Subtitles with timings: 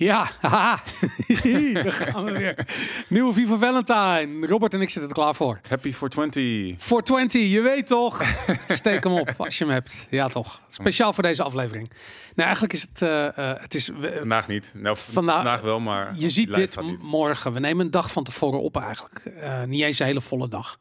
[0.00, 0.82] Ja, haha.
[1.72, 2.66] daar gaan we weer.
[3.08, 4.46] Nieuwe Viva Valentine.
[4.46, 5.60] Robert en ik zitten er klaar voor.
[5.68, 6.74] Happy for 20.
[6.82, 8.22] Voor 20, je weet toch?
[8.68, 10.06] Steek hem op als je hem hebt.
[10.10, 10.60] Ja, toch.
[10.68, 11.90] Speciaal voor deze aflevering.
[12.34, 13.02] Nou, eigenlijk is het...
[13.02, 14.70] eh, eh, het is, Vandaag niet.
[14.74, 16.14] Nou, Vandaag- vandaag wel, maar...
[16.16, 17.52] je ziet dit morgen.
[17.52, 19.24] We nemen een dag van tevoren op eigenlijk.
[19.24, 20.78] Eh, niet eens een hele volle dag.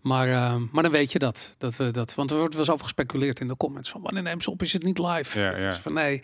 [0.00, 0.28] Maar,
[0.72, 2.14] maar dan weet je dat, dat we dat.
[2.14, 4.62] Want er wordt wel eens over gespeculeerd in de comments van wanneer nemen ze op?
[4.62, 5.40] Is het niet live?
[5.40, 5.74] Ja, Dus ja.
[5.74, 6.22] van nee,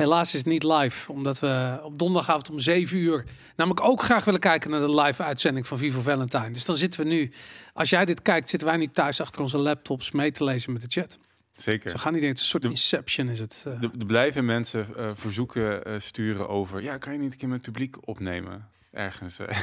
[0.00, 3.24] helaas is het niet live, omdat we op donderdagavond om 7 uur
[3.56, 6.50] namelijk ook graag willen kijken naar de live uitzending van Vivo Valentine.
[6.50, 7.32] Dus dan zitten we nu,
[7.72, 10.82] als jij dit kijkt, zitten wij nu thuis achter onze laptops mee te lezen met
[10.82, 11.18] de chat.
[11.56, 11.90] Zeker.
[11.90, 13.62] Zo gaan het is een soort De- inception is het.
[13.66, 13.72] eh.
[13.72, 16.82] Er er blijven mensen eh, verzoeken eh, sturen over...
[16.82, 18.68] Ja, kan je niet een keer met het publiek opnemen?
[18.92, 19.38] Ergens.
[19.38, 19.58] eh.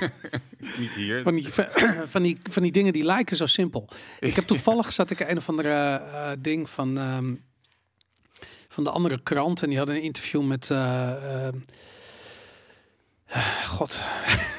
[0.78, 1.22] niet hier.
[1.22, 1.48] Van die,
[2.14, 3.88] van, die, van die dingen die lijken zo simpel.
[4.20, 7.34] Ik heb toevallig zat ik een of andere eh, ding van, ehm,
[8.78, 11.56] van de andere krant en die hadden een interview met eh, ehm,
[13.66, 14.04] God.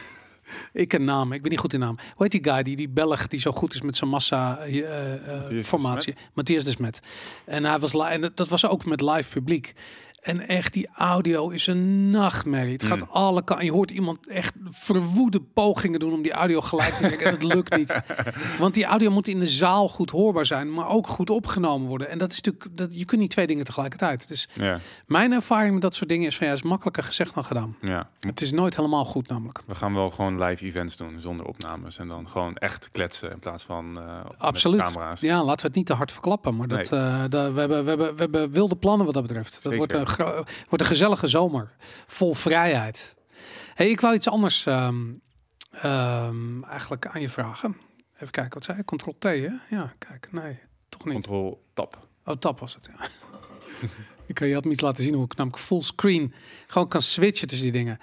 [0.74, 1.96] ik een naam, ik ben niet goed in naam.
[2.16, 5.14] Hoe heet die guy, die, die Belg die zo goed is met zijn massa eh,
[5.14, 6.16] eh, Matthias de formatie?
[6.34, 7.00] Matthias de Smet.
[7.46, 9.74] En hij was en dat was ook met live publiek.
[10.22, 12.74] En echt, die audio is een nachtmerrie.
[12.74, 13.08] Het gaat Mm.
[13.12, 13.66] alle kanten.
[13.66, 17.26] Je hoort iemand echt verwoede pogingen doen om die audio gelijk te trekken.
[17.28, 17.96] en het lukt niet.
[18.60, 22.10] Want die audio moet in de zaal goed hoorbaar zijn, maar ook goed opgenomen worden.
[22.10, 24.28] En dat is natuurlijk, dat, je kunt niet twee dingen tegelijkertijd.
[24.28, 27.44] Dus Ja, mijn ervaring met dat soort dingen is van ja, is makkelijker gezegd dan
[27.44, 27.76] gedaan.
[27.82, 28.10] ja.
[28.20, 29.62] Het is nooit helemaal goed namelijk.
[29.66, 31.98] We gaan wel gewoon live events doen zonder opnames.
[31.98, 34.82] En dan gewoon echt kletsen in plaats van eh, met Absoluut.
[34.82, 35.22] camera's.
[35.22, 36.56] Ja, laten we het niet te hard verklappen.
[36.56, 39.54] Maar dat, eh, dat, we, hebben, we, hebben, we hebben wilde plannen wat dat betreft.
[39.54, 39.78] Dat Zeker.
[39.78, 41.76] wordt gro- wordt een gezellige zomer.
[42.08, 43.16] Vol vrijheid.
[43.74, 45.06] hey, ik wou iets anders ehm,
[45.72, 47.78] ehm, eigenlijk aan je vragen.
[48.16, 48.96] Even kijken, wat zei je?
[48.96, 49.76] Ctrl-T, hè?
[49.76, 50.60] Ja, kijk, nee,
[50.90, 51.14] toch niet.
[51.14, 52.08] Control tab.
[52.26, 53.08] Oh, tap was het, ja.
[54.28, 56.34] ik kan je had me iets laten zien hoe ik namelijk fullscreen
[56.68, 58.00] gewoon kan switchen tussen die dingen.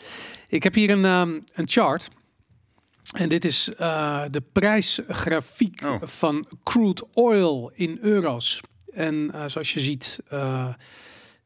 [0.48, 2.08] Ik heb hier een, ehm, een chart.
[3.12, 6.02] En dit is eh, de prijsgrafiek Oh.
[6.02, 8.60] van crude oil in euro's.
[8.92, 10.74] En eh, zoals je ziet, eh,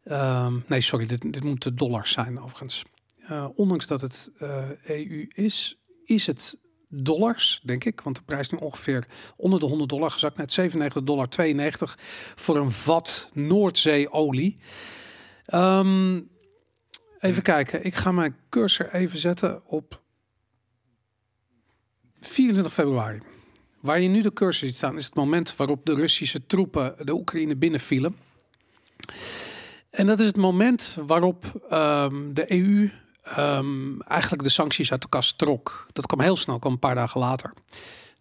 [0.04, 2.84] ehm, nee, sorry, dit, dit moet de dollars zijn overigens.
[3.30, 8.00] Eh, ondanks dat het eh, EU is, is het dollars, denk ik.
[8.00, 9.06] Want de prijs is nu ongeveer
[9.36, 10.36] onder de 100 dollar gezakt.
[10.36, 11.28] Net 97,92 dollar
[12.34, 14.58] voor een vat Noordzeeolie.
[15.44, 16.20] Ehm,
[17.18, 17.84] even kijken.
[17.84, 20.02] Ik ga mijn cursor even zetten op
[22.20, 23.20] 24 februari.
[23.80, 27.12] Waar je nu de cursor ziet staan, is het moment waarop de Russische troepen de
[27.12, 28.16] Oekraïne binnenvielen.
[29.90, 32.90] En dat is het moment waarop ehm, de EU
[33.22, 35.86] ehm, eigenlijk de sancties uit de kast trok.
[35.92, 37.52] Dat kwam heel snel, kwam een paar dagen later.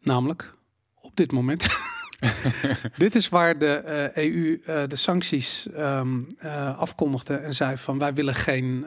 [0.01, 0.53] Namelijk
[1.01, 1.67] op dit moment.
[2.97, 8.13] dit is waar de eh, EU eh, de sancties eh, afkondigde en zei van wij
[8.13, 8.85] willen geen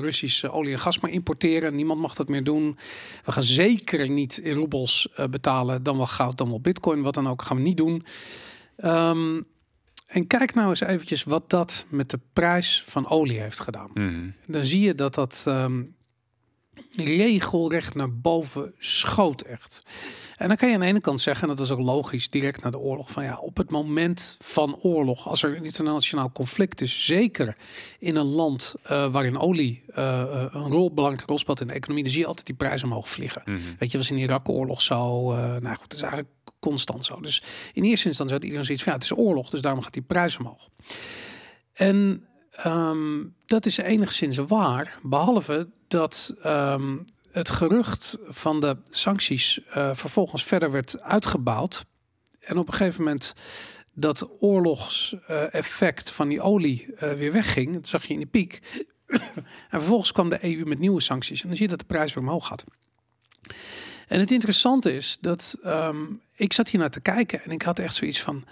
[0.00, 1.74] Russische olie en gas meer importeren.
[1.74, 2.78] Niemand mag dat meer doen.
[3.24, 7.28] We gaan zeker niet in roebels betalen, dan wel goud, dan wel bitcoin, wat dan
[7.28, 8.04] ook gaan we niet doen.
[8.76, 9.40] Ehm,
[10.08, 14.30] en kijk nou eens eventjes wat dat met de prijs van olie heeft gedaan Mhm.
[14.46, 15.82] dan zie je dat dat ehm,
[16.96, 19.82] regelrecht naar boven schoot echt.
[20.36, 22.62] En dan kan je aan de ene kant zeggen, en dat is ook logisch, direct
[22.62, 26.80] na de oorlog, van ja, op het moment van oorlog, als er een internationaal conflict
[26.80, 27.56] is, zeker
[27.98, 31.72] in een land eh, waarin olie eh, eh, een rol, belangrijke rol speelt in de
[31.72, 33.42] economie, dan zie je altijd die prijzen omhoog vliegen.
[33.44, 33.58] Mhm.
[33.78, 35.32] Weet je, was in de Irak-oorlog zo.
[35.60, 37.20] nou goed, het is eigenlijk constant zo.
[37.20, 37.42] Dus
[37.72, 40.02] in eerste instantie had iedereen zoiets van, ja, het is oorlog, dus daarom gaat die
[40.02, 40.68] prijs omhoog.
[41.72, 46.96] En ehm, dat is enigszins waar, behalve dat ehm,
[47.30, 51.84] het gerucht van de sancties eh, vervolgens verder werd uitgebouwd.
[52.40, 53.34] En op een gegeven moment
[53.94, 58.60] dat oorlogseffect van die olie eh, weer wegging, dat zag je in de piek.
[59.06, 61.42] en vervolgens kwam de EU met nieuwe sancties.
[61.42, 62.64] En dan zie je dat de prijs weer omhoog gaat.
[64.08, 65.96] En het interessante is dat ehm,
[66.34, 68.44] ik zat hier naar te kijken en ik had echt zoiets van: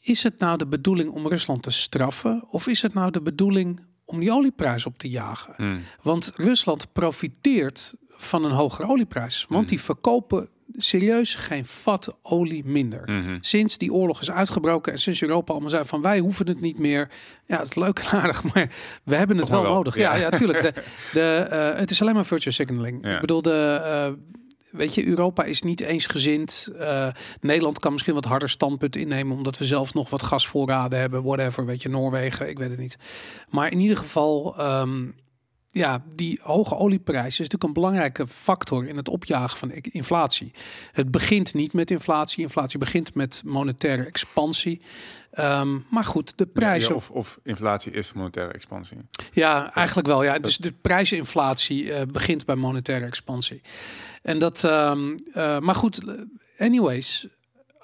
[0.00, 3.80] is het nou de bedoeling om Rusland te straffen, of is het nou de bedoeling
[4.04, 5.54] om die olieprijs op te jagen?
[5.56, 5.78] Mhm.
[6.02, 13.02] Want Rusland profiteert van een hogere olieprijs, want die verkopen serieus geen vat olie minder.
[13.06, 13.38] Mhm.
[13.40, 16.78] Sinds die oorlog is uitgebroken en sinds Europa allemaal zei van wij hoeven het niet
[16.78, 17.10] meer.
[17.46, 18.70] Ja, het is leuk en aardig, maar
[19.02, 19.96] we hebben het wel, nodig.
[19.96, 20.20] Ja, ja.
[20.20, 20.62] ja, tuurlijk.
[20.64, 20.72] De,
[21.12, 23.04] de, eh, het is alleen maar virtual signaling.
[23.04, 23.14] Ja.
[23.14, 24.12] Ik bedoel, de, eh,
[24.76, 26.68] weet je, Europa is niet eensgezind.
[26.78, 27.08] Eh
[27.40, 31.66] Nederland kan misschien wat harder standpunt innemen omdat we zelf nog wat gasvoorraden hebben, whatever.
[31.66, 32.96] Weet je, Noorwegen, ik weet het niet.
[33.48, 34.54] Maar in ieder geval.
[34.58, 35.06] ehm,
[35.74, 40.52] ja, die hoge olieprijs is natuurlijk een belangrijke factor in het opjagen van inflatie.
[40.92, 42.42] Het begint niet met inflatie.
[42.42, 44.80] Inflatie begint met monetaire expansie.
[45.30, 46.88] Ehm, maar goed, de prijzen.
[46.90, 48.98] ja, of, of inflatie is monetaire expansie.
[49.32, 50.22] Ja, eigenlijk wel.
[50.22, 50.38] Ja.
[50.38, 53.60] Dus de prijsinflatie eh, begint bij monetaire expansie.
[54.22, 56.02] En dat, ehm, eh, maar goed,
[56.58, 57.26] anyways,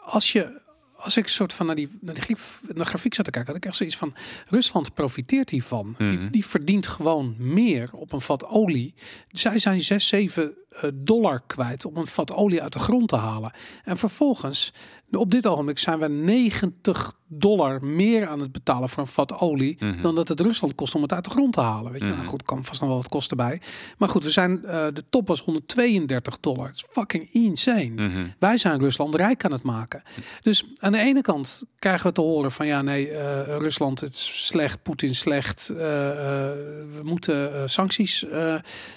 [0.04, 0.60] als je,
[1.00, 3.52] als ik soort van naar die, naar die grief, naar de grafiek zat te kijken,
[3.52, 4.14] had ik echt zoiets van,
[4.47, 5.94] Rusland profiteert hiervan.
[5.99, 6.19] Mhm.
[6.19, 8.94] Die, die verdient gewoon meer op een vat olie.
[9.29, 13.17] Zij zijn 6, 7 eh, dollar kwijt om een vat olie uit de grond te
[13.17, 13.52] halen.
[13.85, 14.73] En vervolgens,
[15.12, 19.76] op dit ogenblik zijn we 90 dollar meer aan het betalen voor een vat olie
[19.78, 20.00] Mhm.
[20.02, 21.92] dan dat het Rusland kost om het uit de grond te halen.
[21.92, 22.16] Weet je, Mhm.
[22.16, 23.60] nou goed, kan vast nog wel wat kosten bij.
[23.98, 26.66] Maar goed, we zijn eh, de top was 132 dollar.
[26.66, 28.08] Het is fucking insane.
[28.08, 28.26] Mhm.
[28.38, 30.02] Wij zijn Rusland rijk aan het maken.
[30.42, 34.10] Dus aan de ene kant krijgen we te horen van ja, nee, eh, Rusland het
[34.12, 35.68] is slecht, Poetin slecht.
[35.70, 38.54] eh, we moeten sancties eh,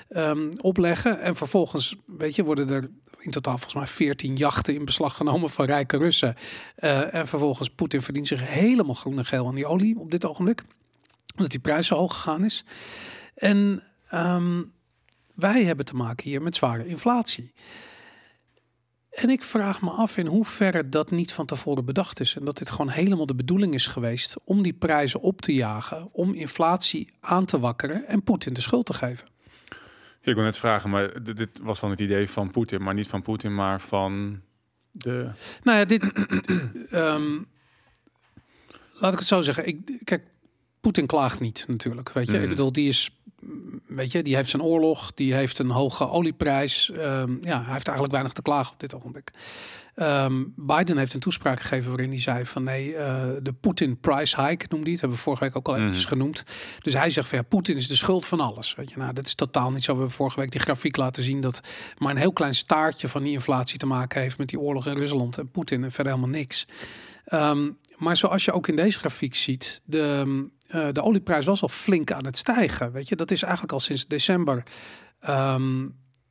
[0.09, 1.21] ehm, opleggen.
[1.21, 2.89] En vervolgens, weet je, worden er
[3.23, 6.35] in totaal volgens mij 14 jachten in beslag genomen van rijke Russen.
[6.75, 10.25] Eh, en vervolgens Poetin verdient zich helemaal groen en geel aan die olie op dit
[10.25, 10.63] ogenblik.
[11.35, 12.65] Omdat die prijs zo hoog gegaan is.
[13.35, 14.63] En ehm,
[15.35, 17.53] wij hebben te maken hier met zware inflatie.
[19.09, 22.35] En ik vraag me af in hoeverre dat niet van tevoren bedacht is.
[22.35, 26.09] En dat dit gewoon helemaal de bedoeling is geweest om die prijzen op te jagen,
[26.11, 29.32] om inflatie aan te wakkeren en Poetin de schuld te geven.
[30.25, 33.07] Ik wil net vragen, maar dit, dit was dan het idee van Poetin, maar niet
[33.07, 34.41] van Poetin, maar van
[34.91, 35.29] de.
[35.63, 36.11] Nou ja, dit.
[36.89, 37.31] ehm,
[38.99, 39.67] laat ik het zo zeggen.
[39.67, 40.23] Ik, kijk,
[40.81, 42.11] Poetin klaagt niet natuurlijk.
[42.11, 42.43] Weet je, Mhm.
[42.43, 43.21] ik bedoel, die is.
[43.87, 46.91] Weet je, die heeft zijn oorlog, die heeft een hoge olieprijs.
[46.91, 49.31] Ehm, ja, hij heeft eigenlijk weinig te klagen op dit ogenblik.
[49.95, 54.41] Ehm, Biden heeft een toespraak gegeven waarin hij zei van nee, eh, de Poetin price
[54.41, 54.99] hike noemde hij het.
[55.01, 56.13] Hebben we vorige week ook al eventjes Mhm.
[56.13, 56.43] genoemd.
[56.79, 58.75] Dus hij zegt van ja, Poetin is de schuld van alles.
[58.75, 59.91] Weet je, nou, dat is totaal niet zo.
[59.91, 61.61] We hebben vorige week die grafiek laten zien dat
[61.97, 64.97] maar een heel klein staartje van die inflatie te maken heeft met die oorlog in
[64.97, 66.67] Rusland en Poetin en verder helemaal niks.
[67.25, 67.69] Ehm,
[68.03, 72.11] maar zoals je ook in deze grafiek ziet, de, eh, de olieprijs was al flink
[72.11, 72.91] aan het stijgen.
[72.91, 74.63] Weet je, dat is eigenlijk al sinds december.
[75.19, 75.87] ehm,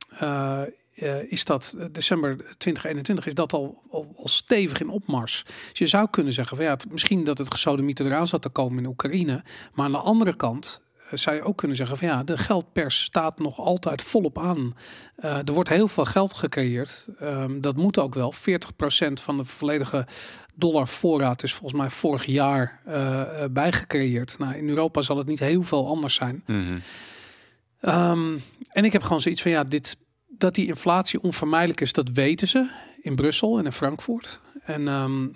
[0.09, 0.61] eh,
[0.95, 5.43] eh, is dat december 2021 is dat al, al, stevig in opmars.
[5.69, 8.77] Dus je zou kunnen zeggen van ja, misschien dat het gesodemieten eraan zat te komen
[8.77, 9.43] in Oekraïne,
[9.73, 10.81] maar aan de andere kant
[11.11, 14.75] zou je ook kunnen zeggen van ja, de geldpers staat nog altijd volop aan.
[15.15, 17.07] Er wordt heel veel geld gecreëerd.
[17.19, 18.31] Ehm, dat moet ook wel.
[18.31, 20.07] 40% van de volledige
[20.55, 24.35] dollarvoorraad is volgens mij vorig jaar eh, eh, bijgecreëerd.
[24.39, 26.43] Nou, in Europa zal het niet heel veel anders zijn.
[26.45, 26.77] Mhm.
[27.79, 29.97] Ehm, en ik heb gewoon zoiets van ja, dit,
[30.27, 32.69] dat die inflatie onvermijdelijk is, dat weten ze
[33.01, 34.39] in Brussel en in Frankfurt.
[34.63, 35.27] En ehm,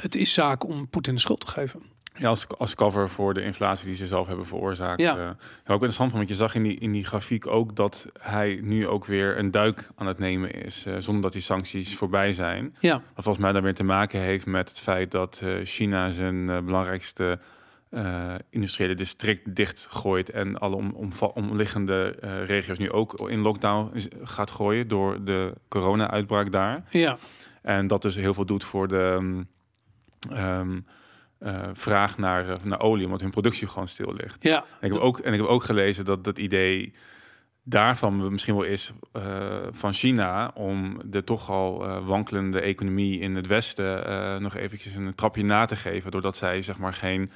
[0.00, 1.82] het is zaak om Poetin de schuld te geven.
[2.20, 5.00] Ja, als, als cover voor de inflatie die ze zelf hebben veroorzaakt.
[5.00, 5.16] Ja.
[5.16, 5.36] Ja.
[5.66, 9.04] ook interessant, want je zag in die, in die grafiek ook dat hij nu ook
[9.04, 12.76] weer een duik aan het nemen is, eh, zonder dat die sancties voorbij zijn.
[12.80, 16.10] Ja, Wat volgens mij dan weer te maken heeft met het feit dat eh, China
[16.10, 17.38] zijn eh, belangrijkste
[17.90, 23.90] eh, industriële district dichtgooit en alle om, omva- omliggende eh, regio's nu ook in lockdown
[23.94, 26.84] is- gaat gooien door de corona-uitbraak daar.
[26.90, 27.18] ja,
[27.62, 29.46] En dat dus heel veel doet voor de mm,
[31.40, 34.44] eh, vraag naar, eh, naar olie, omdat hun productie gewoon stil ligt.
[34.44, 34.64] ja.
[34.80, 36.92] En ik heb ook, en ik heb ook gelezen dat dat idee
[37.62, 39.22] daarvan misschien wel is eh,
[39.70, 45.44] van China om de toch al wankelende economie in het Westen nog eventjes een trapje
[45.44, 47.30] na te geven, doordat zij zeg maar geen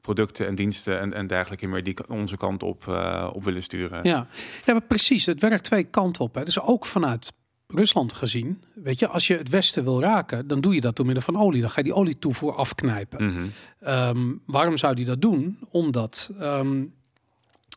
[0.00, 2.86] producten en diensten en, en dergelijke meer die onze kant op,
[3.32, 4.04] op willen sturen.
[4.04, 4.26] Ja,
[4.64, 5.26] ja maar precies.
[5.26, 6.34] Het werkt twee kanten op.
[6.34, 6.44] Hè.
[6.44, 7.32] Dus ook vanuit
[7.74, 11.06] Rusland gezien, weet je, als je het Westen wil raken, dan doe je dat door
[11.06, 11.60] middel van olie.
[11.60, 13.24] Dan ga je die olietoevoer afknijpen.
[13.32, 13.46] Mhm.
[13.80, 15.58] Ehm, waarom zou die dat doen?
[15.70, 16.84] Omdat ehm,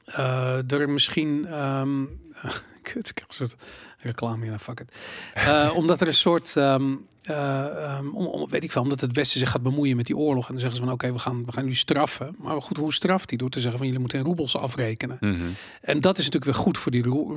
[0.05, 1.45] eh, er misschien.
[1.45, 2.03] ehm
[2.81, 3.55] kut, ik heb een soort
[3.97, 4.95] reclame hier, fuck it.
[5.33, 6.57] Eh, omdat er een soort.
[6.57, 6.75] eh,
[8.13, 10.45] om, weet ik wel, omdat het Westen zich gaat bemoeien met die oorlog.
[10.45, 12.35] En dan zeggen ze van oké, we, gaan, we gaan jullie straffen.
[12.37, 13.37] Maar goed, hoe straft hij?
[13.37, 15.17] Door te zeggen van jullie moeten in roebels afrekenen.
[15.19, 15.41] Mhm.
[15.81, 17.35] En dat is natuurlijk weer goed voor die roe-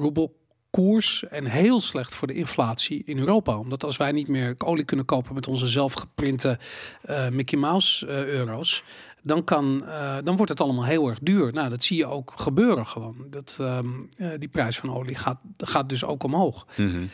[0.77, 3.59] roebelkoers en heel slecht voor de inflatie in Europa.
[3.59, 6.59] Omdat als wij niet meer olie kunnen kopen met onze zelfgeprinte
[7.03, 8.85] eh Mickey Mouse eh, euro's,
[9.23, 11.53] dan, kan, eh, dan wordt het allemaal heel erg duur.
[11.53, 13.17] Nou, dat zie je ook gebeuren gewoon.
[13.31, 16.67] Dat, ehm, eh, die prijs van olie gaat, gaat dus ook omhoog.
[16.77, 17.07] Mhm.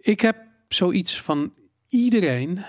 [0.00, 0.36] Ik heb
[0.68, 1.52] zoiets van
[1.88, 2.64] iedereen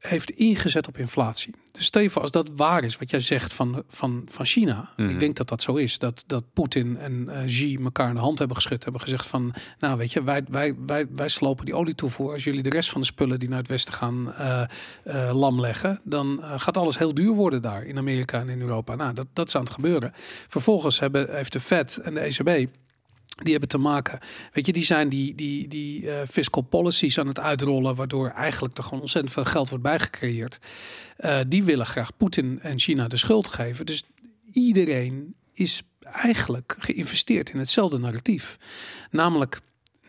[0.00, 1.54] heeft ingezet op inflatie.
[1.72, 4.92] Dus voor, als dat waar is, wat jij zegt van, van, van China.
[4.96, 5.08] Mhm.
[5.08, 5.98] Ik denk dat dat zo is.
[5.98, 8.82] Dat, dat Poetin en eh Xi elkaar in de hand hebben geschud.
[8.82, 12.32] Hebben gezegd van, nou weet je, wij, wij, wij, wij slopen die olie toevoer.
[12.32, 16.00] Als jullie de rest van de spullen die naar het westen gaan eh, lam leggen.
[16.04, 18.94] Dan gaat alles heel duur worden daar in Amerika en in Europa.
[18.94, 20.12] Nou, dat, dat is aan het gebeuren.
[20.48, 22.68] Vervolgens hebben, heeft de Fed en de ECB...
[23.42, 24.18] Die hebben te maken,
[24.52, 28.78] weet je, die zijn die, die, die eh, fiscal policies aan het uitrollen, waardoor eigenlijk
[28.78, 30.58] er gewoon ontzettend veel geld wordt bijgecreëerd.
[31.16, 33.86] Eh, die willen graag Poetin en China de schuld geven.
[33.86, 34.04] Dus
[34.52, 38.58] iedereen is eigenlijk geïnvesteerd in hetzelfde narratief.
[39.10, 39.60] Namelijk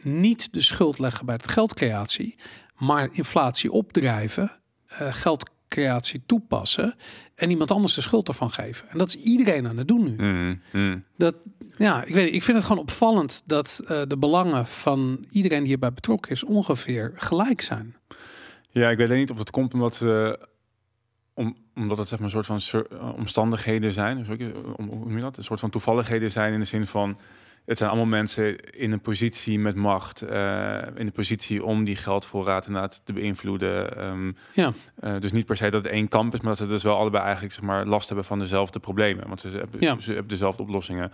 [0.01, 2.35] niet de schuld leggen bij het geldcreatie,
[2.77, 4.51] maar inflatie opdrijven,
[4.87, 5.13] eh,
[5.71, 6.95] geldcreatie toepassen
[7.35, 8.89] en iemand anders de schuld ervan geven.
[8.89, 10.15] En dat is iedereen aan het doen nu.
[10.15, 10.99] Mhm, mhm.
[11.17, 11.35] Dat,
[11.77, 15.67] ja, ik weet ik vind het gewoon opvallend dat eh, de belangen van iedereen die
[15.67, 17.95] hierbij betrokken is ongeveer gelijk zijn.
[18.69, 20.33] Ja, ik weet alleen niet of het komt omdat, eh,
[21.33, 24.17] om, omdat het zeg maar een soort van eh, omstandigheden zijn.
[24.75, 25.37] Om, hoe noem je dat?
[25.37, 27.17] Een soort van toevalligheden zijn in de zin van...
[27.65, 31.95] Het zijn allemaal mensen in een positie met macht, eh, in de positie om die
[31.95, 33.97] geldvoorraad inderdaad te beïnvloeden.
[33.97, 36.67] Ehm, Ja, eh, dus niet per se dat het één kamp is, maar dat ze
[36.67, 39.27] dus wel allebei eigenlijk zeg maar, last hebben van dezelfde problemen.
[39.27, 39.99] Want ze hebben, Ja.
[39.99, 41.11] ze hebben dezelfde oplossingen.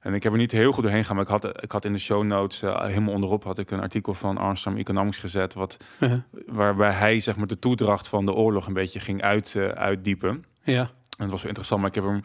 [0.00, 1.92] En ik heb er niet heel goed doorheen gegaan, maar ik had, ik had in
[1.92, 5.76] de show notes, eh, helemaal onderop, had ik een artikel van Armstrong Economics gezet, wat,
[6.00, 6.12] uh,
[6.46, 10.44] waarbij hij zeg maar, de toedracht van de oorlog een beetje ging uit, uitdiepen.
[10.62, 12.20] ja, En dat was wel interessant, maar ik heb hem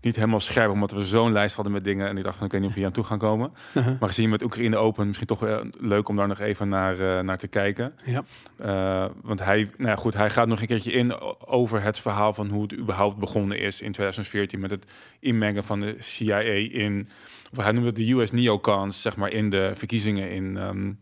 [0.00, 2.08] niet helemaal scherp, omdat we zo'n lijst hadden met dingen.
[2.08, 3.52] En ik dacht van, ik weet niet of we hier aan toe gaan komen.
[3.74, 6.98] uh, Maar gezien met Oekraïne Open, misschien toch wel leuk om daar nog even naar,
[6.98, 7.92] eh, naar te kijken.
[8.04, 8.24] ja,
[8.56, 12.32] Eh, want hij, nou ja, goed, hij gaat nog een keertje in over het verhaal
[12.32, 14.86] van hoe het überhaupt begonnen is in 2014 met het
[15.20, 17.08] inmengen van de CIA in,
[17.52, 20.92] of hij noemde het de US neocons, zeg maar, in de verkiezingen in, ehm,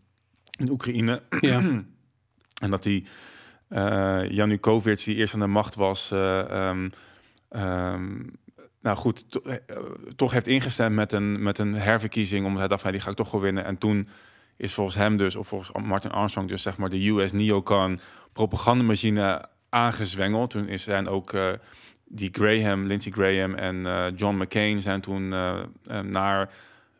[0.57, 1.21] in Oekraïne.
[1.39, 1.61] ja,
[2.59, 3.05] En dat die
[3.69, 6.89] eh Janukovic, die eerst aan de macht was, eh, ehm,
[7.49, 8.17] ehm,
[8.81, 9.55] nou goed, to- eh,
[10.15, 13.15] toch heeft ingestemd met een, met een herverkiezing, omdat hij dacht van die ga ik
[13.15, 13.65] toch wel winnen.
[13.65, 14.07] En toen
[14.57, 17.99] is volgens hem dus, of volgens Martin Armstrong dus zeg maar de US neocon
[18.33, 20.49] propagandamachine aangezwengeld.
[20.51, 21.47] Toen is zijn ook eh,
[22.05, 26.49] die Graham, Lindsey Graham en eh, John McCain zijn toen eh, eh, naar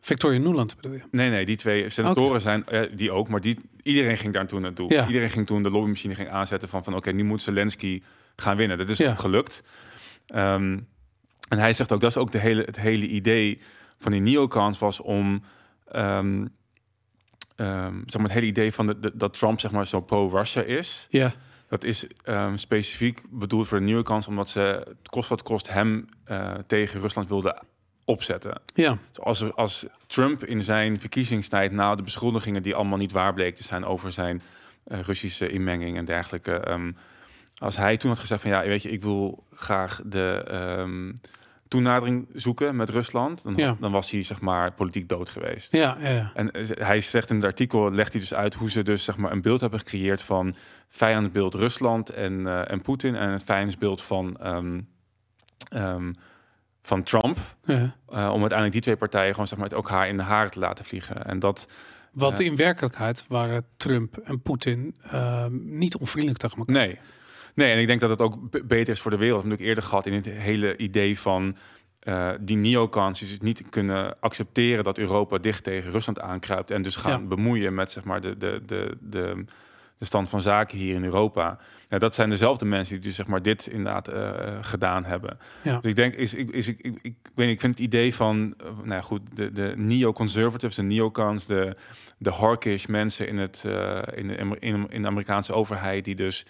[0.00, 1.00] Victoria Nuland bedoel je?
[1.10, 4.60] Nee, nee, die twee senatoren zijn, eh, die ook, maar die, iedereen ging daar toen
[4.60, 4.92] naartoe.
[4.92, 5.06] Ja.
[5.06, 8.02] Iedereen ging toen de lobbymachine ging aanzetten van, van oké, nu moet Zelensky
[8.36, 8.78] gaan winnen.
[8.78, 9.14] Dat is Ja.
[9.14, 9.62] gelukt.
[10.26, 10.78] Ehm,
[11.50, 13.60] en hij zegt ook, dat is ook de hele, het hele idee
[13.98, 15.42] van die neocons was om,
[15.92, 16.46] ehm,
[17.56, 20.62] ehm, zeg maar het hele idee van de, de- dat Trump zeg maar zo pro-Russia
[20.62, 21.06] is.
[21.10, 21.32] Ja,
[21.68, 26.04] Dat is ehm, specifiek bedoeld voor de nieuwe kans, omdat ze kost wat kost hem
[26.24, 27.62] eh, tegen Rusland wilden
[28.04, 28.60] opzetten.
[28.74, 33.56] ja, Als, als Trump in zijn verkiezingstijd na de beschuldigingen die allemaal niet waar bleek
[33.56, 34.42] te zijn over zijn
[34.84, 36.78] eh, Russische inmenging en dergelijke,
[37.58, 40.44] als hij toen had gezegd van ja, weet je, ik wil graag de
[41.70, 43.76] toenadering zoeken met Rusland, dan, Ja.
[43.80, 45.72] dan was hij zeg maar politiek dood geweest.
[45.72, 46.30] ja, ja, ja.
[46.34, 49.16] En eh, hij zegt in het artikel, legt hij dus uit hoe ze dus zeg
[49.16, 50.54] maar een beeld hebben gecreëerd van
[50.88, 54.80] vijandbeeld Rusland en, eh, en Poetin en het vijandsbeeld van, ehm,
[55.68, 56.12] ehm,
[56.82, 57.38] van Trump.
[57.64, 57.74] ja.
[58.08, 60.50] eh, om uiteindelijk die twee partijen gewoon zeg maar het ook haar in de haren
[60.50, 61.24] te laten vliegen.
[61.26, 61.68] En dat,
[62.12, 66.74] Wat in werkelijkheid waren Trump en Poetin ehm, niet onvriendelijk tegen elkaar.
[66.76, 66.98] nee.
[67.54, 69.42] Nee, en ik denk dat het ook beter is voor de wereld.
[69.42, 71.56] Dat heb ik eerder gehad in het hele idee van
[72.00, 76.82] eh, die neocons die dus niet kunnen accepteren dat Europa dicht tegen Rusland aankruipt en
[76.82, 77.26] dus gaan Ja.
[77.26, 79.44] bemoeien met zeg maar de, de, de, de,
[79.98, 81.58] de stand van zaken hier in Europa.
[81.88, 84.30] Nou, dat zijn dezelfde mensen die dus zeg maar dit inderdaad eh,
[84.60, 85.38] gedaan hebben.
[85.62, 85.78] Ja.
[85.80, 88.14] Dus ik denk, is, is, is, ik, ik, ik weet niet, ik vind het idee
[88.14, 91.76] van, eh, nou ja, goed, de, de neo-conservatives, de neocons, de,
[92.18, 93.64] de hawkish mensen in, het,
[94.14, 96.46] in, de, in, in de Amerikaanse overheid, die dus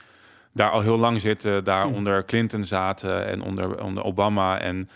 [0.52, 1.94] daar al heel lang zitten, daar Hmm.
[1.94, 4.58] onder Clinton zaten en onder, onder Obama.
[4.60, 4.88] En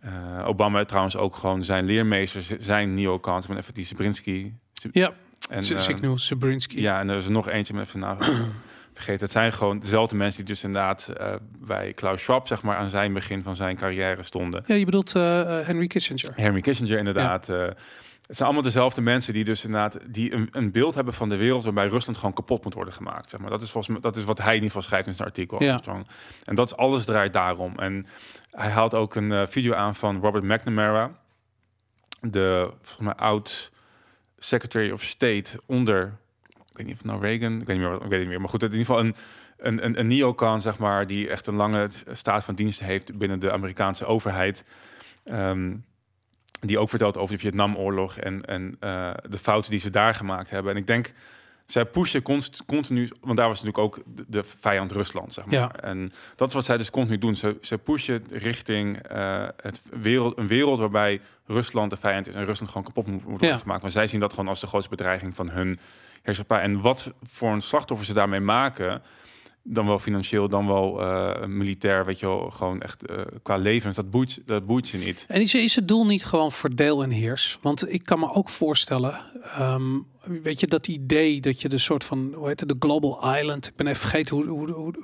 [0.00, 0.10] eh,
[0.46, 3.42] Obama trouwens ook gewoon zijn leermeesters zijn neocons.
[3.42, 4.54] Ik ben even die Zabrinski.
[4.92, 5.12] Ja,
[5.50, 6.80] En, eh, Signal Zabrinski.
[6.80, 8.16] ja, en er is er nog eentje, even nou
[8.94, 9.20] vergeten.
[9.22, 12.90] Het zijn gewoon dezelfde mensen die dus inderdaad eh, bij Klaus Schwab, zeg maar, aan
[12.90, 14.62] zijn begin van zijn carrière stonden.
[14.66, 16.30] Ja, je bedoelt eh, eh, Henry Kissinger.
[16.34, 17.48] Henry Kissinger inderdaad.
[17.48, 17.66] eh,
[18.30, 21.36] het zijn allemaal dezelfde mensen die dus inderdaad die een, een beeld hebben van de
[21.36, 23.30] wereld waarbij Rusland gewoon kapot moet worden gemaakt.
[23.30, 23.50] Zeg maar.
[23.50, 25.62] Dat is volgens mij dat is wat hij in ieder geval schrijft in zijn artikel.
[25.62, 25.80] Ja.
[26.44, 27.78] En dat is alles draait daarom.
[27.78, 28.06] En
[28.50, 31.10] hij haalt ook een eh, video aan van Robert McNamara,
[32.20, 33.72] de volgens mij oud
[34.38, 36.18] Secretary of State onder,
[36.48, 38.40] ik weet niet of het nou Reagan, ik weet niet meer, ik weet niet meer,
[38.40, 39.14] maar goed, in ieder geval een
[39.56, 43.40] een, een, een neocon, zeg maar, die echt een lange staat van dienst heeft binnen
[43.40, 44.64] de Amerikaanse overheid.
[45.24, 45.74] Ehm,
[46.60, 50.50] die ook vertelt over de Vietnamoorlog en, en eh, de fouten die ze daar gemaakt
[50.50, 50.72] hebben.
[50.72, 51.12] En ik denk,
[51.66, 55.54] zij pushen const- continu, want daar was natuurlijk ook de, de vijand Rusland, zeg maar.
[55.54, 55.74] Ja.
[55.76, 57.36] En dat is wat zij dus continu doen.
[57.36, 62.44] Ze, ze pushen richting eh, het wereld, een wereld waarbij Rusland de vijand is en
[62.44, 63.58] Rusland gewoon kapot moet, moet worden Ja.
[63.58, 63.82] gemaakt.
[63.82, 65.78] Maar zij zien dat gewoon als de grootste bedreiging van hun
[66.22, 66.60] heerschappij.
[66.60, 69.02] En wat voor een slachtoffer ze daarmee maken,
[69.62, 73.96] dan wel financieel, dan wel eh, militair, weet je wel, gewoon echt eh, qua levens,
[73.96, 75.24] dat boeit, dat boeit ze niet.
[75.28, 77.58] En is, is het doel niet gewoon verdeel en heers?
[77.62, 79.98] Want ik kan me ook voorstellen, ehm,
[80.42, 83.66] weet je, dat idee dat je de soort van, hoe heet het, de Global Island,
[83.66, 84.94] ik ben even vergeten hoe, hoe, hoe,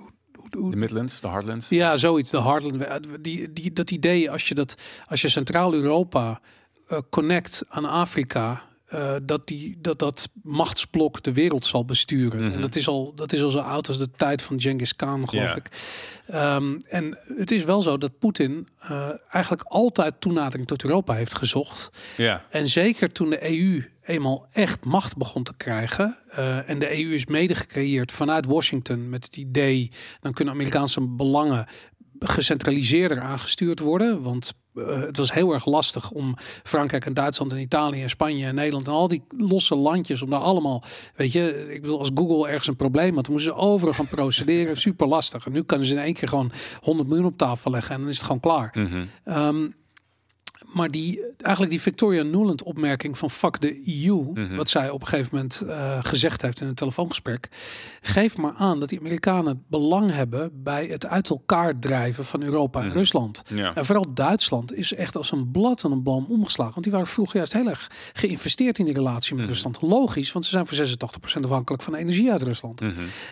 [0.51, 1.69] hoe, De Midlands, de Heartlands.
[1.69, 2.85] ja, zoiets, de Heartland,
[3.21, 4.75] die, die, dat idee als je dat,
[5.07, 6.41] als je Centraal-Europa
[6.87, 12.45] eh, connect aan Afrika, eh, dat, die, dat dat machtsblok de wereld zal besturen.
[12.45, 12.53] Mhm.
[12.53, 15.29] En dat is, al, dat is al zo oud als de tijd van Genghis Khan,
[15.29, 15.71] geloof ik.
[16.27, 21.37] Ehm, en het is wel zo dat Poetin eh, eigenlijk altijd toenadering tot Europa heeft
[21.37, 21.91] gezocht.
[22.17, 22.45] Ja.
[22.51, 26.19] En zeker toen de EU eenmaal echt macht begon te krijgen.
[26.31, 29.91] eh, en de EU is mede gecreëerd vanuit Washington met het idee,
[30.21, 31.67] dan kunnen Amerikaanse belangen
[32.19, 34.23] gecentraliseerder aangestuurd worden.
[34.23, 38.47] Want eh, het was heel erg lastig om Frankrijk en Duitsland en Italië en Spanje
[38.47, 40.83] en Nederland en al die losse landjes om daar allemaal,
[41.15, 44.09] weet je, ik bedoel als Google ergens een probleem had, dan moesten ze overal gaan
[44.09, 45.47] procederen, super lastig.
[45.47, 48.11] En nu kunnen ze in één keer gewoon 100 miljoen op tafel leggen en dan
[48.11, 48.75] is het gewoon klaar.
[49.25, 49.67] Ehm,
[50.77, 54.57] maar die, eigenlijk die Victoria Nuland opmerking van fuck de EU, Mhm.
[54.57, 57.49] wat zij op een gegeven moment eh, gezegd heeft in een telefoongesprek,
[58.01, 62.81] geeft maar aan dat die Amerikanen belang hebben bij het uit elkaar drijven van Europa
[62.81, 62.97] en Mhm.
[62.97, 63.43] Rusland.
[63.55, 63.75] Ja.
[63.75, 66.73] En vooral Duitsland is echt als een blad aan een boom omgeslagen.
[66.73, 69.53] Want die waren vroeger juist heel erg geïnvesteerd in die relatie met Mhm.
[69.53, 69.79] Rusland.
[69.83, 72.83] Logisch, want ze zijn voor 86% afhankelijk van de energie uit Rusland.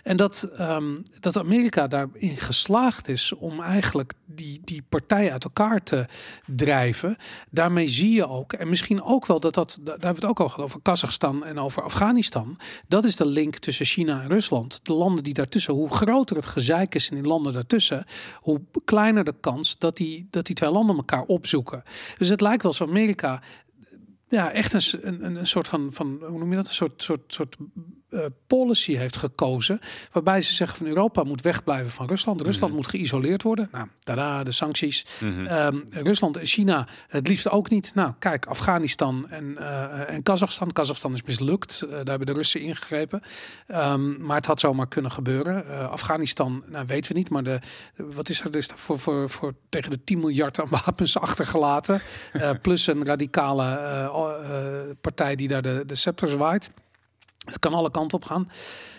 [0.03, 0.85] En dat, ehm,
[1.21, 6.07] dat Amerika daarin geslaagd is om eigenlijk die, die partijen uit elkaar te
[6.47, 7.17] drijven.
[7.51, 10.41] Daarmee zie je ook, en misschien ook wel dat dat, daar hebben we het ook
[10.41, 12.59] al gehad over Kazachstan en over Afghanistan.
[12.89, 14.81] Dat is de link tussen China en Rusland.
[14.83, 18.05] De landen die daartussen, hoe groter het gezeik is in die landen daartussen,
[18.41, 21.83] hoe kleiner de kans dat die, dat die twee landen elkaar opzoeken.
[22.19, 23.43] Dus het lijkt wel alsof Amerika
[24.29, 26.69] ja, echt een, een- een soort van, van, hoe noem je dat?
[26.69, 27.57] Een soort, soort, soort
[28.15, 29.81] eh, policy heeft gekozen.
[30.13, 32.41] Waarbij ze zeggen van Europa moet wegblijven van Rusland.
[32.41, 32.81] Rusland Mhm.
[32.81, 33.69] moet geïsoleerd worden.
[33.73, 35.07] Nou, tada, de sancties.
[35.21, 35.47] Mhm.
[35.47, 37.95] Ehm, Rusland en China het liefst ook niet.
[37.95, 40.73] Nou, kijk, Afghanistan en, eh, en Kazachstan.
[40.73, 41.83] Kazachstan is mislukt.
[41.83, 43.23] Eh, daar hebben de Russen ingegrepen.
[43.67, 45.91] Ehm, maar het had zomaar kunnen gebeuren.
[45.91, 47.31] Afghanistan, nou, weten we niet.
[47.31, 47.59] Maar de,
[47.97, 52.01] wat is er, is er voor, voor, voor tegen de 10 miljard aan wapens achtergelaten.
[52.63, 56.71] Plus een radicale partij die daar de, de scepter zwaait.
[57.45, 58.51] Het kan alle kanten op gaan.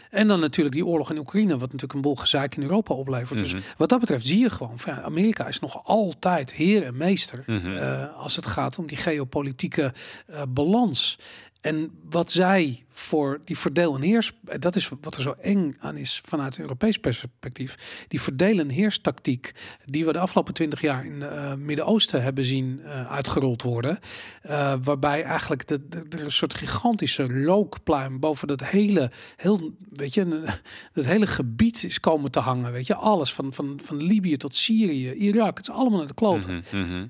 [0.09, 3.39] En dan natuurlijk die oorlog in Oekraïne, wat natuurlijk een bol gezeik in Europa oplevert.
[3.41, 3.51] Mhm.
[3.51, 6.97] Dus wat dat betreft zie je gewoon, van, ja, Amerika is nog altijd heer en
[6.97, 7.71] meester Mhm.
[7.71, 9.93] eh, als het gaat om die geopolitieke
[10.27, 11.17] eh, balans.
[11.65, 15.97] En wat zij voor die verdeel en heers, dat is wat er zo eng aan
[15.97, 18.05] is vanuit Europees perspectief.
[18.07, 19.51] Die verdeel en heerstactiek
[19.85, 23.99] die we de afgelopen twintig jaar in het Midden-Oosten hebben zien eh, uitgerold worden.
[24.41, 30.43] eh, waarbij eigenlijk de, een soort gigantische rookpluim boven dat hele, heel, weet je,
[30.93, 32.71] dat hele gebied is komen te hangen.
[32.71, 36.13] Weet je, alles van, van, van Libië tot Syrië, Irak, het is allemaal naar de
[36.13, 36.77] kloten Mhm.
[36.81, 37.05] Mhm.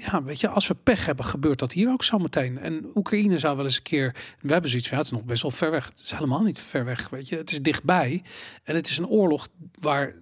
[0.00, 2.58] Ja, weet je, als we pech hebben, gebeurt dat hier ook zo meteen.
[2.58, 4.14] En Oekraïne zou wel eens een keer.
[4.40, 5.88] We hebben zoiets van, ja, het is nog best wel ver weg.
[5.88, 7.36] Het is helemaal niet ver weg, weet je.
[7.36, 8.22] Het is dichtbij.
[8.62, 10.14] En het is een oorlog waar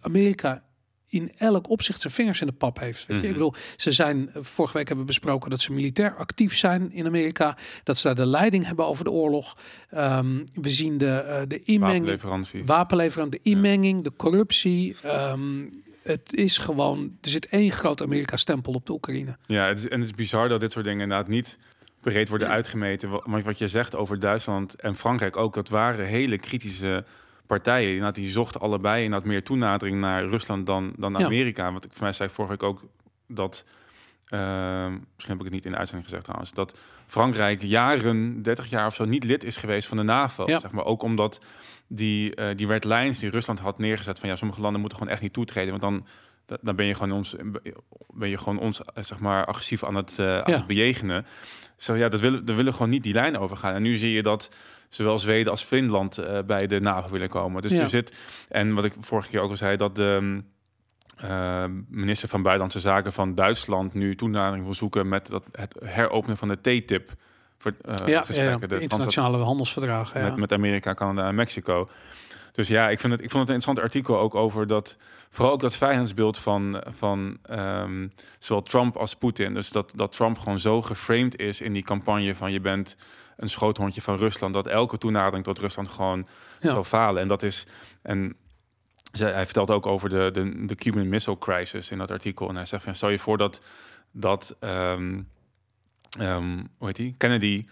[0.00, 0.64] Amerika
[1.08, 3.06] in elk opzicht zijn vingers in de pap heeft.
[3.06, 3.14] Weet je?
[3.14, 3.26] Mhm.
[3.26, 7.06] Ik bedoel, ze zijn, vorige week hebben we besproken dat ze militair actief zijn in
[7.06, 7.56] Amerika.
[7.82, 9.56] Dat ze daar de leiding hebben over de oorlog.
[9.90, 12.66] Ehm, we zien de, eh, de inmenging Wapenleveranties.
[12.66, 14.96] wapenleverant, de inmenging, de corruptie.
[15.02, 15.64] Ehm,
[16.06, 19.36] het is gewoon, er zit één groot Amerika-stempel op de Oekraïne.
[19.46, 21.58] Ja, het is, en het is bizar dat dit soort dingen inderdaad niet
[22.00, 23.10] breed worden uitgemeten.
[23.10, 27.04] Wa- Maar wat je zegt over Duitsland en Frankrijk ook, dat waren hele kritische
[27.46, 27.88] partijen.
[27.88, 31.24] Inderdaad, die zochten allebei inderdaad meer toenadering naar Rusland dan, dan Ja.
[31.24, 31.72] Amerika.
[31.72, 32.82] Want ik, voor mij zei ik vorige week ook
[33.28, 33.64] dat,
[34.28, 38.70] ehm, misschien heb ik het niet in de uitzending gezegd trouwens, dat Frankrijk jaren, 30
[38.70, 40.44] jaar of zo, niet lid is geweest van de NAVO.
[40.46, 40.58] Ja.
[40.58, 40.84] Zeg maar.
[40.84, 41.40] Ook omdat
[41.86, 45.12] die, eh, die red lines die Rusland had neergezet van ja, sommige landen moeten gewoon
[45.12, 46.06] echt niet toetreden, want dan
[46.46, 47.34] da- dan ben je gewoon ons,
[48.14, 50.56] ben je gewoon ons eh, zeg maar agressief aan het, eh, aan Ja.
[50.58, 51.26] het bejegenen.
[51.76, 53.74] Zo ja, dat willen, daar willen gewoon niet die lijn overgaan.
[53.74, 54.50] En nu zie je dat
[54.88, 57.62] zowel Zweden als Finland bij de NAVO willen komen.
[57.62, 57.80] Dus Ja.
[57.80, 58.16] er zit,
[58.48, 60.42] en wat ik vorige keer ook al zei, dat de
[61.16, 66.36] eh, minister van Buitenlandse Zaken van Duitsland nu toenadering wil zoeken met dat, het heropenen
[66.36, 67.12] van de TTIP.
[67.58, 70.20] Voor, eh, ja, gesprekken, ja, de internationale handelsverdragen.
[70.20, 70.28] Ja.
[70.28, 71.88] met, met Amerika, Canada en Mexico.
[72.52, 74.96] Dus ja, ik, vind het, ik vond het een interessant artikel ook over dat,
[75.30, 79.54] vooral ook dat vijandsbeeld van, van ehm, zowel Trump als Poetin.
[79.54, 82.96] Dus dat, dat Trump gewoon zo geframed is in die campagne van je bent
[83.36, 86.26] een schoothondje van Rusland, dat elke toenadering tot Rusland gewoon
[86.60, 86.70] Ja.
[86.70, 87.22] zou falen.
[87.22, 87.66] En dat is,
[88.02, 88.36] en
[89.18, 92.48] hij vertelt ook over de, de, de Cuban Missile Crisis in dat artikel.
[92.48, 93.60] En hij zegt van, stel je voor dat,
[94.10, 95.20] dat ehm,
[96.18, 97.14] ehm, hoe heet die?
[97.18, 97.64] Kennedy,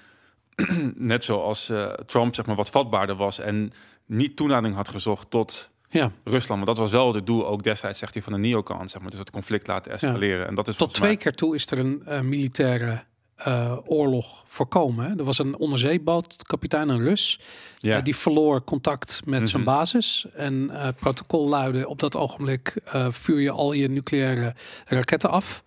[0.94, 3.70] net zoals eh, Trump, zeg maar, wat vatbaarder was en
[4.06, 6.56] niet toenadering had gezocht tot Ja, Rusland.
[6.56, 9.10] Maar dat was wel het doel ook destijds, zegt hij, van de neocon, zeg maar.
[9.10, 10.46] Dus het conflict laten escaleren.
[10.46, 13.04] En dat is tot twee mij- keer toe is er een eh, militaire
[13.36, 15.04] eh, oorlog voorkomen.
[15.10, 15.16] hè.
[15.18, 17.40] Er was een onderzeeboot, kapitein een Rus.
[17.76, 17.96] Ja.
[17.96, 19.70] Eh, die verloor contact met zijn Mhm.
[19.70, 20.26] basis.
[20.34, 22.76] En het protocol luidde op dat ogenblik
[23.10, 25.62] vuur je al je nucleaire raketten af.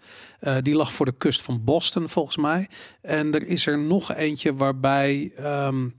[0.62, 2.70] Die lag voor de kust van Boston volgens mij.
[3.02, 5.92] En er is er nog eentje waarbij ehm, eh,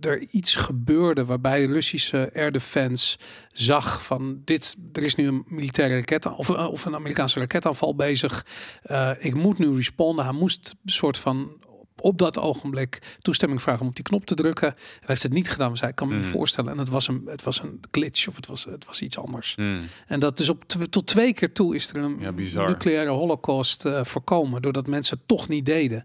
[0.00, 3.18] er iets gebeurde waarbij de Russische air defense
[3.52, 7.94] zag van dit, er is nu een militaire raket of, eh, of een Amerikaanse raketaanval
[7.94, 8.46] bezig.
[8.82, 10.24] Eh, ik moet nu responden.
[10.24, 11.64] Hij moest een soort van
[12.06, 14.74] op dat ogenblik toestemming vragen om op die knop te drukken.
[14.76, 16.32] Hij heeft het niet gedaan, dus hij kan me niet Mhm.
[16.32, 16.72] voorstellen.
[16.72, 19.54] En het was een, het was een glitch of het was, het was iets anders.
[19.54, 19.80] Hmm.
[20.06, 24.04] En dat is op tot twee keer toe is er een Ja, nucleaire holocaust eh,
[24.04, 24.62] voorkomen.
[24.62, 26.04] Doordat mensen het toch niet deden.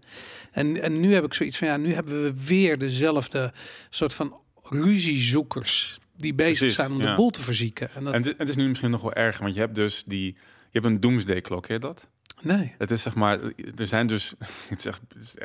[0.52, 3.52] En, en nu heb ik zoiets van ja, nu hebben we weer dezelfde
[3.90, 5.98] soort van ruziezoekers.
[6.16, 7.90] Die bezig Precies, zijn om de boel te verzieken.
[7.94, 10.36] En dat, En het, is nu misschien nog wel erger, want je hebt dus die...
[10.70, 12.08] Je hebt een doomsday klok, je dat?
[12.42, 12.74] Nee.
[12.78, 13.38] Het is zeg maar,
[13.76, 14.34] er zijn dus,
[14.68, 15.00] het is echt,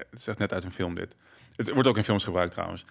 [0.10, 1.16] het is net uit een film dit.
[1.56, 2.86] Het wordt ook in films gebruikt trouwens.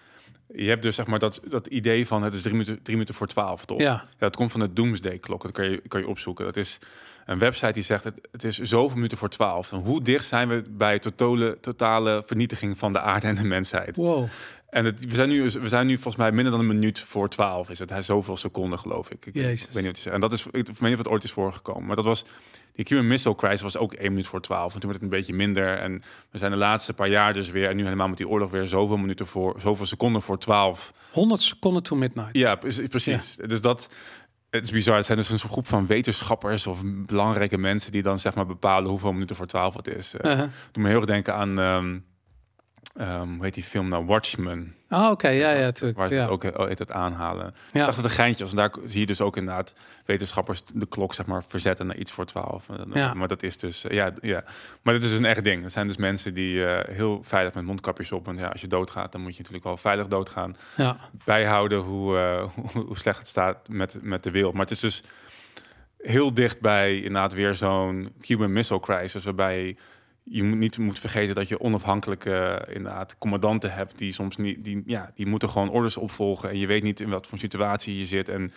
[0.53, 3.15] Je hebt dus zeg maar dat, dat idee van het is drie minuten, drie minuten
[3.15, 3.79] voor twaalf, toch?
[3.79, 3.91] Ja.
[4.19, 5.41] Ja, het komt van de Doomsday klok.
[5.41, 6.45] Dat kan je, kan je opzoeken.
[6.45, 6.79] Dat is
[7.25, 9.71] een website die zegt het, het is zoveel minuten voor twaalf.
[9.71, 13.95] En hoe dicht zijn we bij totale, totale vernietiging van de aarde en de mensheid?
[13.95, 14.27] Wow.
[14.69, 17.29] En het, we, zijn nu, we zijn nu volgens mij minder dan een minuut voor
[17.29, 17.69] twaalf.
[17.69, 17.89] Is het?
[17.89, 19.25] Hij is zoveel seconden, geloof ik.
[19.25, 19.65] Ik, weet- Jezus.
[19.65, 20.15] weet niet wat je zegt.
[20.15, 21.85] En dat is, ik weet niet of het ooit is voorgekomen.
[21.85, 22.25] Maar dat was,
[22.77, 24.73] die Cuban Missile Crisis was ook één minuut voor twaalf.
[24.73, 25.77] En toen werd het een beetje minder.
[25.77, 28.51] En we zijn de laatste paar jaar dus weer, en nu helemaal met die oorlog
[28.51, 30.93] weer zoveel minuten voor, zoveel seconden voor twaalf.
[31.11, 32.29] 100 seconden to midnight.
[32.35, 33.35] Ja, pre- precies.
[33.45, 33.89] Dus dat,
[34.49, 34.95] het is bizar.
[34.95, 38.45] Het zijn dus een soort groep van wetenschappers of belangrijke mensen die dan zeg maar
[38.45, 40.13] bepalen hoeveel minuten voor twaalf het is.
[40.15, 40.47] Uh, Uh-huh.
[40.71, 41.97] Doe me heel erg denken aan, ehm
[42.95, 44.05] ehm, hoe heet die film nou?
[44.05, 44.75] Watchmen.
[44.89, 45.27] Ah, oké.
[45.27, 45.97] Ja, ja, tuurlijk.
[45.97, 46.27] Waar ze Ja.
[46.27, 47.47] ook eh, heet het aanhalen.
[47.47, 47.83] Ik Ja.
[47.85, 48.51] dacht dat het een geintje was.
[48.51, 49.73] En daar zie je dus ook inderdaad
[50.05, 52.69] wetenschappers de klok zeg maar verzetten naar iets voor 12.
[52.69, 53.13] Eh, Ja.
[53.13, 54.43] Maar dat is dus, eh, ja, ja.
[54.81, 55.63] Maar dat is dus een echt ding.
[55.63, 58.25] Het zijn dus mensen die eh, heel veilig met mondkapjes op.
[58.25, 60.55] Want ja, als je doodgaat, dan moet je natuurlijk wel veilig doodgaan.
[60.75, 60.97] ja.
[61.25, 62.17] Bijhouden hoe,
[62.73, 64.53] hoe, hoe slecht het staat met, met de wereld.
[64.53, 65.03] Maar het is dus
[65.97, 69.23] heel dicht bij inderdaad weer zo'n Cuban Missile Crisis.
[69.23, 69.77] Waarbij
[70.29, 74.63] je moet niet moet vergeten dat je onafhankelijke eh, inderdaad commandanten hebt die soms niet,
[74.63, 77.97] die, ja, die moeten gewoon orders opvolgen en je weet niet in wat voor situatie
[77.97, 78.29] je zit.
[78.29, 78.51] En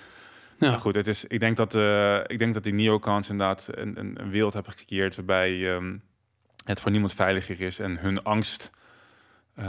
[0.58, 3.98] nou goed, het is, ik denk dat, eh, ik denk dat die neocons inderdaad een,
[3.98, 5.96] een, een wereld hebben gecreëerd waarbij ehm,
[6.64, 8.70] het voor niemand veiliger is en hun angst.
[9.54, 9.66] eh,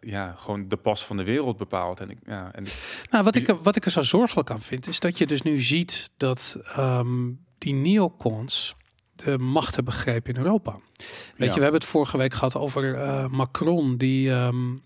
[0.00, 2.00] ja, gewoon de pas van de wereld bepaalt.
[2.00, 2.64] En ik, ja, en
[3.10, 5.60] Nou, wat ik, wat ik er zo zorgelijk aan vind, is dat je dus nu
[5.60, 8.74] ziet dat ehm, die neocons
[9.24, 10.72] de macht hebben begrepen in Europa.
[10.72, 10.78] Weet
[11.36, 11.44] Ja.
[11.46, 14.80] je, we hebben het vorige week gehad over eh, Macron, die, ehm, het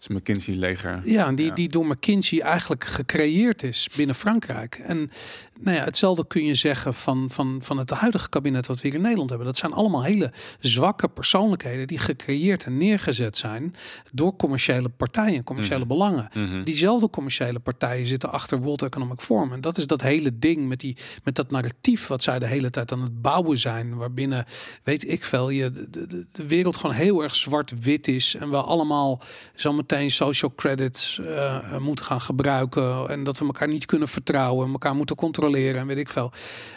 [0.00, 1.00] is een McKinsey-leger.
[1.04, 1.54] ja, die, Ja.
[1.54, 4.74] die door McKinsey eigenlijk gecreëerd is binnen Frankrijk.
[4.84, 5.10] En
[5.60, 8.96] nou ja, hetzelfde kun je zeggen van, van, van het huidige kabinet wat we hier
[8.96, 9.48] in Nederland hebben.
[9.48, 13.74] Dat zijn allemaal hele zwakke persoonlijkheden die gecreëerd en neergezet zijn
[14.12, 15.88] door commerciële partijen, commerciële Mhm.
[15.88, 16.28] belangen.
[16.34, 16.62] Mhm.
[16.62, 19.52] Diezelfde commerciële partijen zitten achter World Economic Forum.
[19.52, 22.70] En dat is dat hele ding met, die, met dat narratief wat zij de hele
[22.70, 23.96] tijd aan het bouwen zijn.
[23.96, 24.46] Waarbinnen,
[24.82, 28.34] weet ik veel, je, de, de, de wereld gewoon heel erg zwart-wit is.
[28.34, 29.20] En we allemaal
[29.54, 33.08] zometeen social credits eh, moeten gaan gebruiken.
[33.08, 34.70] En dat we elkaar niet kunnen vertrouwen.
[34.72, 36.32] Elkaar moeten controleren en weet ik veel.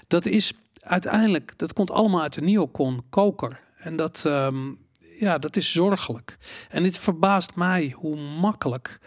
[0.07, 3.59] Dat is uiteindelijk, dat komt allemaal uit de neocon koker.
[3.77, 4.71] En dat, ehm,
[5.19, 6.37] ja, dat is zorgelijk.
[6.69, 8.99] En dit verbaast mij hoe makkelijk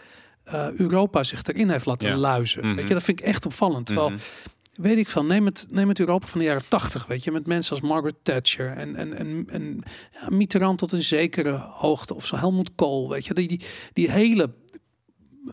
[0.43, 2.15] eh, Europa zich erin heeft laten Ja.
[2.15, 2.65] luizen.
[2.65, 2.75] Mhm.
[2.75, 3.85] Weet je, dat vind ik echt opvallend.
[3.85, 4.19] Terwijl, Mhm.
[4.73, 7.47] weet ik veel, neem het, neem het Europa van de jaren tachtig, weet je, met
[7.47, 9.83] mensen als Margaret Thatcher en, en, en, en
[10.21, 13.61] ja, Mitterrand tot een zekere hoogte, of zo Helmut Kool, weet je, die, die,
[13.93, 14.49] die hele,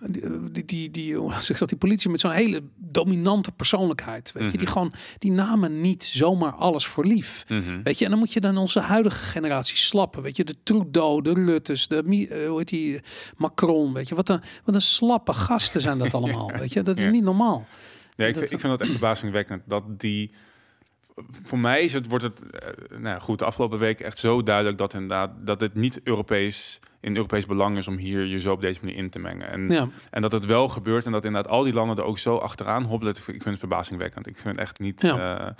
[0.03, 4.43] die, die, die, die, hoe zeg dat, die politie met zo'n hele dominante persoonlijkheid, weet
[4.43, 4.59] je, Mhm.
[4.59, 7.45] die gewoon, die namen niet zomaar alles voor lief.
[7.49, 7.83] Mhm.
[7.83, 10.23] Weet je, en dan moet je dan onze huidige generatie slappen.
[10.23, 13.01] Weet je, de Trudeau, de Ruttes, de eh, hoe heet die,
[13.37, 13.93] Macron.
[13.93, 16.51] Weet je, wat een, wat een slappe gasten zijn dat allemaal.
[16.59, 17.11] Weet je, dat is Ja.
[17.11, 17.67] niet normaal.
[18.17, 20.31] Ja, ik, Dat- ik vind dat echt verbazingwekkend dat die
[21.45, 22.41] voor mij is het, wordt het
[22.91, 26.81] uh, nou goed, de afgelopen week echt zo duidelijk dat inderdaad dat het niet Europees
[27.01, 29.49] in Europees belang is om hier je zo op deze manier in te mengen.
[29.51, 29.89] En, Ja.
[30.11, 32.83] en dat het wel gebeurt en dat inderdaad al die landen er ook zo achteraan
[32.85, 33.15] hobbelen.
[33.17, 34.27] Ik vind het verbazingwekkend.
[34.27, 35.39] Ik vind het echt niet Ja.
[35.47, 35.51] eh,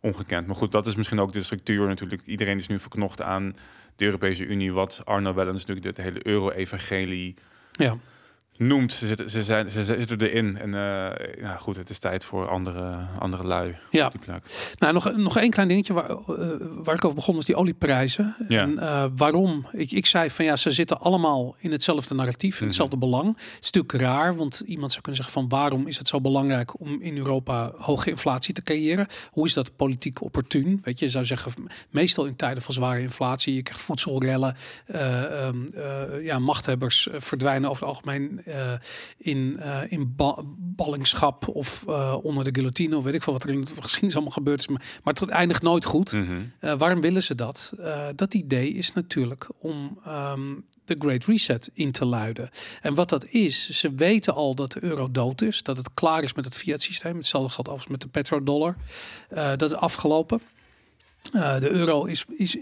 [0.00, 0.46] ongekend.
[0.46, 2.22] Maar goed, dat is misschien ook de structuur natuurlijk.
[2.24, 3.56] Iedereen is nu verknocht aan
[3.96, 7.34] de Europese Unie, wat Arno Wellens natuurlijk de, de hele euro-evangelie
[7.72, 7.96] Ja.
[8.60, 8.92] Noemt.
[8.92, 10.58] Ze zitten, ze, zijn, ze zitten erin.
[10.58, 13.76] En eh, ja, goed, het is tijd voor andere, andere lui.
[13.90, 14.08] Ja.
[14.08, 14.34] Die.
[14.78, 16.16] Nou, nog, nog één klein dingetje waar, eh,
[16.60, 18.34] waar ik over begon, was die olieprijzen.
[18.48, 18.62] Ja.
[18.62, 19.66] En eh, waarom?
[19.72, 22.66] Ik, ik zei van ja, ze zitten allemaal in hetzelfde narratief, in Mhm.
[22.66, 23.26] hetzelfde belang.
[23.26, 26.80] Het is natuurlijk raar, want iemand zou kunnen zeggen van waarom is het zo belangrijk
[26.80, 29.06] om in Europa hoge inflatie te creëren?
[29.30, 30.80] Hoe is dat politiek opportun?
[30.84, 31.52] Weet je, je zou zeggen,
[31.90, 37.70] meestal in tijden van zware inflatie, je krijgt voedselrellen, eh, ehm, eh, ja, machthebbers verdwijnen
[37.70, 38.72] over het algemeen eh,
[39.16, 43.42] in, eh, in ba- ballingschap of eh, onder de guillotine of weet ik veel wat
[43.42, 44.68] er in de geschiedenis allemaal gebeurd is.
[44.68, 46.12] Maar, maar het eindigt nooit goed.
[46.12, 46.78] Mhm.
[46.78, 47.72] Waarom willen ze dat?
[48.14, 52.50] Dat idee is natuurlijk om ehm, de Great Reset in te luiden.
[52.82, 56.22] En wat dat is, ze weten al dat de euro dood is, dat het klaar
[56.22, 57.16] is met het fiat systeem.
[57.16, 58.76] Hetzelfde geldt overigens met de petrodollar.
[59.56, 60.40] Dat is afgelopen.
[61.32, 62.56] De euro is, is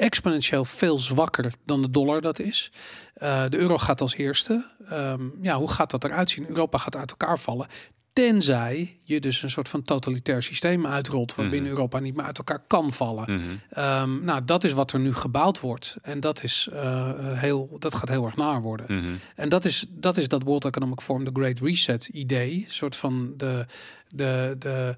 [0.00, 2.72] exponentieel veel zwakker dan de dollar dat is.
[3.14, 4.64] Eh, de euro gaat als eerste.
[4.88, 6.48] Ehm, ja, hoe gaat dat eruit zien?
[6.48, 7.66] Europa gaat uit elkaar vallen.
[8.12, 11.78] Tenzij je dus een soort van totalitair systeem uitrolt, waarbinnen Mhm.
[11.78, 13.32] Europa niet meer uit elkaar kan vallen.
[13.32, 13.42] Mhm.
[13.70, 15.96] Ehm, nou, dat is wat er nu gebouwd wordt.
[16.02, 18.96] En dat, is, eh, heel, dat gaat heel erg naar worden.
[18.96, 19.06] Mhm.
[19.36, 22.54] En dat is, dat is dat World Economic Forum, de Great Reset idee.
[22.54, 23.66] Een soort van de,
[24.08, 24.96] de, de,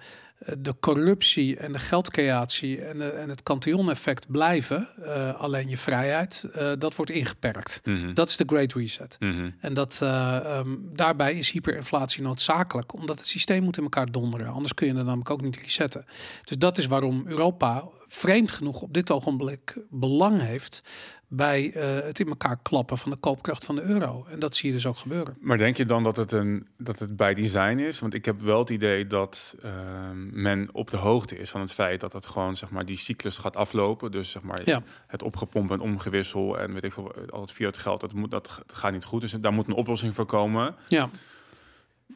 [0.59, 4.89] de corruptie en de geldcreatie en, de, en het cantillon-effect blijven.
[5.03, 7.81] Eh, alleen je vrijheid, eh, dat wordt ingeperkt.
[7.85, 8.15] Mhm.
[8.15, 9.17] Dat is de Great Reset.
[9.19, 9.51] Mhm.
[9.61, 14.47] En dat, eh, ehm, daarbij is hyperinflatie noodzakelijk, omdat het systeem moet in elkaar donderen.
[14.47, 16.05] Anders kun je er namelijk ook niet resetten.
[16.45, 20.83] Dus dat is waarom Europa vreemd genoeg op dit ogenblik belang heeft
[21.29, 24.27] bij eh, het in elkaar klappen van de koopkracht van de euro.
[24.31, 25.37] En dat zie je dus ook gebeuren.
[25.41, 27.99] Maar denk je dan dat het, een, dat het bij design is?
[28.01, 31.73] Want ik heb wel het idee dat ehm, men op de hoogte is van het
[31.73, 34.11] feit dat het gewoon zeg maar die cyclus gaat aflopen.
[34.11, 34.83] Dus zeg maar Ja.
[35.07, 38.59] het opgepompt en omgewissel en weet ik veel, al het fiat geld, dat, moet, dat
[38.67, 39.21] gaat niet goed.
[39.21, 40.75] Dus daar moet een oplossing voor komen.
[40.89, 41.11] Ja,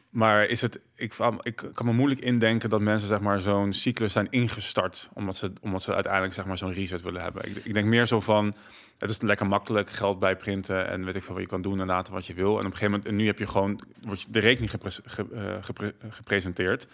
[0.09, 4.13] Maar is het, ik, ik kan me moeilijk indenken dat mensen zeg maar zo'n cyclus
[4.13, 7.49] zijn ingestart, omdat ze, omdat ze uiteindelijk zeg maar zo'n reset willen hebben.
[7.49, 8.55] Ik, ik denk meer zo van,
[8.97, 11.85] het is lekker makkelijk geld bijprinten en weet ik veel wat je kan doen en
[11.87, 12.51] laten wat je wil.
[12.51, 15.27] En op een gegeven moment, en nu heb je gewoon wordt je de rekening ge-
[15.33, 16.87] eh, gepre- gepresenteerd.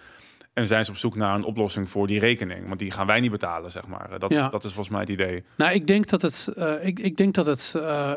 [0.54, 3.20] En zijn ze op zoek naar een oplossing voor die rekening, want die gaan wij
[3.20, 4.20] niet betalen, zeg maar.
[4.20, 4.50] Dat, Ja.
[4.50, 5.44] dat is volgens mij het idee.
[5.58, 8.12] nou, ik denk dat het, eh, ik, ik denk dat het, eh,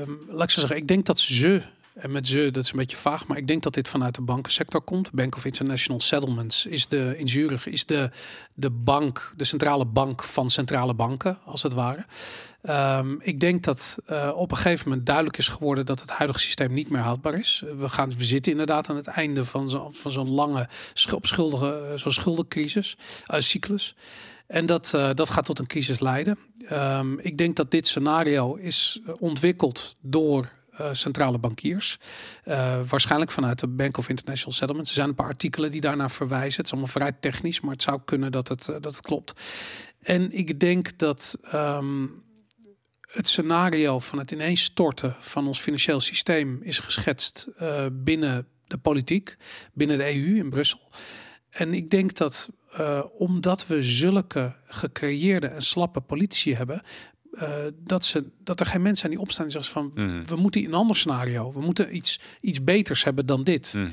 [0.00, 1.62] ehm, laat ik zo zeggen, ik denk dat ze,
[1.94, 4.22] en met ze, dat is een beetje vaag, maar ik denk dat dit vanuit de
[4.22, 5.10] bankensector komt.
[5.10, 8.10] Bank of International Settlements is de, in Zurich, is de,
[8.54, 12.04] de bank, de centrale bank van centrale banken, als het ware.
[12.62, 16.40] Ehm, ik denk dat eh, op een gegeven moment duidelijk is geworden dat het huidige
[16.40, 17.62] systeem niet meer houdbaar is.
[17.76, 21.88] We, gaan, we zitten inderdaad aan het einde van zo'n van zo'n lange sch- opschuldige,
[21.92, 23.94] eh, zo'n schuldencrisis, eh, cyclus.
[24.46, 26.38] En dat, dat gaat tot een crisis leiden.
[26.68, 31.98] Ehm, ik denk dat dit scenario is ontwikkeld door eh, centrale bankiers.
[32.44, 34.90] Eh, waarschijnlijk vanuit de Bank of International Settlements.
[34.90, 36.56] Er zijn een paar artikelen die daarnaar verwijzen.
[36.56, 39.32] Het is allemaal vrij technisch, maar het zou kunnen dat het, eh, dat klopt.
[40.02, 42.06] En ik denk dat ehm,
[43.00, 47.48] het scenario van het ineenstorten van ons financieel systeem is geschetst
[47.92, 49.36] binnen de politiek,
[49.72, 50.90] binnen de EU in Brussel.
[51.50, 52.48] En ik denk dat
[53.18, 56.82] omdat we zulke gecreëerde en slappe politici hebben,
[57.32, 60.24] eh, dat, ze, dat er geen mensen zijn die opstaan en zeggen van Mhm.
[60.24, 63.74] we moeten in een ander scenario, we moeten iets, iets beters hebben dan dit.
[63.76, 63.88] Mhm.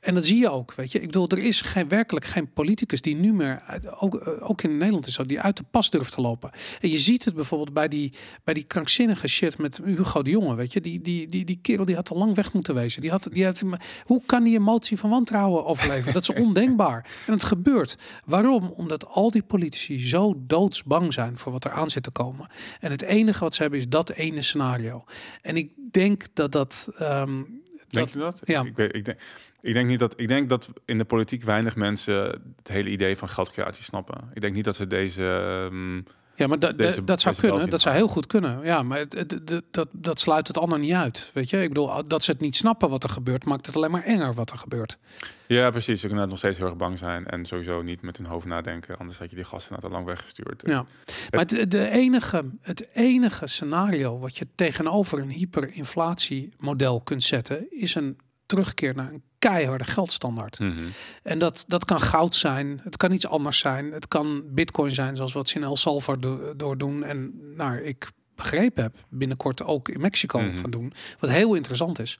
[0.00, 1.00] En dat zie je ook, weet je.
[1.00, 3.62] Ik bedoel, er is geen, werkelijk geen politicus die nu meer,
[3.98, 6.50] ook, eh, ook in Nederland is zo, die uit de pas durft te lopen.
[6.80, 8.12] En je ziet het bijvoorbeeld bij die,
[8.44, 10.80] bij die krankzinnige shit met Hugo de Jonge, weet je.
[10.80, 13.00] Die, die, die, die kerel die had al lang weg moeten wezen.
[13.00, 13.62] Die had, die had,
[14.04, 16.12] hoe kan die een motie van wantrouwen overleven?
[16.12, 17.10] Dat is ondenkbaar.
[17.26, 17.98] En het gebeurt.
[18.24, 18.72] Waarom?
[18.76, 22.46] Omdat al die politici zo doodsbang zijn voor wat er aan zit te komen.
[22.84, 25.04] En het enige wat ze hebben is dat ene scenario.
[25.42, 26.88] En ik denk dat dat...
[26.98, 27.42] ehm,
[27.88, 28.40] Denk dat je dat?
[28.44, 28.60] ja.
[28.60, 29.18] Ik, ik, weet- ik, denk,
[29.60, 30.14] ik denk niet dat.
[30.16, 32.14] Ik denk dat in de politiek weinig mensen
[32.56, 34.30] het hele idee van geldcreatie snappen.
[34.34, 35.24] Ik denk niet dat ze deze.
[35.24, 36.00] ehm,
[36.36, 37.70] Ja, maar dat, deze- dat, zou kunnen.
[37.70, 38.64] Dat zou heel goed kunnen.
[38.64, 41.30] Ja, maar het, het- het- dat, dat sluit het ander niet uit.
[41.34, 43.90] Weet je, ik bedoel, dat ze het niet snappen wat er gebeurt, maakt het alleen
[43.90, 44.98] maar enger wat er gebeurt.
[45.46, 46.00] ja, precies.
[46.00, 48.98] Ze kunnen nog steeds heel erg bang zijn en sowieso niet met hun hoofd nadenken.
[48.98, 50.62] Anders had je die gasten te lang weggestuurd.
[50.66, 50.84] Ja.
[51.30, 57.94] Maar het, de enige, het enige scenario wat je tegenover een hyperinflatiemodel kunt zetten, is
[57.94, 60.58] een terugkeert naar een keiharde geldstandaard.
[60.58, 60.84] Mhm.
[61.22, 65.16] En dat, dat kan goud zijn, het kan iets anders zijn, het kan bitcoin zijn,
[65.16, 67.04] zoals wat ze in El Salvador door doen.
[67.04, 70.56] En nou, ik begrepen heb, binnenkort ook in Mexico Mhm.
[70.56, 70.92] gaan doen.
[71.18, 72.18] Wat heel interessant is.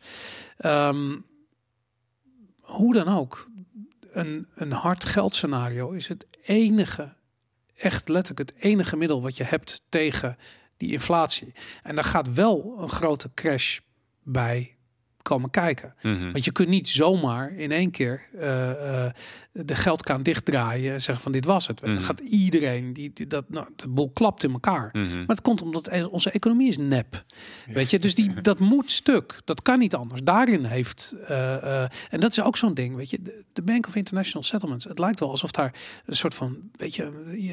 [0.57, 1.17] Ehm,
[2.61, 3.49] hoe dan ook,
[4.13, 7.15] een, een hard geldscenario is het enige,
[7.77, 10.37] echt letterlijk het enige middel wat je hebt tegen
[10.77, 11.53] die inflatie.
[11.83, 13.79] En daar gaat wel een grote crash
[14.23, 14.74] bij
[15.25, 15.95] komen kijken.
[16.03, 16.33] Mhm.
[16.33, 19.13] Want je kunt niet zomaar in één keer eh, eh,
[19.57, 21.81] de geldkraan dichtdraaien en zeggen van dit was het.
[21.83, 21.95] Mhm.
[21.95, 24.88] Dan gaat iedereen, die, die- dat, nou, de boel klapt in elkaar.
[24.93, 25.17] Mhm.
[25.17, 27.25] Maar het komt omdat onze economie is nep.
[27.67, 29.40] Weet je, dus die, dat moet stuk.
[29.45, 30.21] Dat kan niet anders.
[30.25, 33.87] Daarin heeft, eh, eh, en dat is ook zo'n ding, weet je, de, de Bank
[33.87, 34.85] of International Settlements.
[34.85, 35.75] Het lijkt wel alsof daar
[36.07, 37.11] een soort van, weet je,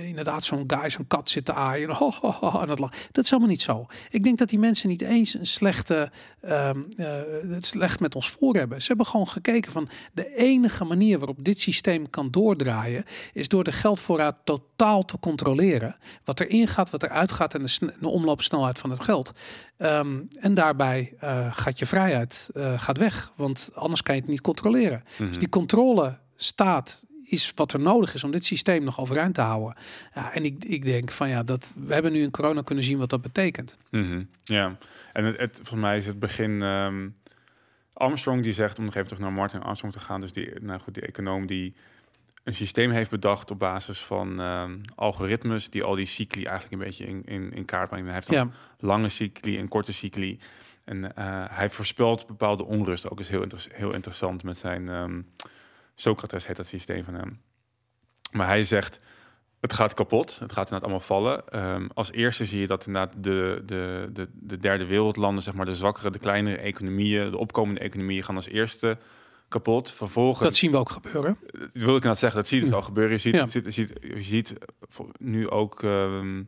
[0.08, 1.90] inderdaad zo'n guy, zo'n kat zit te aaien.
[2.02, 2.78] Ho, ho, ho, en dat,
[3.12, 3.86] dat is helemaal niet zo.
[4.10, 6.12] Ik denk dat die mensen niet eens een slechte,
[6.42, 8.82] ehm, eh, het slecht met ons voor hebben.
[8.82, 13.64] Ze hebben gewoon gekeken van de enige manier waarop dit systeem kan doordraaien, is door
[13.64, 15.96] de geldvoorraad totaal te controleren.
[16.24, 19.32] Wat erin gaat, wat eruit gaat en de, sne- de omloopsnelheid van het geld.
[19.78, 24.30] Ehm, en daarbij eh, gaat je vrijheid eh, gaat weg, want anders kan je het
[24.30, 25.04] niet controleren.
[25.18, 25.28] Mhm.
[25.28, 29.42] Dus die controle staat is wat er nodig is om dit systeem nog overeind te
[29.42, 29.76] houden.
[30.16, 32.98] Ja, en ik, ik denk van ja, dat we hebben nu in corona kunnen zien
[32.98, 33.78] wat dat betekent.
[33.92, 34.78] Mhm, Ja,
[35.14, 36.62] en het, het, volgens mij is het begin.
[36.62, 37.10] ehm,
[37.94, 40.80] Armstrong die zegt, om nog even terug naar Martin Armstrong te gaan, dus die, nou
[40.80, 41.76] goed, die econoom die
[42.44, 46.88] een systeem heeft bedacht op basis van ehm, algoritmes die al die cycli eigenlijk een
[46.88, 48.06] beetje in, in, in kaart brengen.
[48.06, 48.54] Hij heeft dan Ja,
[48.88, 50.40] lange cycli en korte cycli.
[50.84, 53.10] En eh, hij voorspelt bepaalde onrust.
[53.10, 55.22] Ook is heel, inter- heel interessant met zijn ehm,
[55.96, 57.42] Socrates heet dat systeem van hem.
[58.32, 59.00] Maar hij zegt,
[59.62, 60.30] het gaat kapot.
[60.40, 61.48] Het gaat inderdaad allemaal vallen.
[61.48, 65.66] Ehm, als eerste zie je dat inderdaad de, de, de, de derde wereldlanden, zeg maar
[65.66, 68.98] de zwakkere, de kleinere economieën, de opkomende economieën gaan als eerste
[69.48, 69.92] kapot.
[69.92, 71.38] Vervolgens dat zien we ook gebeuren.
[71.52, 73.12] dat wil ik inderdaad zeggen, dat zie je dus al gebeuren.
[73.14, 73.42] Je ziet, Ja.
[73.42, 74.54] je ziet, je ziet, je ziet
[75.18, 76.44] nu ook ehm,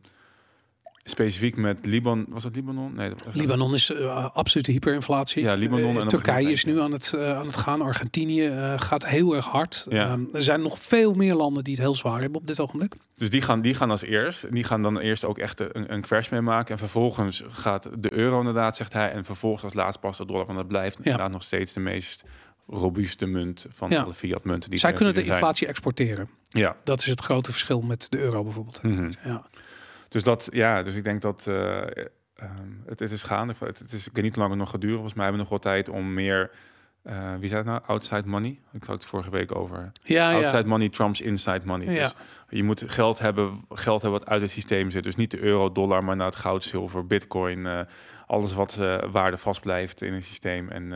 [1.04, 2.26] specifiek met Libanon.
[2.28, 2.94] Was het Libanon?
[2.94, 5.42] Nee, dat Libanon is eh, absolute hyperinflatie.
[5.42, 7.80] Ja, Libanon Eh, en dan Turkije is nu aan het, eh, aan het gaan.
[7.82, 9.86] Argentinië eh, gaat heel erg hard.
[9.88, 10.08] Ja.
[10.08, 12.94] Ehm, er zijn nog veel meer landen die het heel zwaar hebben op dit ogenblik.
[13.16, 14.52] Dus die gaan, die gaan als eerst.
[14.52, 16.72] Die gaan dan eerst ook echt een, een crash mee maken.
[16.72, 19.10] En vervolgens gaat de euro inderdaad, zegt hij.
[19.12, 20.46] En vervolgens als laatst pas de dollar.
[20.46, 22.24] Want dat blijft inderdaad nog steeds de meest
[22.66, 24.02] robuuste munt van Ja.
[24.02, 24.70] alle fiat munten.
[24.70, 25.32] Die Zij kunnen de zijn.
[25.32, 26.28] inflatie exporteren.
[26.48, 26.76] Ja.
[26.84, 28.82] Dat is het grote verschil met de euro bijvoorbeeld.
[28.82, 29.10] Mhm.
[29.24, 29.44] Ja.
[30.14, 31.80] Dus dat, ja, dus ik denk dat eh,
[32.34, 33.54] ehm, het, het is gaande.
[33.58, 34.96] Het, het is ik weet niet hoe lang het nog gaat duren.
[34.96, 36.50] Volgens mij hebben we nog wel tijd om meer.
[37.02, 37.80] eh, wie zei het nou?
[37.86, 38.58] Outside money.
[38.72, 39.92] Ik had het vorige week over.
[40.02, 40.36] Ja, ja.
[40.36, 41.94] Outside money trumps inside money.
[41.94, 42.02] Ja.
[42.02, 42.14] Dus
[42.48, 45.04] je moet geld hebben, geld hebben wat uit het systeem zit.
[45.04, 47.66] Dus niet de euro, dollar, maar naar het goud, zilver, bitcoin.
[47.66, 47.80] eh,
[48.26, 48.74] alles wat
[49.10, 50.68] waarde vast blijft in het systeem.
[50.68, 50.90] En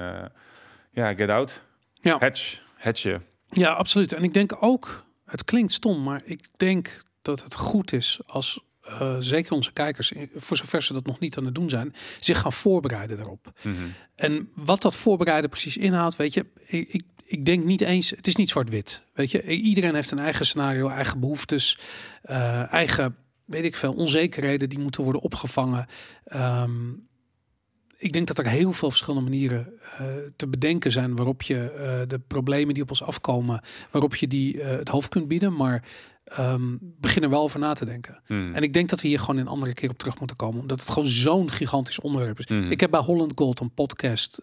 [0.91, 1.65] ja, get out.
[1.95, 2.17] Ja.
[2.19, 2.59] Hedge.
[2.75, 3.21] Hedge.
[3.51, 4.13] ja, absoluut.
[4.13, 8.67] En ik denk ook, het klinkt stom, maar ik denk dat het goed is als
[8.89, 12.39] eh, zeker onze kijkers, voor zover ze dat nog niet aan het doen zijn, zich
[12.39, 13.53] gaan voorbereiden daarop.
[13.63, 13.75] Mhm.
[14.15, 18.27] En wat dat voorbereiden precies inhoudt, weet je, ik, ik, ik denk niet eens, het
[18.27, 19.03] is niet zwart-wit.
[19.13, 21.79] Weet je, iedereen heeft een eigen scenario, eigen behoeftes,
[22.23, 25.87] eh, eigen, weet ik veel, onzekerheden die moeten worden opgevangen.
[26.25, 26.71] Ehm,
[27.99, 30.07] ik denk dat er heel veel verschillende manieren eh,
[30.37, 34.63] te bedenken zijn waarop je eh, de problemen die op ons afkomen, waarop je die
[34.63, 35.55] eh, het hoofd kunt bieden.
[35.55, 35.85] Maar
[36.25, 38.21] ehm, begin er wel over na te denken.
[38.27, 38.55] Mhm.
[38.55, 40.61] En ik denk dat we hier gewoon een andere keer op terug moeten komen.
[40.61, 42.47] Omdat het gewoon zo'n gigantisch onderwerp is.
[42.47, 42.71] Mhm.
[42.71, 44.41] Ik heb bij Holland Gold een podcast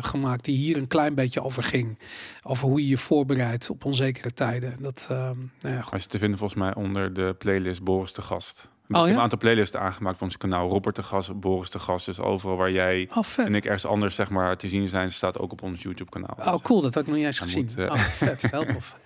[0.00, 1.98] gemaakt die hier een klein beetje over ging.
[2.42, 4.72] Over hoe je je voorbereidt op onzekere tijden.
[4.72, 5.90] En Dat, ehm, nou ja, goed.
[5.90, 8.70] Hij is te vinden volgens mij onder de playlist Boris de Gast.
[8.90, 9.16] Ik Oh, heb ja?
[9.16, 10.68] een aantal playlists aangemaakt op ons kanaal.
[10.68, 12.06] Robert de Gast, Boris de Gast.
[12.06, 15.38] Dus overal waar jij Oh, en ik ergens anders zeg maar te zien zijn, staat
[15.38, 16.54] ook op ons YouTube kanaal.
[16.54, 16.80] Oh, cool.
[16.80, 17.64] Dat had ik nog niet eens gezien.
[17.64, 18.42] moet, eh, Oh, vet.
[18.50, 18.96] Heel tof.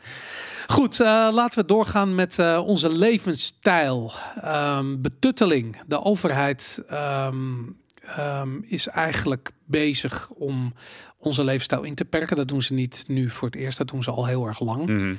[0.67, 4.13] Goed, eh, laten we doorgaan met eh, onze levensstijl.
[4.41, 5.77] Ehm, betutteling.
[5.87, 7.53] De overheid ehm,
[8.01, 10.75] ehm, is eigenlijk bezig om
[11.19, 12.37] onze levensstijl in te perken.
[12.37, 13.79] Dat doen ze niet nu voor het eerst.
[13.79, 14.87] Dat doen ze al heel erg lang.
[14.87, 15.15] Mhm.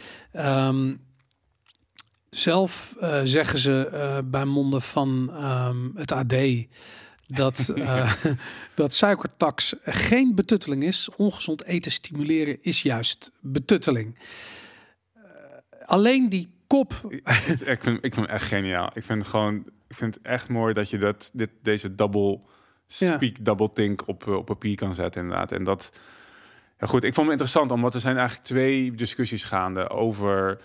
[2.38, 6.36] Zelf eh, zeggen ze eh, bij monden van ehm, het AD
[7.28, 8.14] dat, eh,
[8.74, 11.10] dat suikertax geen betutteling is.
[11.16, 14.20] Ongezond eten stimuleren is juist betutteling.
[15.86, 16.94] Alleen die kop.
[17.66, 18.90] ik, vind, ik vind echt geniaal.
[18.94, 19.56] Ik vind het gewoon,
[19.88, 22.40] ik vind het echt mooi dat je dat, dit, deze double
[22.88, 23.16] Ja.
[23.16, 25.52] speak, double think op, op papier kan zetten inderdaad.
[25.52, 25.92] En dat,
[26.80, 30.60] ja goed, ik vond het interessant, omdat er zijn eigenlijk twee discussies gaande over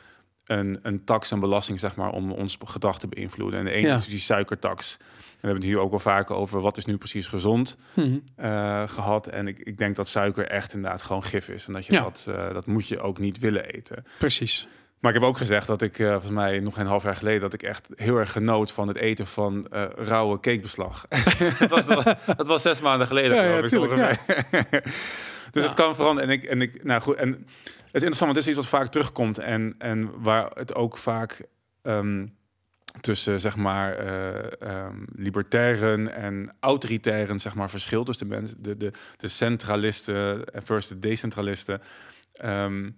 [0.51, 3.59] een, een tax en belasting, zeg maar, om ons gedrag te beïnvloeden.
[3.59, 3.95] En de ene Ja.
[3.95, 4.97] is die suikertax.
[5.01, 5.07] En
[5.47, 8.19] we hebben het hier ook wel vaker over wat is nu precies gezond Mhm.
[8.37, 9.27] eh, gehad.
[9.27, 11.67] En ik, ik denk dat suiker echt inderdaad gewoon gif is.
[11.67, 12.03] En dat je Ja.
[12.03, 14.05] dat, eh, dat moet je ook niet willen eten.
[14.19, 14.67] Precies.
[15.01, 17.41] Maar ik heb ook gezegd dat ik, eh, volgens mij nog een half jaar geleden,
[17.41, 19.67] dat ik echt heel erg genoot van het eten van
[19.97, 21.05] rauwe cakebeslag.
[21.59, 23.37] dat, was, dat, was, dat was zes maanden geleden.
[23.37, 24.19] Ja, ja, tuurlijk.
[25.51, 25.69] dus Ja.
[25.69, 26.31] het kan veranderen.
[26.31, 27.39] En ik, en ik, nou goed, en het
[28.03, 31.43] is interessant, want het is iets wat vaak terugkomt en, en waar het ook vaak
[31.83, 32.27] ehm,
[33.01, 38.07] tussen, zeg maar, eh, ehm, libertairen en autoritairen, zeg maar, verschilt.
[38.07, 41.83] Dus de mensen, de, de, de centralisten versus de decentralisten.
[42.33, 42.91] Ehm,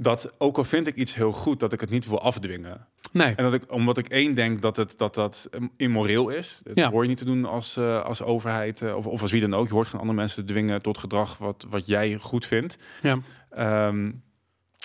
[0.00, 2.86] dat ook al vind ik iets heel goed, dat ik het niet wil afdwingen.
[3.12, 3.34] Nee.
[3.34, 6.60] En dat ik, omdat ik één denk dat het, dat, dat immoreel is.
[6.64, 6.90] Dat Ja.
[6.90, 9.54] hoor je niet te doen als, eh, als overheid eh, of, of als wie dan
[9.54, 9.66] ook.
[9.68, 12.76] Je hoort geen andere mensen te dwingen tot gedrag wat, wat jij goed vindt.
[13.02, 13.18] Ja.
[13.50, 14.10] Ehm,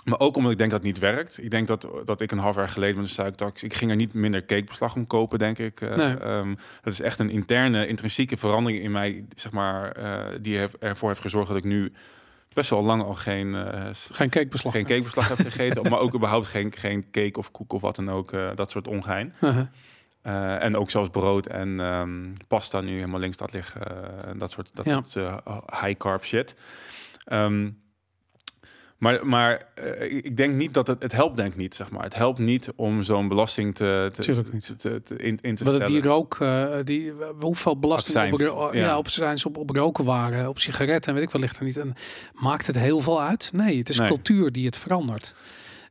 [0.05, 1.43] maar ook omdat ik denk dat het niet werkt.
[1.43, 3.63] Ik denk dat, dat ik een half jaar geleden met de suikertax...
[3.63, 5.81] Ik ging er niet minder cakebeslag om kopen, denk ik.
[5.81, 6.15] Eh, Nee.
[6.17, 9.25] ehm, dat is echt een interne, intrinsieke verandering in mij...
[9.35, 9.95] Zeg maar,
[10.41, 11.91] die ervoor heeft gezorgd dat ik nu
[12.53, 13.55] best wel lang al geen...
[13.55, 14.73] eh, Geen cakebeslag.
[14.73, 18.09] geen cakebeslag heb gegeten, maar ook überhaupt geen, geen cake of koek of wat dan
[18.09, 19.33] ook, eh, dat soort ongein.
[19.41, 19.65] Uh-huh.
[20.21, 23.81] Eh, en ook zelfs brood en ehm, pasta nu helemaal links laat liggen,
[24.27, 25.01] en dat soort, dat Ja.
[25.05, 25.41] soort
[25.81, 26.55] high carb shit.
[27.25, 27.69] Ehm,
[29.03, 32.03] maar maar eh, ik denk niet dat het, het helpt, denk ik niet, zeg maar.
[32.03, 34.65] Het helpt niet om zo'n belasting te, te, Tuurlijk niet.
[34.65, 36.01] te, te, te- in, in te Wat het stellen.
[36.01, 38.79] die rook, eh, die, hoeveel belasting op, Accijns, ro- ja.
[38.85, 38.97] ja.
[38.97, 41.77] op zijn op, op roken waren, op sigaretten en weet ik wat ligt er niet.
[41.77, 41.93] En
[42.33, 43.49] maakt het heel veel uit?
[43.53, 44.07] Nee, het is Nee.
[44.07, 45.35] cultuur die het verandert.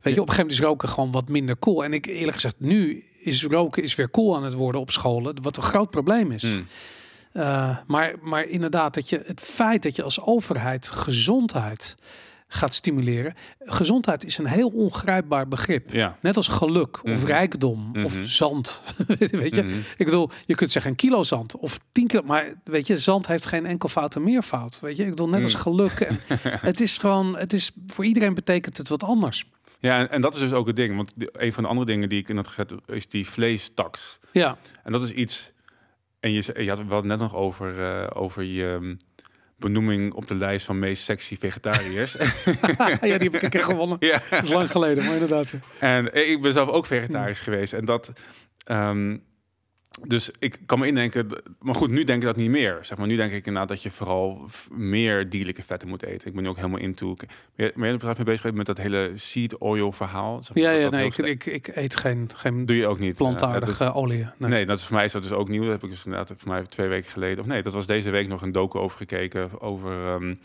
[0.01, 1.83] Weet je, op een gegeven moment is roken gewoon wat minder cool.
[1.83, 5.41] En ik eerlijk gezegd, nu is roken is weer cool aan het worden op scholen,
[5.41, 6.43] wat een groot probleem is.
[6.43, 6.65] Mm.
[7.33, 11.95] Eh, maar, maar inderdaad, dat je het feit dat je als overheid gezondheid
[12.53, 13.33] gaat stimuleren.
[13.59, 15.91] Gezondheid is een heel ongrijpbaar begrip.
[15.91, 16.17] Ja.
[16.21, 17.25] Net als geluk of Mhm.
[17.25, 18.25] rijkdom of Mhm.
[18.25, 18.83] zand.
[19.17, 19.77] weet je, Mhm.
[19.97, 23.27] ik bedoel, je kunt zeggen een kilo zand of tien kilo, maar weet je, zand
[23.27, 24.79] heeft geen enkel fout en meervoud.
[24.79, 25.59] Weet je, ik bedoel net als Mm.
[25.61, 25.99] geluk.
[25.99, 26.19] En
[26.71, 29.45] het is gewoon, het is voor iedereen betekent het wat anders.
[29.79, 30.95] Ja, en, en dat is dus ook het ding.
[30.95, 34.19] Want die- een van de andere dingen die ik in had gezet is die vleestax.
[34.31, 35.51] Ja, En dat is iets.
[36.19, 38.97] En je, je had het wel net nog over, eh, over je mm,
[39.63, 42.13] benoeming op de lijst van meest sexy vegetariërs.
[42.77, 43.97] ja, die heb ik een keer gewonnen.
[43.99, 44.21] ja.
[44.29, 45.53] Dat is lang geleden, maar inderdaad.
[45.79, 47.73] En ik ben zelf ook vegetarisch geweest.
[47.73, 48.11] En dat.
[48.65, 49.17] ehm,
[50.01, 51.27] dus ik kan me indenken.
[51.59, 52.77] Maar goed, nu denk ik dat niet meer.
[52.81, 56.27] Zeg maar, nu denk ik inderdaad dat je vooral meer dierlijke vetten moet eten.
[56.27, 57.15] Ik ben nu ook helemaal into.
[57.55, 60.43] Ben je er mee bezig met dat hele seed oil verhaal?
[60.43, 63.11] Zeg maar, Ja, ja, nee, ik, ik, ik eet geen, geen doe je ook niet.
[63.11, 64.27] Eh, plantaardige olie.
[64.37, 64.49] Nee.
[64.49, 64.65] Nee.
[64.65, 65.63] dat is voor mij is dat dus ook nieuw.
[65.63, 67.39] Dat heb ik dus inderdaad voor mij twee weken geleden.
[67.39, 69.61] Of nee, dat was deze week nog een docu over gekeken.
[69.61, 70.35] Over ehm,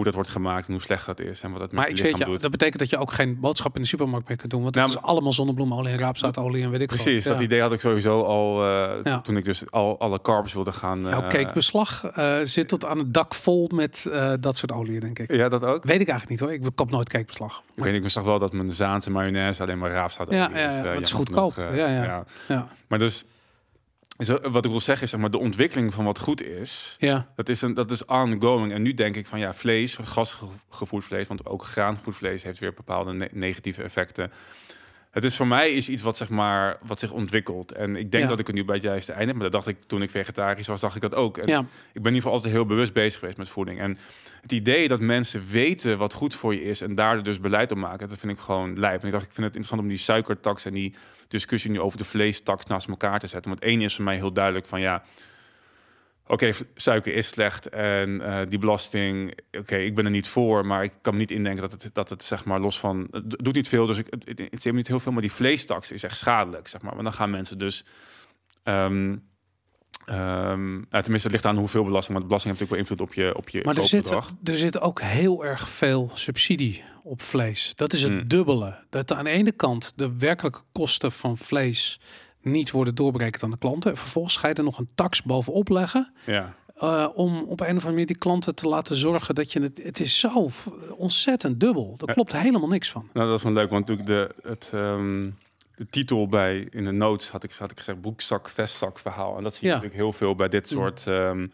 [0.00, 1.40] hoe dat wordt gemaakt en hoe slecht dat is.
[1.42, 2.42] En wat het met Maar je ik weet lichaam je, doet.
[2.42, 4.62] dat betekent dat je ook geen boodschap in de supermarkt meer kunt doen.
[4.62, 7.32] Want Nou, het is allemaal zonnebloemolie en raapzaadolie en weet ik Precies, veel.
[7.32, 9.20] dat idee had ik sowieso al eh, Ja.
[9.20, 11.02] toen ik dus al alle carbs wilde gaan.
[11.28, 15.32] Cakebeslag eh, zit tot aan het dak vol met dat soort olie, denk ik.
[15.32, 15.84] Ja, dat ook.
[15.84, 16.52] Weet ik eigenlijk niet hoor.
[16.68, 17.58] Ik koop nooit cakebeslag.
[17.58, 20.48] Ik Maar, weet niet, ik zag wel dat mijn Zaanse mayonaise alleen maar raapzout Ja,
[20.48, 20.54] is.
[20.54, 21.56] ja, ja, het is je goedkoop.
[21.56, 22.24] nog, Ja, ja.
[22.48, 22.66] ja.
[22.88, 23.24] Maar dus,
[24.28, 27.48] wat ik wil zeggen is, zeg maar, de ontwikkeling van wat goed is, ja, dat
[27.48, 28.72] is, een, dat is ongoing.
[28.72, 32.74] En nu denk ik van ja, vlees, gasgevoerd vlees, want ook graangevoerd vlees heeft weer
[32.74, 34.32] bepaalde ne- negatieve effecten.
[35.10, 37.72] Het is voor mij is iets wat, zeg maar, wat zich ontwikkelt.
[37.72, 38.28] En ik denk Ja.
[38.30, 39.34] dat ik er nu bij het juiste einde heb.
[39.34, 41.38] Maar dat dacht ik toen ik vegetarisch was, dacht ik dat ook.
[41.38, 41.60] En ja.
[41.60, 43.80] ik ben in ieder geval altijd heel bewust bezig geweest met voeding.
[43.80, 43.98] En
[44.40, 47.78] het idee dat mensen weten wat goed voor je is en daar dus beleid op
[47.78, 49.00] maken, dat vind ik gewoon lijp.
[49.00, 50.94] En ik dacht, ik vind het interessant om die suikertax en die
[51.28, 53.50] discussie nu over de vleestax naast elkaar te zetten.
[53.50, 55.02] Want één is voor mij heel duidelijk van ja,
[56.30, 60.84] oké, suiker is slecht en eh, die belasting, oké, ik ben er niet voor, maar
[60.84, 63.54] ik kan me niet indenken dat het, dat het zeg maar los van, het doet
[63.54, 66.16] niet veel, dus ik, het, het, het niet heel veel, maar die vleestax is echt
[66.16, 66.92] schadelijk, zeg maar.
[66.92, 67.84] Want dan gaan mensen dus,
[68.64, 68.88] ja,
[70.90, 73.48] tenminste, het ligt aan hoeveel belasting, want belasting heeft natuurlijk wel invloed op je, op
[73.48, 74.10] je Maar er zit,
[74.44, 77.72] er zit ook heel erg veel subsidie op vlees.
[77.74, 78.28] Dat is het Mm.
[78.28, 78.76] dubbele.
[78.90, 82.00] Dat aan de ene kant de werkelijke kosten van vlees
[82.42, 83.90] niet worden doorberekend aan de klanten.
[83.90, 86.12] En vervolgens ga je er nog een tax bovenop leggen.
[86.26, 86.54] Ja.
[86.76, 89.80] eh, om op een of andere manier die klanten te laten zorgen dat je het.
[89.82, 90.50] Het is zo
[90.96, 91.94] ontzettend dubbel.
[91.96, 92.14] Daar Ja.
[92.14, 93.08] klopt helemaal niks van.
[93.12, 94.08] Nou, dat is wel leuk, want natuurlijk
[94.42, 95.30] de, het, ehm,
[95.74, 99.36] de titel bij in de notes had ik, had ik gezegd broekzak, vestzak verhaal.
[99.36, 99.74] En dat zie je Ja.
[99.74, 100.78] natuurlijk heel veel bij dit Mm.
[100.78, 101.06] soort.
[101.06, 101.46] ehm,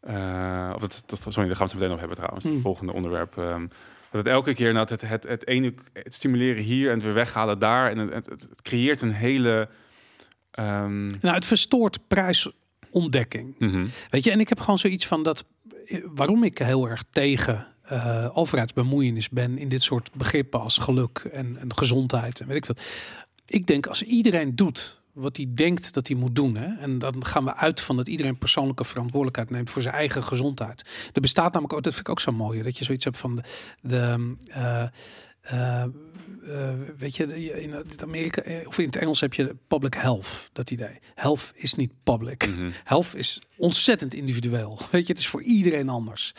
[0.00, 2.44] eh, of dat, dat, sorry, daar gaan we het meteen nog hebben trouwens.
[2.44, 2.52] Mm.
[2.52, 3.38] Het volgende onderwerp.
[3.38, 3.66] ehm,
[4.10, 7.14] dat het elke keer dat het, het, het ene het stimuleren hier en het weer
[7.14, 7.90] weghalen daar.
[7.90, 9.68] En het, het, het creëert een hele.
[10.50, 13.54] ehm, Nou, het verstoort prijsontdekking.
[13.58, 13.86] mhm.
[14.10, 15.44] Weet je, en ik heb gewoon zoiets van dat.
[15.86, 21.18] eh, Waarom ik heel erg tegen eh, overheidsbemoeienis ben in dit soort begrippen als geluk
[21.32, 22.76] en, en gezondheid en weet ik veel.
[23.46, 26.56] Ik denk als iedereen doet wat hij denkt dat hij moet doen.
[26.56, 26.74] Hè?
[26.78, 31.10] En dan gaan we uit van dat iedereen persoonlijke verantwoordelijkheid neemt voor zijn eigen gezondheid.
[31.12, 33.34] Er bestaat namelijk ook, dat vind ik ook zo mooi, dat je zoiets hebt van
[33.36, 33.42] de.
[33.80, 34.86] de uh,
[35.52, 35.84] uh,
[36.42, 40.70] uh, weet je, in het Amerika of in het Engels heb je public health, dat
[40.70, 40.98] idee.
[41.14, 42.46] Health is niet public.
[42.46, 42.72] Mm -hmm.
[42.84, 44.78] Health is ontzettend individueel.
[44.90, 46.34] Weet je, het is voor iedereen anders.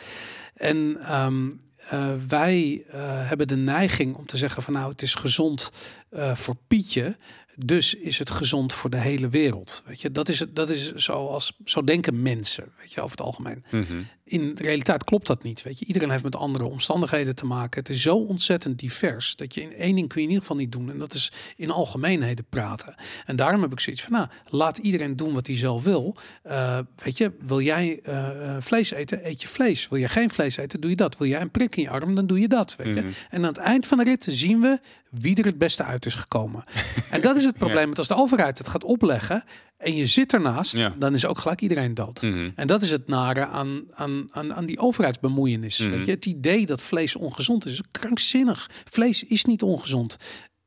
[0.54, 0.76] En
[1.16, 1.60] um,
[1.92, 2.94] uh, wij uh,
[3.28, 5.72] hebben de neiging om te zeggen van nou, het is gezond
[6.10, 7.16] uh, voor Pietje.
[7.64, 9.82] Dus is het gezond voor de hele wereld.
[9.86, 13.64] Weet je, dat is, dat is zoals zo denken mensen, weet je, over het algemeen.
[13.70, 14.06] Mm.
[14.28, 15.62] In de realiteit klopt dat niet.
[15.62, 17.80] Weet je, iedereen heeft met andere omstandigheden te maken.
[17.80, 20.56] Het is zo ontzettend divers dat je in één ding kun je in ieder geval
[20.56, 20.90] niet doen.
[20.90, 22.94] En dat is in algemeenheden praten.
[23.26, 26.16] En daarom heb ik zoiets van, nou, laat iedereen doen wat hij zelf wil.
[26.46, 29.88] Uh, weet je, wil jij uh, vlees eten, eet je vlees.
[29.88, 31.18] Wil jij geen vlees eten, doe je dat.
[31.18, 32.76] Wil jij een prik in je arm, dan doe je dat.
[32.76, 32.92] Weet je.
[32.92, 33.14] Mm -hmm.
[33.30, 36.14] En aan het eind van de rit zien we wie er het beste uit is
[36.14, 36.64] gekomen.
[37.10, 37.84] en dat is het probleem.
[37.84, 39.44] Want als de overheid het gaat opleggen
[39.78, 40.94] en je zit ernaast, ja.
[40.98, 42.22] dan is ook gelijk iedereen dood.
[42.22, 42.52] Mm -hmm.
[42.54, 45.78] En dat is het nare aan, aan, aan, aan die overheidsbemoeienis.
[45.78, 45.96] Mm -hmm.
[45.96, 46.10] weet je?
[46.10, 48.70] Het idee dat vlees ongezond is, is krankzinnig.
[48.84, 50.16] Vlees is niet ongezond.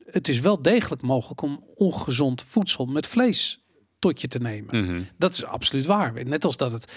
[0.05, 3.63] Het is wel degelijk mogelijk om ongezond voedsel met vlees
[3.99, 4.81] tot je te nemen.
[4.81, 5.07] Mm -hmm.
[5.17, 6.25] Dat is absoluut waar.
[6.25, 6.91] Net als dat het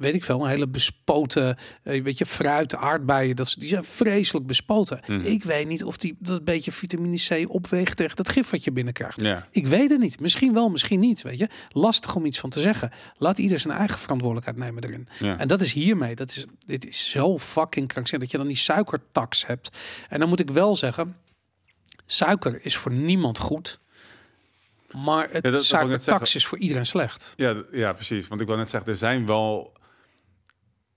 [0.00, 4.46] weet ik veel, een hele bespoten, uh, weet je, fruit, aardbeien, dat die zijn vreselijk
[4.46, 5.00] bespoten.
[5.06, 5.20] Mm.
[5.20, 8.72] Ik weet niet of die dat beetje vitamine C opweegt tegen dat gif wat je
[8.72, 9.20] binnenkrijgt.
[9.20, 9.48] Ja.
[9.50, 10.20] Ik weet het niet.
[10.20, 11.22] Misschien wel, misschien niet.
[11.22, 12.92] Weet je, lastig om iets van te zeggen.
[13.16, 15.08] Laat ieder zijn eigen verantwoordelijkheid nemen erin.
[15.18, 15.38] Ja.
[15.38, 16.14] En dat is hiermee.
[16.14, 19.78] Dat is, dit is zo fucking krankzinnig dat je dan die suikertax hebt.
[20.08, 21.16] En dan moet ik wel zeggen,
[22.06, 23.78] suiker is voor niemand goed.
[24.92, 27.32] Maar het ja, suikertax is voor iedereen slecht.
[27.36, 28.28] Ja, ja, precies.
[28.28, 29.78] Want ik wil net zeggen, er zijn wel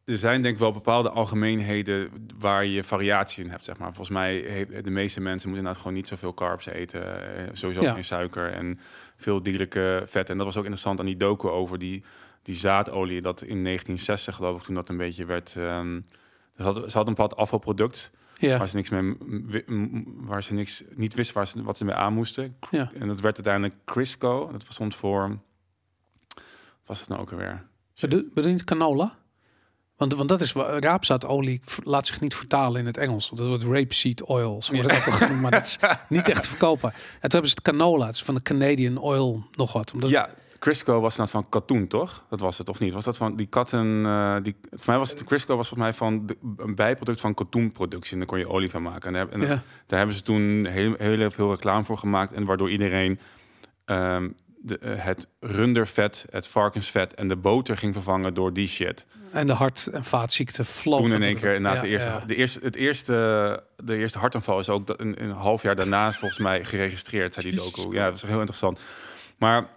[0.05, 3.93] er zijn denk ik wel bepaalde algemeenheden waar je variatie in hebt, zeg maar.
[3.93, 4.41] Volgens mij
[4.83, 7.03] de meeste mensen moeten inderdaad gewoon niet zoveel carbs eten.
[7.51, 7.93] Sowieso ja.
[7.93, 8.79] geen suiker en
[9.15, 10.29] veel dierlijke vet.
[10.29, 12.03] En dat was ook interessant aan die docu over die,
[12.41, 13.21] die zaadolie.
[13.21, 15.55] Dat in 1960 geloof ik toen dat een beetje werd...
[15.55, 16.05] Um,
[16.57, 18.57] ze hadden had een bepaald afvalproduct ja.
[18.57, 19.15] waar ze niks mee,
[20.05, 22.55] waar ze niks niet wisten waar ze, wat ze mee aan moesten.
[22.71, 22.91] Ja.
[22.99, 24.51] En dat werd uiteindelijk Crisco.
[24.51, 25.37] Dat stond voor...
[26.85, 27.65] Was het nou ook alweer?
[27.99, 29.17] Bedoel je canola?
[30.09, 33.29] Want, want dat is raapzaadolie laat zich niet vertalen in het Engels.
[33.29, 34.61] Dat wordt rapeseed oil.
[34.61, 35.77] Zo wordt het ook genoemd, maar dat is
[36.09, 36.89] niet echt te verkopen.
[36.89, 39.93] En toen hebben ze het canola, het is van de Canadian oil nog wat.
[39.93, 40.29] Omdat ja,
[40.59, 42.25] Crisco was dat van katoen, toch?
[42.29, 42.93] Dat was het of niet?
[42.93, 43.85] Was dat van die katten?
[43.85, 47.33] Uh, die, voor mij was het Crisco was volgens mij van de, een bijproduct van
[47.33, 48.11] katoenproductie.
[48.11, 49.07] En daar kon je olie van maken.
[49.07, 49.63] En, daar, en ja.
[49.87, 53.19] daar hebben ze toen heel, heel veel reclame voor gemaakt en waardoor iedereen
[53.85, 59.05] um, de, uh, het rundervet, het varkensvet en de boter ging vervangen door die shit.
[59.31, 61.03] En de hart- en vaatziekte vlogen.
[61.03, 62.23] Toen in één keer, na ja, de, eerste, ja.
[62.25, 66.39] de, eerste, het eerste, de eerste hartaanval is ook een, een half jaar daarna volgens
[66.39, 67.93] mij geregistreerd, zei die docu.
[67.93, 68.79] Ja, dat is heel interessant.
[69.37, 69.67] Maar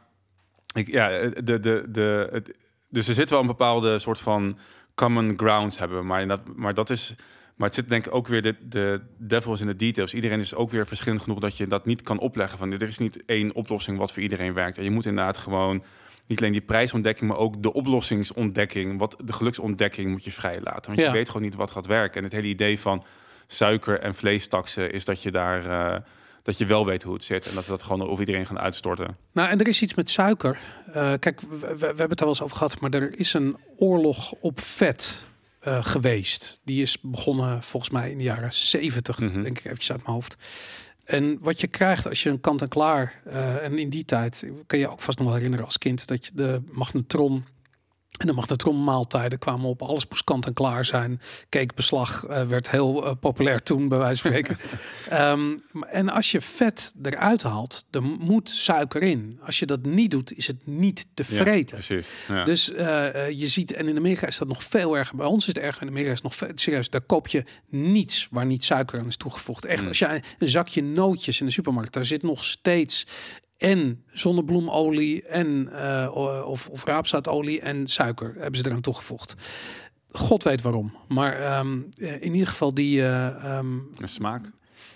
[0.75, 2.55] ik, ja, de, de, de, het,
[2.89, 4.59] dus er zit wel een bepaalde soort van
[4.95, 7.15] common grounds hebben, maar dat, maar dat is
[7.57, 10.15] maar het zit denk ik ook weer de, de devils in de details.
[10.15, 12.59] Iedereen is ook weer verschillend genoeg dat je dat niet kan opleggen.
[12.59, 14.79] Van, er is niet één oplossing wat voor iedereen werkt.
[14.79, 15.85] En je moet inderdaad gewoon
[16.27, 20.87] niet alleen die prijsontdekking, maar ook de oplossingsontdekking, wat de geluksontdekking moet je vrij laten.
[20.87, 21.07] Want ja.
[21.07, 22.19] je weet gewoon niet wat gaat werken.
[22.19, 23.05] En het hele idee van
[23.47, 25.97] suiker en vleestaksen is dat je daar uh,
[26.43, 28.59] dat je wel weet hoe het zit en dat we dat gewoon over iedereen gaan
[28.59, 29.17] uitstorten.
[29.33, 30.59] Nou, en er is iets met suiker.
[30.89, 33.35] Uh, kijk, we, we, we, hebben het daar wel eens over gehad, maar er is
[33.35, 35.27] een oorlog op vet.
[35.67, 36.61] Uh, geweest.
[36.65, 39.43] Die is begonnen volgens mij in de jaren 70, mm -hmm.
[39.43, 40.37] denk ik eventjes uit mijn hoofd.
[41.05, 43.23] En wat je krijgt als je een kant-en-klaar...
[43.27, 46.07] Uh, en in die tijd, kan je ook vast nog wel herinneren als kind...
[46.07, 47.45] dat je de magnetron
[48.17, 49.83] en de magnetronmaaltijden kwamen op.
[49.83, 51.21] Alles moest kant en klaar zijn.
[51.49, 54.59] Cakebeslag uh, werd heel uh, populair toen, bij wijze van spreken.
[55.31, 59.41] um, en als je vet eruit haalt, dan moet suiker in.
[59.43, 61.79] Als je dat niet doet, is het niet te vreten.
[61.79, 62.13] Ja, precies.
[62.29, 62.45] Ja.
[62.45, 62.79] Dus uh,
[63.31, 65.17] je ziet, en in Amerika is dat nog veel erger.
[65.17, 65.83] Bij ons is het erger.
[65.83, 66.91] In Amerika is het nog veel, serieus.
[66.91, 69.65] Daar koop je niets waar niet suiker aan is toegevoegd.
[69.65, 69.89] Echt, mm.
[69.89, 73.07] als je een zakje nootjes in de supermarkt, daar zit nog steeds
[73.57, 76.11] en zonnebloemolie en uh,
[76.45, 79.35] of, of raapzaadolie en suiker hebben ze eraan toegevoegd.
[80.11, 80.97] God weet waarom.
[81.09, 82.99] Maar um, in ieder geval die...
[82.99, 84.51] Uh, um, de smaak?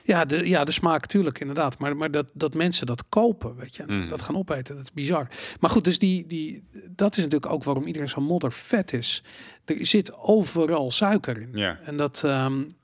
[0.04, 1.78] Ja, de, ja, de smaak natuurlijk, inderdaad.
[1.78, 3.84] Maar, maar dat, dat mensen dat kopen, weet je.
[3.86, 4.08] Mm.
[4.08, 5.28] Dat gaan opeten, dat is bizar.
[5.60, 9.22] Maar goed, dus die, die, dat is natuurlijk ook waarom iedereen zo modder vet is.
[9.64, 11.50] Er zit overal suiker in.
[11.52, 11.78] Ja.
[11.84, 12.22] En dat...
[12.22, 12.76] Um,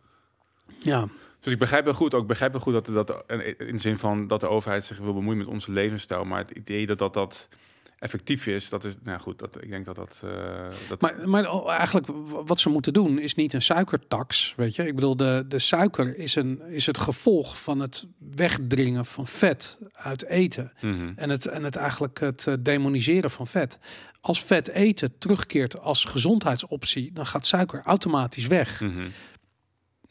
[0.78, 1.08] ja...
[1.46, 3.24] Dus ik begrijp wel goed, ook begrijp wel goed dat, dat
[3.58, 6.50] in de zin van dat de overheid zich wil bemoeien met onze levensstijl, maar het
[6.50, 7.48] idee dat dat, dat
[7.98, 10.22] effectief is, dat is, nou goed, dat, ik denk dat dat...
[10.24, 12.06] eh, dat Maar, maar al- eigenlijk
[12.46, 14.86] wat ze moeten doen is niet een suikertax, weet je.
[14.86, 19.78] Ik bedoel, de, de suiker is, een, is het gevolg van het wegdringen van vet
[19.92, 20.72] uit eten.
[20.80, 21.12] Mhm.
[21.16, 23.78] En het, en het eigenlijk het eh, demoniseren van vet.
[24.20, 28.80] Als vet eten terugkeert als gezondheidsoptie, dan gaat suiker automatisch weg.
[28.80, 29.08] Mhm.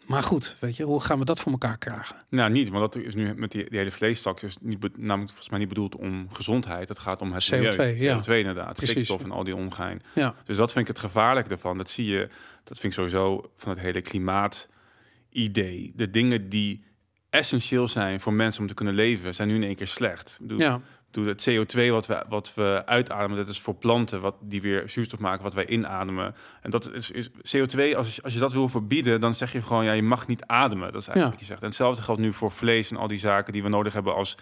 [0.06, 2.16] Maar goed, weet je, hoe gaan we dat voor elkaar krijgen?
[2.30, 5.50] Nou, niet, want dat is nu met die, die hele vleestaks is niet, namelijk volgens
[5.50, 6.90] mij niet bedoeld om gezondheid.
[6.90, 8.00] Het gaat om het CO2, milieu.
[8.00, 8.20] ja.
[8.22, 8.90] CO2 inderdaad, Precies.
[8.90, 10.02] stikstof en al die ongein.
[10.16, 11.78] Ja, Dus dat vind ik het gevaarlijke ervan.
[11.78, 12.30] Dat zie je,
[12.64, 15.92] dat vind ik sowieso van het hele klimaatidee.
[15.96, 16.84] De dingen die
[17.30, 20.38] essentieel zijn voor mensen om te kunnen leven, zijn nu in één keer slecht.
[20.42, 20.82] Ik bedoel, ja,
[21.24, 24.90] bedoel, het CO2 wat we, wat we uitademen, dat is voor planten wat die weer
[24.90, 26.36] zuurstof maken, wat wij inademen.
[26.62, 29.62] En dat is, is CO2, als, je- als je dat wil verbieden, dan zeg je
[29.62, 30.92] gewoon, ja, je mag niet ademen.
[30.92, 31.30] Dat is eigenlijk Ja.
[31.30, 31.62] wat je zegt.
[31.62, 34.38] En hetzelfde geldt nu voor vlees en al die zaken die we nodig hebben als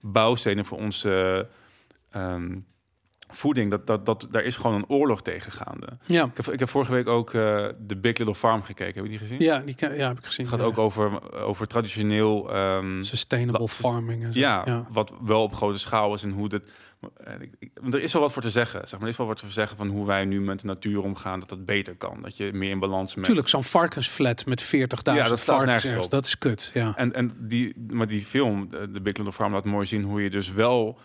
[0.00, 1.48] bouwstenen voor onze
[2.10, 2.56] ehm,
[3.28, 3.70] voeding.
[3.70, 5.86] Dat, dat, dat, daar is gewoon een oorlog tegen gaande.
[6.06, 6.24] ja.
[6.24, 8.94] Ik heb, ik heb vorige week ook eh The Big Little Farm gekeken.
[8.94, 9.40] Heb je die gezien?
[9.42, 10.46] Ja, die ja, heb ik gezien.
[10.46, 10.70] Het gaat Ja.
[10.70, 12.52] ook over, over traditioneel...
[12.52, 14.24] ehm, sustainable farming.
[14.24, 14.38] En zo.
[14.38, 14.86] ja, ja.
[14.90, 16.62] wat wel op grote schaal is en hoe dat.
[17.24, 17.32] eh,
[17.92, 18.80] Er is wel wat voor te zeggen.
[18.88, 20.66] Zeg maar, er is wel wat voor te zeggen van hoe wij nu met de
[20.66, 22.22] natuur omgaan, dat dat beter kan.
[22.22, 23.24] Dat je meer in balans met.
[23.24, 24.68] Tuurlijk, zo'n varkensflat met 40.000
[25.02, 26.70] Ja, dat varkens dat is kut.
[26.74, 26.92] Ja.
[26.96, 30.22] En, en die, maar die film, de de Big Little Farm, laat mooi zien hoe
[30.22, 30.98] je dus wel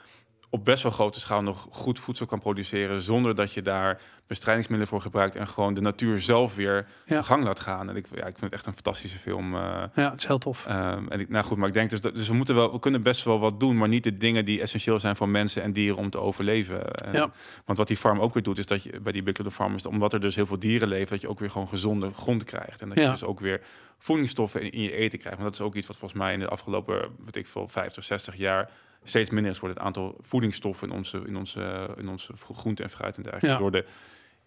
[0.54, 4.92] op best wel grote schaal nog goed voedsel kan produceren zonder dat je daar bestrijdingsmiddelen
[4.94, 6.86] voor gebruikt en gewoon de natuur zelf weer Ja.
[7.06, 7.90] zijn gang laat gaan.
[7.90, 9.56] En ik, ja, ik vind het echt een fantastische film.
[9.56, 10.66] eh, ja, het is heel tof.
[10.66, 12.80] Ehm, en ik, nou goed, maar ik denk dus, dat, dus we moeten wel, we
[12.80, 15.72] kunnen best wel wat doen, maar niet de dingen die essentieel zijn voor mensen en
[15.74, 16.92] dieren om te overleven.
[16.94, 17.32] En- Ja.
[17.66, 19.76] Want wat die farm ook weer doet, is dat je bij die Big Little Farm
[19.76, 22.44] is, omdat er dus heel veel dieren leven, dat je ook weer gewoon gezonde grond
[22.44, 23.04] krijgt en dat Ja.
[23.04, 23.62] je dus ook weer
[23.98, 25.38] voedingsstoffen in, in je eten krijgt.
[25.40, 28.04] Want dat is ook iets wat volgens mij in de afgelopen, weet ik veel, 50,
[28.04, 28.70] 60 jaar
[29.04, 32.90] steeds minder is wordt het aantal voedingsstoffen in onze, in onze, in onze groente en
[32.90, 33.58] fruit en dergelijke Ja.
[33.58, 33.86] door de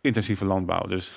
[0.01, 0.87] intensieve landbouw.
[0.87, 1.13] Dus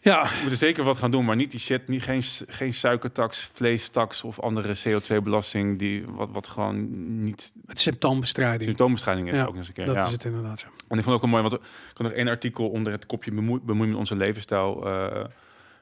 [0.00, 3.50] Ja, we moeten zeker wat gaan doen, maar niet die shit, niet, geen, geen suikertax,
[3.54, 6.88] vleestax of andere CO2-belasting, die wat, wat gewoon
[7.24, 8.62] niet het symptoombestrijding.
[8.62, 9.86] symptoombestrijding is Ja, ook nog eens een keer.
[9.86, 10.06] Dat ja.
[10.06, 10.60] is het inderdaad.
[10.60, 10.66] Ja.
[10.88, 11.60] En ik vond ook wel mooi, want ik
[11.96, 15.24] had nog één artikel onder het kopje bemoei, bemoei met onze levensstijl eh,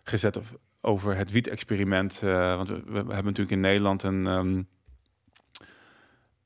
[0.04, 2.20] gezet of- over het wiet-experiment.
[2.22, 4.26] eh, want we, we hebben natuurlijk in Nederland een...
[4.26, 4.62] ehm,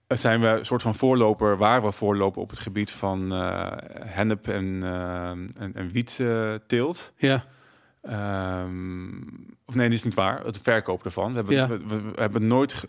[0.09, 3.66] zijn we een soort van voorloper, waren we voorloper op het gebied van eh
[4.00, 7.12] hennep en, eh, en, en wietteelt.
[7.16, 7.44] ja,
[8.02, 9.16] Ehm,
[9.66, 10.44] of nee, dit is niet waar.
[10.44, 11.30] Het verkoop ervan.
[11.30, 11.68] We hebben, Ja.
[11.68, 12.88] we, we- we hebben nooit ge-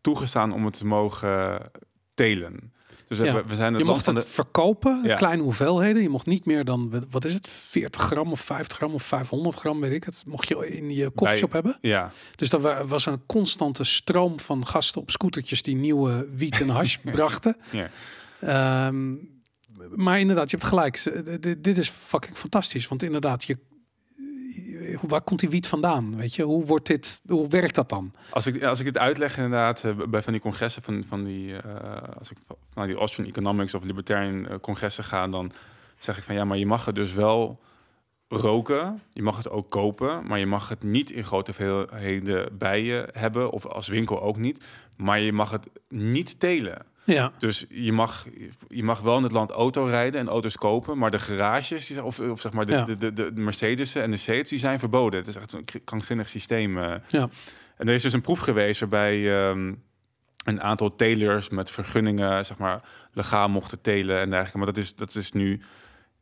[0.00, 1.70] toegestaan om het te mogen
[2.14, 2.72] telen.
[3.12, 3.32] Dus we, Ja.
[3.34, 4.20] hebben- we zijn het je mocht het de...
[4.26, 5.16] verkopen, Ja.
[5.16, 6.02] kleine hoeveelheden.
[6.02, 9.56] Je mocht niet meer dan, wat is het, 40 gram of 50 gram of 500
[9.56, 10.22] gram, weet ik het.
[10.26, 11.78] Mocht je in je koffieshop hebben.
[11.80, 16.60] Ja, Dus dat wa- was een constante stroom van gasten op scootertjes die nieuwe wiet
[16.60, 17.56] en hash brachten.
[17.70, 17.90] Ja.
[18.40, 19.14] Ehm,
[19.94, 20.96] maar inderdaad, je hebt gelijk.
[21.40, 22.88] D- Dit is fucking fantastisch.
[22.88, 23.71] Want inderdaad, je, je-
[25.00, 26.16] waar komt die wiet vandaan?
[26.16, 28.12] Weet je, hoe wordt dit, hoe werkt dat dan?
[28.30, 31.56] als ik, als ik het uitleg inderdaad eh, bij van die congressen van, van die,
[31.56, 32.36] eh, als ik
[32.74, 35.52] naar die Austrian Economics of Libertarian eh, congressen ga, dan
[35.98, 37.60] zeg ik van ja, maar je mag het dus wel
[38.28, 42.82] roken, je mag het ook kopen, maar je mag het niet in grote hoeveelheden bij
[42.82, 44.64] je hebben of als winkel ook niet,
[44.96, 46.86] maar je mag het niet telen.
[47.04, 48.26] Ja, Dus je mag,
[48.68, 52.20] je mag wel in het land auto rijden en auto's kopen, maar de garages, of,
[52.20, 52.84] of zeg maar de, Ja.
[52.84, 55.18] de, de, de Mercedes en de Seats, die zijn verboden.
[55.18, 56.78] Het is echt een krankzinnig systeem.
[56.78, 56.94] eh.
[57.08, 57.28] ja,
[57.76, 59.74] En er is dus een proef geweest waarbij ehm,
[60.44, 62.82] een aantal telers met vergunningen, zeg maar,
[63.12, 64.56] legaal mochten telen en dergelijke.
[64.58, 65.60] Maar dat is, dat is nu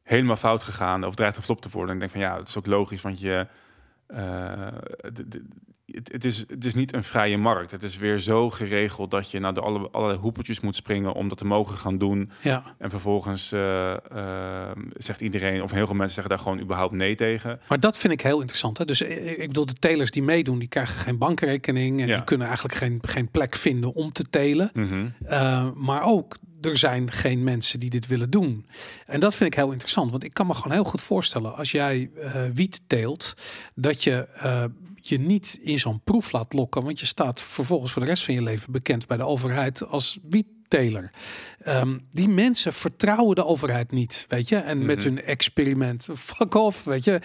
[0.02, 1.88] helemaal fout gegaan of dreigt geflopt te worden.
[1.88, 3.46] En ik denk van ja, dat is ook logisch, want je...
[4.06, 4.66] eh,
[5.12, 5.44] de- de-
[5.95, 7.70] het, het, is, het is niet een vrije markt.
[7.70, 11.28] Het is weer zo geregeld dat je naar de alle, allerlei hoepeltjes moet springen om
[11.28, 12.30] dat te mogen gaan doen.
[12.43, 12.62] ja.
[12.78, 17.14] En vervolgens eh, eh, zegt iedereen, of heel veel mensen zeggen daar gewoon überhaupt nee
[17.14, 17.61] tegen.
[17.68, 18.78] Maar dat vind ik heel interessant.
[18.78, 18.84] Hè?
[18.84, 22.01] Dus eh, ik bedoel, de telers die meedoen, die krijgen geen bankrekening.
[22.01, 22.14] En Ja.
[22.14, 24.70] die kunnen eigenlijk geen, geen plek vinden om te telen.
[24.74, 25.07] Mhm.
[25.30, 28.66] Uh, maar ook, er zijn geen mensen die dit willen doen.
[29.04, 30.11] En dat vind ik heel interessant.
[30.11, 33.34] Want ik kan me gewoon heel goed voorstellen, als jij eh, wiet teelt,
[33.74, 34.64] dat je eh,
[35.00, 36.84] je niet in zo'n proef laat lokken.
[36.84, 40.18] Want je staat vervolgens voor de rest van je leven bekend bij de overheid als
[40.70, 41.10] wietteler.
[41.60, 44.56] Ehm, die mensen vertrouwen de overheid niet, weet je.
[44.56, 45.06] En met Mhm.
[45.06, 47.20] hun experiment, fuck off, weet je.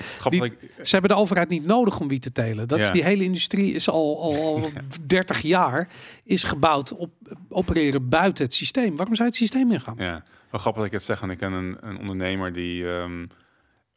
[0.82, 2.68] Ze hebben de overheid niet nodig om wiet te telen.
[2.68, 4.70] Dat is die hele industrie is al, al, al
[5.08, 5.88] 30 jaar
[6.24, 7.12] is gebouwd op
[7.50, 8.96] opereren buiten het systeem.
[8.96, 9.96] Waarom zou je het systeem ingaan?
[9.98, 11.20] Ja, wel grappig dat ik het zeg.
[11.20, 13.26] Want ik ken een, een ondernemer die ehm,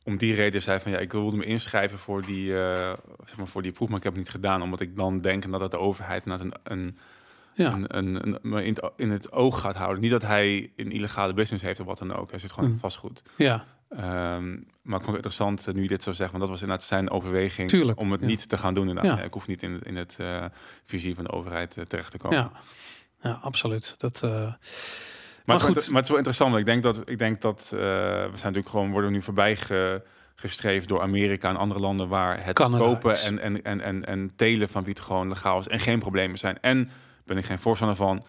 [0.05, 2.93] om die reden zei van ja, ik wilde me inschrijven voor die, eh,
[3.25, 5.51] zeg maar voor die proef, maar ik heb het niet gedaan, omdat ik dan denk
[5.51, 6.99] dat het de overheid een, een
[7.59, 7.73] Ja.
[7.73, 10.01] een, een, een- me in, het, in het oog gaat houden.
[10.01, 12.31] Niet dat hij een illegale business heeft of wat dan ook.
[12.31, 12.79] Hij zit gewoon Mm.
[12.79, 13.23] vastgoed.
[13.37, 14.51] Ja, Ehm,
[14.83, 16.87] maar ik vond het interessant eh, nu je dit zo zegt, want dat was inderdaad
[16.87, 18.27] zijn overweging Tuurlijk, om het ja.
[18.27, 18.89] niet te gaan doen.
[18.89, 19.19] Inderdaad.
[19.19, 19.25] Ja.
[19.25, 20.45] Ik hoef niet in, in het eh,
[20.85, 22.39] visie van de overheid eh, terecht te komen.
[22.39, 22.51] ja.
[23.21, 23.95] ja absoluut.
[23.99, 24.59] Dat, Maar,
[25.45, 25.75] Maar het, goed.
[25.75, 26.51] maar het is wel interessant.
[26.51, 27.77] want Ik denk dat, ik denk dat we
[28.25, 30.03] zijn natuurlijk gewoon worden nu voorbij ge-
[30.35, 34.33] gestreefd door Amerika en andere landen waar het Canada kopen en, en, en, en, en
[34.37, 36.61] telen van wiet gewoon legaal is en geen problemen zijn.
[36.61, 36.91] En
[37.29, 38.25] ben ik geen voorstander van.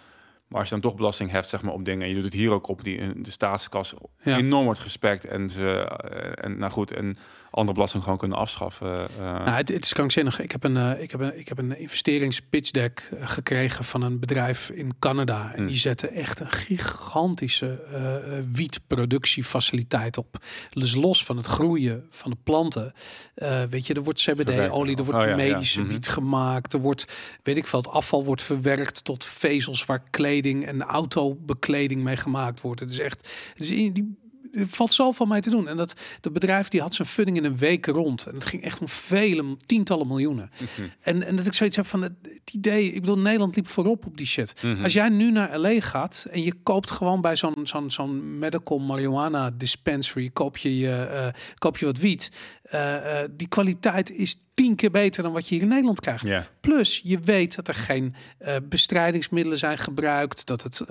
[0.48, 2.34] Maar als je dan toch belasting heft zeg maar, op dingen en je doet het
[2.34, 4.38] hier ook op, die in de staatskas Ja.
[4.38, 7.18] enorm wordt gespekt en ze eh, en nou goed en
[7.52, 8.98] andere belasting gewoon kunnen afschaffen.
[9.20, 10.40] eh, Nou, het, het is krankzinnig.
[10.40, 14.02] Ik heb een, eh, ik heb een, ik heb een investeringspitch deck eh, gekregen van
[14.02, 15.52] een bedrijf in Canada.
[15.54, 15.68] En Mm.
[15.68, 20.38] die zetten echt een gigantische eh, eh, wietproductiefaciliteit op.
[20.70, 22.94] Dus los van het groeien van de planten.
[23.36, 25.36] eh, weet je, er wordt CBD-olie, er wordt Oh, ja, ja.
[25.36, 25.90] medische Mhm.
[25.90, 26.74] wiet gemaakt.
[26.74, 27.06] Er wordt,
[27.44, 32.62] weet ik veel, het afval wordt verwerkt tot vezels waar kleding en autobekleding mee gemaakt
[32.62, 32.80] wordt.
[32.80, 34.18] Het is echt, het is in, die,
[34.52, 35.68] er valt zoveel mee te doen.
[35.68, 38.26] En dat, dat bedrijf die had zijn funding in een week rond.
[38.26, 40.52] En het ging echt om vele, tientallen miljoenen.
[40.60, 40.88] mhm.
[41.02, 44.06] En, en dat ik zoiets heb van het, het idee, ik bedoel, Nederland liep voorop
[44.06, 44.54] op die shit.
[44.62, 44.84] Mhm.
[44.84, 48.80] Als jij nu naar LA gaat en je koopt gewoon bij zo'n zo'n zo'n medical
[48.80, 51.28] marijuana dispensary, koop je, je, eh,
[51.58, 52.32] koop je wat wiet.
[52.70, 56.28] Eh, eh, die kwaliteit is tien keer beter dan wat je hier in Nederland krijgt.
[56.60, 60.84] Plus, je weet dat er geen eh, bestrijdingsmiddelen zijn gebruikt, dat het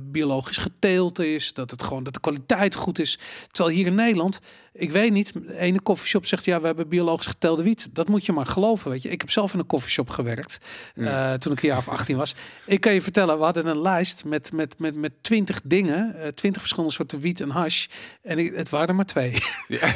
[0.00, 3.18] biologisch geteeld is, dat het gewoon dat de kwaliteit goed is.
[3.50, 4.40] Terwijl hier in Nederland,
[4.72, 7.88] ik weet niet, de ene koffieshop zegt ja, we hebben biologisch geteelde wiet.
[7.92, 9.08] Dat moet je maar geloven, weet je.
[9.08, 10.58] Ik heb zelf in een koffieshop gewerkt
[11.38, 12.34] toen ik een jaar of 18 was.
[12.66, 16.62] Ik kan je vertellen, we hadden een lijst met met met met 20 dingen, 20
[16.62, 17.86] verschillende soorten wiet en hash,
[18.22, 19.30] en ik, het waren er maar twee.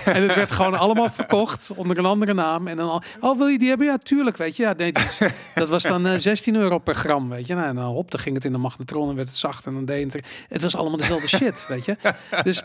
[0.05, 2.69] En het werd gewoon allemaal verkocht onder een andere naam.
[2.69, 3.87] En dan al, oh wil je die hebben?
[3.87, 4.63] Ja, tuurlijk, weet je.
[4.63, 4.93] Ja, nee,
[5.55, 7.55] dat, was dan eh, 16 euro per gram, weet je.
[7.55, 9.73] Nou, en dan hop, dan ging het in de magnetron en werd het zacht en
[9.75, 10.31] dan deed het er.
[10.49, 11.97] Het was allemaal dezelfde shit, weet je.
[12.43, 12.63] Dus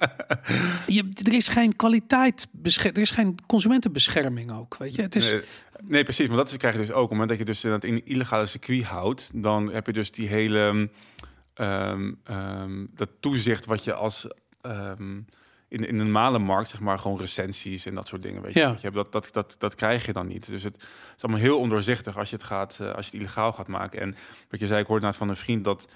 [0.88, 5.02] je, er is geen kwaliteit, er is geen consumentenbescherming ook, weet je.
[5.02, 5.42] Het is, Nee,
[5.84, 6.28] nee, precies.
[6.28, 6.96] Maar dat is- krijg je dus ook.
[6.96, 9.94] Op het moment dat je dus in het in illegale circuit houdt, dan heb je
[9.94, 10.90] dus die hele
[11.54, 14.28] ehm, ehm, dat toezicht wat je als
[14.62, 15.20] ehm,
[15.70, 18.42] in, in een normale markt, zeg maar, gewoon recensies en dat soort dingen.
[18.42, 18.70] Weet je, Ja.
[18.70, 20.50] Je hebt, dat, dat, dat, dat krijg je dan niet.
[20.50, 20.76] Dus het
[21.18, 24.02] is allemaal heel ondoorzichtig als je het gaat, eh, als je het illegaal gaat maken.
[24.02, 24.16] En
[24.50, 25.88] wat je zei, ik hoorde inderdaad van een vriend dat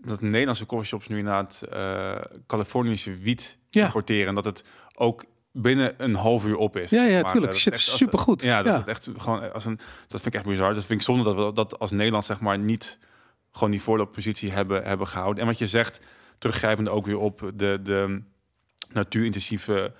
[0.00, 2.14] dat Nederlandse coffeeshops nu inderdaad eh
[2.46, 3.84] Californische wiet Ja.
[3.84, 6.90] importeren en dat het ook binnen een half uur op is.
[6.90, 7.30] ja, ja, maar.
[7.32, 7.52] tuurlijk.
[7.52, 8.42] Dat Shit supergoed.
[8.42, 8.78] Ja, dat ja.
[8.78, 9.76] het echt gewoon als een.
[10.06, 10.74] Dat vind ik echt bizar.
[10.74, 12.98] Dat vind ik zonde dat we dat als Nederland zeg maar niet
[13.52, 15.40] gewoon die voorlooppositie hebben, hebben gehouden.
[15.42, 16.00] En wat je zegt,
[16.38, 18.22] teruggrijpend ook weer op de, de
[18.94, 19.92] natuurintensieve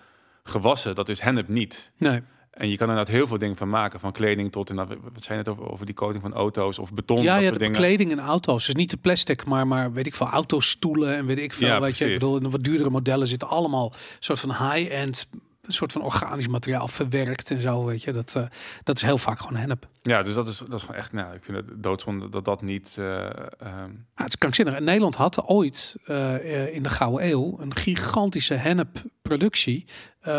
[0.45, 1.93] gewassen, dat is hennep niet.
[1.97, 2.21] Nee.
[2.51, 5.39] En je kan inderdaad heel veel dingen van maken, van kleding tot inderdaad, wat zijn
[5.39, 7.77] het over, over die coating van auto's of beton, Ja, dat ja, soort de dingen.
[7.77, 8.67] kleding en auto's.
[8.67, 11.67] Dus niet de plastic, maar, maar weet ik veel, autostoelen en weet ik veel.
[11.67, 15.29] Ja, weet je, ik bedoel, wat duurdere modellen zitten allemaal soort van high-end,
[15.63, 18.13] een soort van organisch materiaal verwerkt en zo, weet je.
[18.13, 18.47] Dat, eh,
[18.83, 19.89] dat is heel vaak gewoon hennep.
[20.03, 22.63] Ja, dus dat is, dat is gewoon echt, nou, ik vind het doodzonde dat dat
[22.63, 22.95] niet.
[22.99, 24.75] eh, ehm, Ah, het is krankzinnig.
[24.75, 29.87] En Nederland had ooit eh, in de Gouden Eeuw een gigantische hennepproductie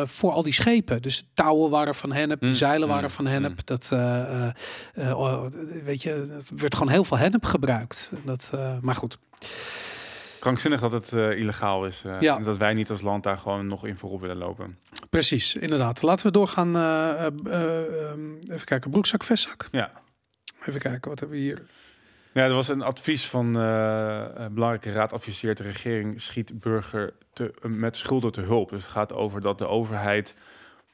[0.06, 1.02] voor al die schepen.
[1.02, 3.52] Dus de touwen waren van hennep, de Mm, zeilen waren mm, van hennep.
[3.52, 3.58] mm.
[3.64, 4.48] Dat, eh,
[4.94, 5.46] eh, oh,
[5.84, 8.12] weet je, het werd gewoon heel veel hennep gebruikt.
[8.26, 8.52] Dat,
[8.82, 9.18] maar goed.
[10.44, 12.04] Krankzinnig dat het eh, illegaal is.
[12.06, 12.38] eh, Ja.
[12.38, 14.78] En dat wij niet als land daar gewoon nog in voorop willen lopen.
[15.10, 16.02] Precies, inderdaad.
[16.02, 16.76] Laten we doorgaan.
[16.76, 19.68] eh, eh, eh, ehm, even kijken, broekzak, vestzak.
[19.72, 19.92] Ja.
[20.66, 21.62] Even kijken, wat hebben we hier?
[22.34, 27.54] Ja, er was een advies van een belangrijke raad adviseert de regering schiet burger te,
[27.68, 28.70] met schulden te hulp.
[28.70, 30.34] Dus het gaat over dat de overheid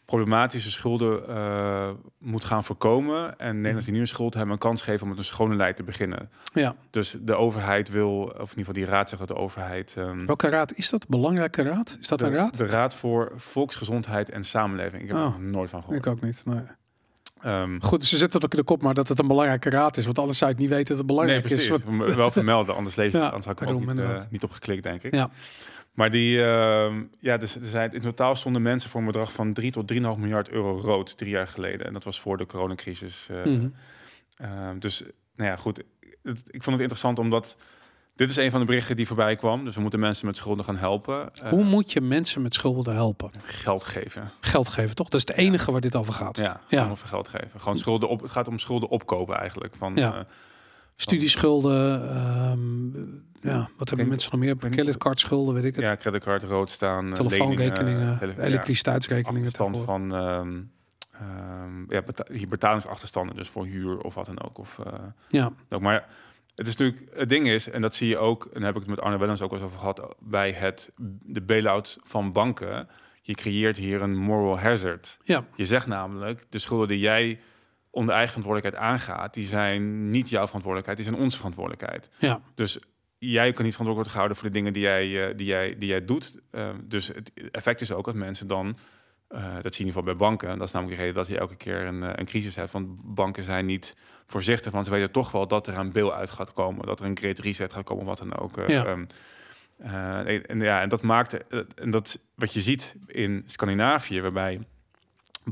[0.09, 4.81] problematische schulden eh, moet gaan voorkomen en Nederlanders die nu een schuld hebben een kans
[4.81, 6.29] geven om met een schone lijn te beginnen.
[6.53, 9.93] Ja, Dus de overheid wil, of in ieder geval die raad zegt dat de overheid
[9.97, 11.07] ehm, welke raad is dat?
[11.07, 11.97] Belangrijke raad?
[12.01, 12.57] Is dat de, een raad?
[12.57, 15.01] de Raad voor Volksgezondheid en Samenleving.
[15.01, 15.23] Ik heb Oh.
[15.23, 15.97] er nog nooit van gehoord.
[16.05, 16.45] Ik ook niet.
[16.45, 16.61] Nee.
[17.41, 19.97] Ehm, Goed, ze zetten het ook in de kop, maar dat het een belangrijke raad
[19.97, 20.05] is.
[20.05, 21.69] Want anders zou het niet weten dat het nee, belangrijk precies.
[22.09, 22.15] is.
[22.15, 24.51] Wel vermelden, anders lees je Ja, anders had ik er ook niet, eh, niet op
[24.51, 25.13] geklikt, denk ik.
[25.13, 25.29] Ja.
[25.93, 29.53] Maar die, ehm, ja, dus er zijn in totaal stonden mensen voor een bedrag van
[29.53, 31.85] 3 tot 3,5 miljard euro rood drie jaar geleden.
[31.87, 33.27] En dat was voor de coronacrisis.
[33.31, 33.67] eh, Mhm.
[34.37, 35.03] ehm, dus,
[35.35, 35.77] nou ja, goed.
[36.23, 37.57] Het- ik vond het interessant omdat
[38.15, 39.65] dit is een van de berichten die voorbij kwam.
[39.65, 41.29] Dus we moeten mensen met schulden gaan helpen.
[41.35, 43.31] Eh, Hoe moet je mensen met schulden helpen?
[43.43, 44.31] geld geven.
[44.39, 45.09] Geld geven, toch?
[45.09, 46.37] Dat is het enige waar dit over gaat.
[46.37, 46.85] Ja, Ja.
[46.95, 47.59] veel geld geven.
[47.59, 48.21] Gewoon schulden op.
[48.21, 49.75] Het gaat om schulden opkopen eigenlijk.
[49.75, 50.13] Van, Ja.
[50.15, 50.19] eh,
[51.01, 52.97] Studieschulden, ehm,
[53.41, 54.57] ja, wat hebben mensen nog meer?
[54.57, 55.83] Creditcardschulden, weet ik het.
[55.85, 57.07] ja, creditcard rood staan.
[57.07, 58.43] eh, Telefoonrekeningen, tele- ja.
[58.43, 59.51] elektriciteitsrekeningen.
[59.85, 60.61] van ehm,
[61.11, 64.57] ehm, ja, beta hier betalingsachterstanden, dus voor huur of wat dan ook.
[64.57, 64.93] Of, eh,
[65.27, 65.81] Ja, ook.
[65.81, 66.07] Maar
[66.55, 68.81] het is natuurlijk, het ding is, en dat zie je ook, en daar heb ik
[68.81, 70.91] het met Arne Wellens ook eens over gehad, bij het,
[71.25, 72.87] de bail-out van banken.
[73.21, 75.17] Je creëert hier een moral hazard.
[75.23, 75.45] Ja.
[75.55, 77.39] Je zegt namelijk, de schulden die jij
[77.89, 82.09] onder eigen verantwoordelijkheid aangaat, die zijn niet jouw verantwoordelijkheid, die zijn onze verantwoordelijkheid.
[82.19, 82.41] Ja.
[82.55, 82.79] Dus
[83.17, 85.87] jij kan niet verantwoordelijk worden gehouden voor de dingen die jij, uh, die jij, die
[85.87, 86.39] jij doet.
[86.51, 88.73] Uh, dus het effect is ook dat mensen dan, uh,
[89.41, 91.39] dat zie je in ieder geval bij banken, dat is namelijk de reden dat je
[91.39, 92.71] elke keer een, een crisis hebt.
[92.71, 96.29] Want banken zijn niet voorzichtig, want ze weten toch wel dat er een bail uit
[96.29, 98.55] gaat komen, dat er een great reset gaat komen, wat dan ook.
[98.67, 98.87] Ja.
[98.87, 99.07] Um,
[99.77, 104.59] en, ja, en dat maakt, en dat wat je ziet in Scandinavië, waarbij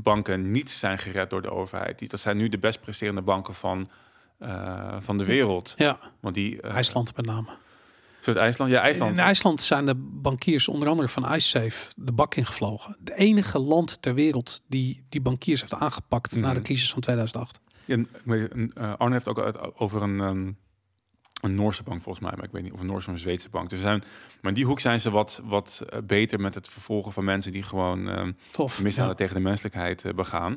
[0.02, 2.10] banken niet zijn gered door de overheid.
[2.10, 3.88] Dat zijn nu de best presterende banken van,
[4.42, 5.74] uh, van de wereld.
[5.76, 7.48] Ja, Want die, uh, IJsland met name.
[8.24, 8.70] Het IJsland?
[8.70, 9.18] Ja, IJsland.
[9.18, 12.96] In IJsland zijn de bankiers onder andere van IceSafe de bak ingevlogen.
[13.00, 16.40] De enige land ter wereld die die bankiers heeft aangepakt Mhm.
[16.40, 17.60] na de crisis van 2008.
[17.84, 18.44] Ja, uh,
[18.98, 20.56] Arne heeft ook over een, um,
[21.40, 23.48] een Noorse bank volgens mij, maar ik weet niet of een Noorse of een Zweedse
[23.48, 23.70] bank.
[23.70, 24.02] Dus zijn,
[24.40, 27.62] maar in die hoek zijn ze wat, wat beter met het vervolgen van mensen die
[27.62, 29.16] gewoon um, Tof, misdaden ja.
[29.16, 30.56] tegen de menselijkheid uh, begaan.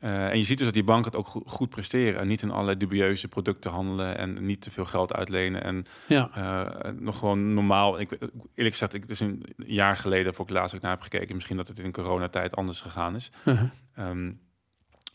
[0.00, 2.42] Uh, en je ziet dus dat die banken het ook goed, goed, presteren en niet
[2.42, 6.30] in allerlei dubieuze producten handelen en niet te veel geld uitlenen en ja.
[6.36, 8.00] uh, nog gewoon normaal.
[8.00, 8.10] Ik,
[8.54, 11.34] eerlijk gezegd, ik, het is een jaar geleden voor ik laatst ook naar heb gekeken.
[11.34, 13.30] Misschien dat het in coronatijd anders gegaan is.
[13.44, 13.60] Uh
[13.94, 14.08] -huh.
[14.08, 14.40] um,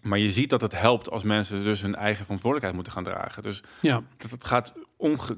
[0.02, 3.44] maar je ziet dat het helpt als mensen dus hun eigen verantwoordelijkheid moeten gaan dragen.
[3.44, 4.04] Dus ja.
[4.18, 4.74] het, gaat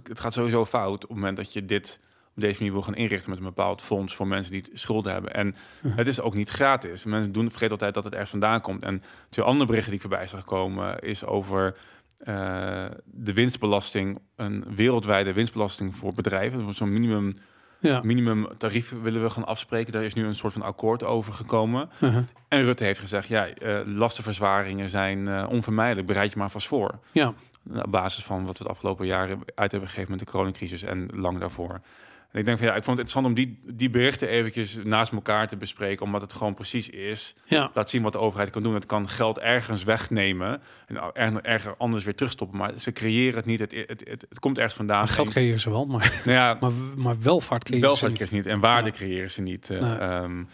[0.04, 2.00] het gaat sowieso fout op het moment dat je dit
[2.36, 5.34] op deze manier wil gaan inrichten met een bepaald fonds voor mensen die schulden hebben.
[5.34, 5.98] En Uh-huh.
[5.98, 7.04] het is ook niet gratis.
[7.06, 8.84] Mensen doen vergeten altijd dat het ergens vandaan komt.
[8.84, 11.76] En twee andere berichten die ik voorbij zag komen is over
[12.28, 16.74] uh, de winstbelasting, een wereldwijde winstbelasting voor bedrijven.
[16.74, 17.34] Zo'n minimum,
[17.80, 18.02] ja.
[18.04, 19.94] minimum tarief willen we gaan afspreken.
[19.94, 21.90] Daar is nu een soort van akkoord over gekomen.
[22.00, 22.24] Uh -huh.
[22.48, 26.08] En Rutte heeft gezegd, ja, uh, lastenverzwaringen zijn uh, onvermijdelijk.
[26.08, 27.00] Bereid je maar vast voor.
[27.12, 27.34] Ja.
[27.70, 31.10] Op basis van wat we het afgelopen jaren uit hebben gegeven met de coronacrisis en
[31.14, 31.82] lang daarvoor.
[32.34, 35.12] En ik denk van ja, ik vond het interessant om die, die berichten eventjes naast
[35.12, 37.36] elkaar te bespreken, omdat het gewoon precies is.
[37.46, 37.72] Ja.
[37.74, 38.74] Laat zien wat de overheid kan doen.
[38.74, 43.46] Het kan geld ergens wegnemen en er, erger anders weer terugstoppen, maar ze creëren het
[43.46, 43.60] niet.
[43.60, 45.08] Het, het, het, het komt ergens vandaan.
[45.08, 48.32] Geld creëren ze wel, maar, nou ja, maar, maar welvaart creëren welvaart ze niet.
[48.32, 48.46] niet.
[48.46, 48.94] En waarde ja.
[48.96, 49.70] creëren ze niet.
[49.70, 50.22] Uh, nee.
[50.22, 50.48] Um,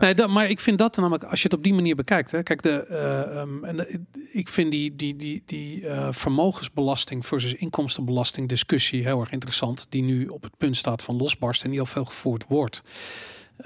[0.00, 2.42] nee, dat, maar ik vind dat namelijk, als je het op die manier bekijkt, hè,
[2.42, 8.48] kijk, de, uh, um, en ik vind die, die, die, die uh, vermogensbelasting versus inkomstenbelasting
[8.48, 11.86] discussie heel erg interessant, die nu op het punt staat van losbarsten en die al
[11.86, 12.82] veel gevoerd wordt.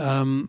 [0.01, 0.49] Um,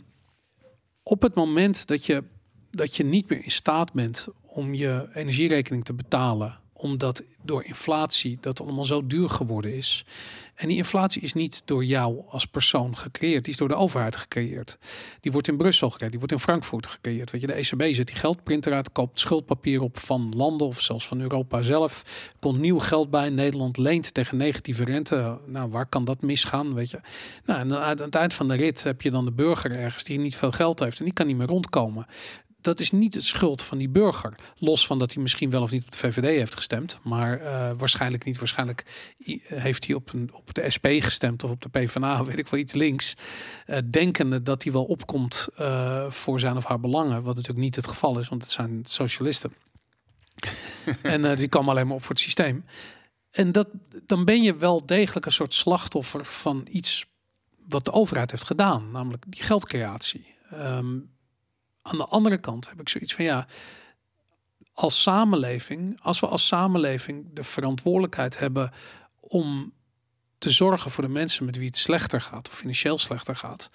[1.03, 2.23] op het moment dat je,
[2.71, 8.37] dat je niet meer in staat bent om je energierekening te betalen, omdat door inflatie
[8.41, 10.05] dat allemaal zo duur geworden is.
[10.55, 14.15] En die inflatie is niet door jou als persoon gecreëerd, die is door de overheid
[14.15, 14.77] gecreëerd.
[15.19, 17.31] Die wordt in Brussel gecreëerd, die wordt in Frankfurt gecreëerd.
[17.31, 21.07] Weet je, de ECB zet die geldprinter uit, koopt schuldpapier op van landen of zelfs
[21.07, 22.03] van Europa zelf.
[22.39, 23.29] Komt nieuw geld bij.
[23.29, 25.39] Nederland leent tegen negatieve rente.
[25.45, 26.73] Nou, waar kan dat misgaan?
[26.73, 26.99] Weet je.
[27.45, 30.19] Nou, en aan het eind van de rit heb je dan de burger ergens die
[30.19, 32.07] niet veel geld heeft en die kan niet meer rondkomen
[32.61, 34.35] dat is niet het schuld van die burger.
[34.55, 36.99] Los van dat hij misschien wel of niet op de VVD heeft gestemd.
[37.03, 38.37] Maar uh, waarschijnlijk niet.
[38.37, 42.47] Waarschijnlijk heeft hij op, een, op de SP gestemd of op de PvdA, weet ik
[42.47, 43.13] wel, iets links.
[43.67, 47.23] Uh, denkende dat hij wel opkomt uh, voor zijn of haar belangen.
[47.23, 49.53] Wat natuurlijk niet het geval is, want het zijn socialisten.
[51.01, 52.65] en die komen alleen maar op voor het systeem.
[53.31, 53.67] En dat,
[54.05, 57.05] dan ben je wel degelijk een soort slachtoffer van iets
[57.67, 58.91] wat de overheid heeft gedaan.
[58.91, 60.35] Namelijk die geldcreatie.
[60.53, 61.09] Um,
[61.81, 63.47] aan de andere kant heb ik zoiets van ja,
[64.73, 68.71] als samenleving, als we als samenleving de verantwoordelijkheid hebben
[69.19, 69.73] om
[70.37, 73.69] te zorgen voor de mensen met wie het slechter gaat of financieel slechter gaat,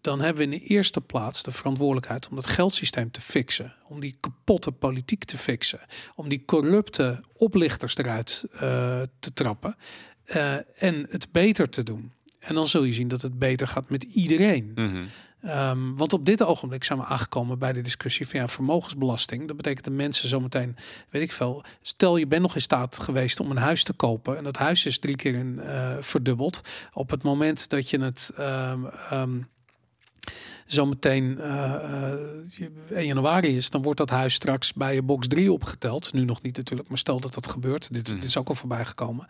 [0.00, 4.00] dan hebben we in de eerste plaats de verantwoordelijkheid om dat geldsysteem te fixen, om
[4.00, 5.80] die kapotte politiek te fixen,
[6.14, 8.60] om die corrupte oplichters eruit uh,
[9.18, 9.76] te trappen
[10.26, 12.12] uh, en het beter te doen.
[12.38, 14.72] En dan zul je zien dat het beter gaat met iedereen.
[14.74, 15.06] -hmm.
[15.44, 19.46] Um, want op dit ogenblik zijn we aangekomen bij de discussie van ja, vermogensbelasting.
[19.46, 20.76] Dat betekent dat mensen zometeen,
[21.10, 24.36] weet ik veel, stel je bent nog in staat geweest om een huis te kopen
[24.36, 26.60] en dat huis is drie keer in, uh, verdubbeld.
[26.92, 29.48] Op het moment dat je het um, um,
[30.66, 31.74] zometeen uh,
[32.60, 36.12] uh, 1 januari is, dan wordt dat huis straks bij je box 3 opgeteld.
[36.12, 37.92] Nu nog niet natuurlijk, maar stel dat dat gebeurt.
[37.92, 38.14] Dit, Mhm.
[38.14, 39.26] dit is ook al voorbij gekomen.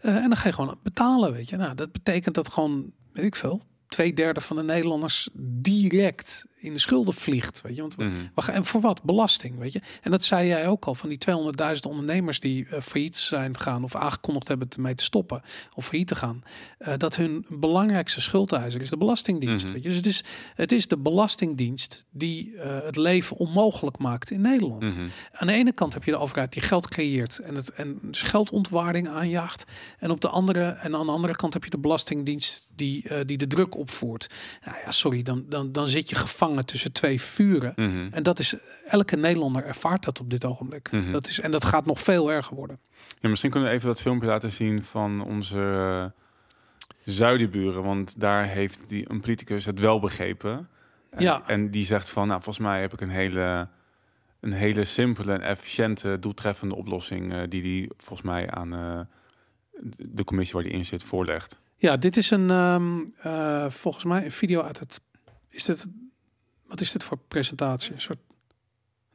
[0.00, 1.56] En dan ga je gewoon betalen, weet je.
[1.56, 5.28] Nou, dat betekent dat gewoon, weet ik veel, twee derde van de Nederlanders
[5.62, 7.60] direct in de schulden vliegt.
[7.60, 8.14] Weet je, want we, Mhm.
[8.34, 9.02] we gaan, en voor wat?
[9.02, 9.80] Belasting, weet je.
[10.02, 13.84] En dat zei jij ook al van die 200.000 ondernemers die eh, failliet zijn gaan
[13.84, 15.42] of aangekondigd hebben ermee te stoppen
[15.74, 16.42] of failliet te gaan.
[16.78, 19.64] eh, dat hun belangrijkste schuldeiser is de Belastingdienst.
[19.64, 19.72] Mhm.
[19.74, 19.88] Weet je?
[19.88, 24.82] Dus het is, het is de Belastingdienst die eh, het leven onmogelijk maakt in Nederland.
[24.82, 25.06] Mhm.
[25.32, 28.22] Aan de ene kant heb je de overheid die geld creëert en het en dus
[28.22, 29.64] geldontwaarding aanjaagt.
[29.98, 33.36] En op de andere en aan de andere kant heb je de Belastingdienst die, die
[33.38, 34.26] de druk opvoert.
[34.64, 37.72] Nou ja, sorry, dan, dan, dan zit je gevangen tussen twee vuren.
[37.76, 38.08] Mhm.
[38.10, 38.54] En dat is
[38.86, 40.90] elke Nederlander ervaart dat op dit ogenblik.
[40.92, 41.12] Mhm.
[41.12, 42.78] Dat is, en dat gaat nog veel erger worden.
[43.20, 46.04] Ja, misschien kunnen we even dat filmpje laten zien van onze eh,
[47.04, 47.82] zuidenburen.
[47.82, 50.68] Want daar heeft die, een politicus het wel begrepen.
[51.10, 51.42] En, Ja.
[51.46, 53.68] en die zegt van, nou, volgens mij heb ik een hele,
[54.40, 57.32] een hele simpele en efficiënte, doeltreffende oplossing.
[57.32, 59.00] eh, die die volgens mij aan eh,
[59.98, 61.58] de commissie waar die in zit voorlegt.
[61.76, 65.00] Ja, dit is een ehm, eh, volgens mij een video uit het.
[65.48, 65.86] Is dit?
[66.70, 67.92] Wat is dit voor presentatie?
[67.92, 68.18] Een soort.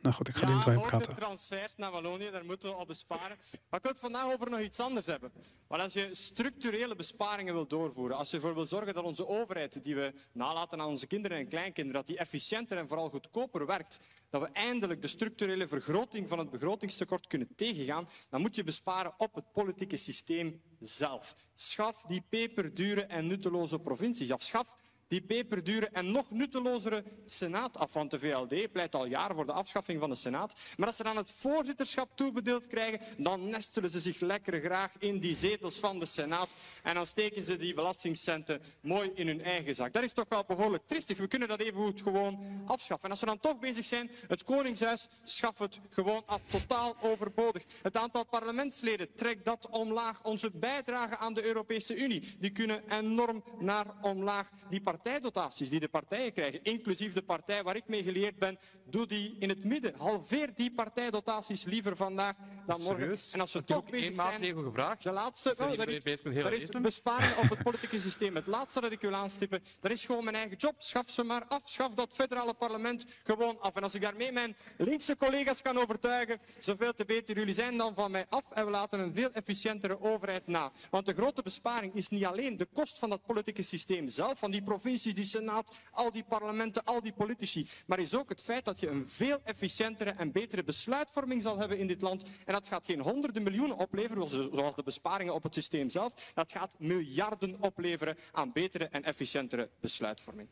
[0.01, 1.13] Nou goed, ik ga er niet doorheen praten.
[1.13, 3.37] transfers naar Wallonië, daar moeten we op besparen.
[3.69, 5.31] Maar ik wil het vandaag over nog iets anders hebben.
[5.67, 9.83] Want als je structurele besparingen wil doorvoeren, als je ervoor wil zorgen dat onze overheid,
[9.83, 13.99] die we nalaten aan onze kinderen en kleinkinderen, dat die efficiënter en vooral goedkoper werkt,
[14.29, 19.13] dat we eindelijk de structurele vergroting van het begrotingstekort kunnen tegengaan, dan moet je besparen
[19.17, 21.35] op het politieke systeem zelf.
[21.53, 24.41] Schaf die peperdure en nutteloze provincies af.
[24.41, 24.75] Schaf
[25.07, 27.93] die peperdure en nog nuttelozere Senaat af.
[27.93, 30.53] Want de VLD pleit al jaren voor de afschaffing van de Senaat.
[30.77, 35.19] Maar als ze dan het voorzitterschap toebedeeld krijgen, dan nestelen ze zich lekker graag in
[35.19, 36.53] die zetels van de Senaat.
[36.83, 39.93] En dan steken ze die belastingcenten mooi in hun eigen zak.
[39.93, 41.17] Dat is toch wel behoorlijk tristig.
[41.17, 43.05] We kunnen dat even goed gewoon afschaffen.
[43.05, 46.41] En als we dan toch bezig zijn, het Koningshuis, schaf het gewoon af.
[46.49, 47.63] Totaal overbodig.
[47.81, 50.23] Het aantal parlementsleden, trekt dat omlaag.
[50.23, 54.49] Onze bijdrage aan de Europese Unie, die kunnen enorm naar omlaag.
[54.69, 58.57] Die partijdotaties die de partijen krijgen, inclusief de partij waar ik mee geleerd ben,
[58.89, 59.95] doe die in het midden.
[59.97, 62.33] Halveer die partijdotaties liever vandaag
[62.65, 62.99] dan morgen.
[62.99, 63.31] Serieus?
[63.31, 64.15] En als we toch zijn...
[64.15, 65.03] maatregel gevraagd.
[65.03, 66.81] De laatste, dat is, dat is lezen?
[66.81, 68.35] besparingen op het politieke systeem.
[68.35, 70.75] Het laatste dat ik wil aanstippen, dat is gewoon mijn eigen job.
[70.77, 71.61] Schaf ze maar af.
[71.63, 73.75] Schaf dat federale parlement gewoon af.
[73.75, 77.35] En als ik daarmee mijn linkse collega's kan overtuigen, zoveel te beter.
[77.37, 80.71] Jullie zijn dan van mij af en we laten een veel efficiëntere overheid na.
[80.89, 84.51] Want de grote besparing is niet alleen de kost van dat politieke systeem zelf, van
[84.51, 88.65] die provincies, die senaat, al die parlementen, al die politici, maar is ook het feit
[88.65, 92.23] dat je een veel efficiëntere en betere besluitvorming zal hebben in dit land.
[92.45, 96.13] En dat gaat geen honderden miljoenen opleveren, zoals de- besparingen op het systeem zelf.
[96.33, 100.47] Dat gaat miljarden opleveren aan betere en efficiëntere besluitvorming.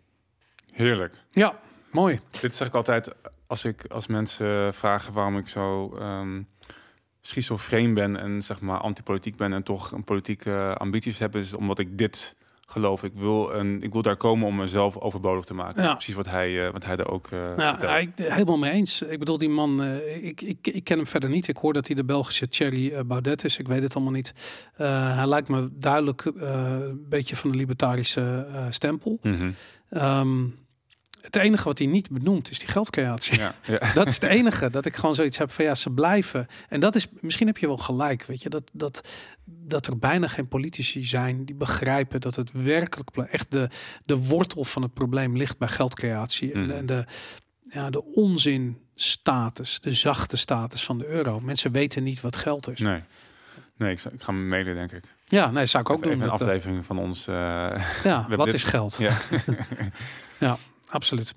[0.72, 1.20] Heerlijk.
[1.30, 1.60] Ja,
[1.92, 2.20] mooi.
[2.42, 3.10] Dit zeg ik altijd
[3.48, 6.42] als ik als mensen vragen waarom ik zo ehm
[7.22, 11.80] schizofreen ben en zeg maar antipolitiek ben en toch een politieke ambities heb, is omdat
[11.80, 12.36] ik dit
[12.74, 13.04] geloof.
[13.04, 15.84] Ik wil, een, ik wil daar komen om mezelf overbodig te maken.
[15.84, 15.94] Ja.
[15.94, 19.02] Precies wat hij, eh, wat hij daar ook eh Ja, helemaal mee eens.
[19.02, 21.48] Ik bedoel, die man, eh, ik, ik, ik ken hem verder niet.
[21.48, 23.58] Ik hoor dat hij de Belgische Thierry Baudet is.
[23.58, 24.34] Ik weet het allemaal niet.
[24.74, 29.20] Hij lijkt me duidelijk een beetje van de libertarische stempel.
[29.22, 29.52] Mhm.
[29.90, 30.46] Ehm,
[31.24, 33.38] het enige wat hij niet benoemt is die geldcreatie.
[33.40, 33.80] ja, ja.
[33.94, 36.48] Dat is het enige dat ik gewoon zoiets heb van ja, ze blijven.
[36.70, 39.08] En dat is, misschien heb je wel gelijk, weet je, dat, dat,
[39.46, 43.70] dat er bijna geen politici zijn die begrijpen dat het werkelijk echt de,
[44.06, 46.52] de wortel van het probleem ligt bij geldcreatie.
[46.54, 46.68] En, Mhm.
[46.68, 47.06] de- en de,
[47.70, 51.40] ja, de onzin status, de zachte status van de euro.
[51.40, 52.80] Mensen weten niet wat geld is.
[52.80, 53.02] Nee.
[53.78, 55.04] Nee, ik, ga me mailen, denk ik.
[55.26, 56.22] Ja, nee, zou ik ook Even, doen.
[56.22, 57.28] even een met, eh, aflevering van ons.
[57.28, 57.34] eh,
[58.04, 58.98] ja, wat dit- is geld?
[58.98, 59.18] ja.
[60.40, 60.58] Ja,
[60.90, 61.34] absoluut.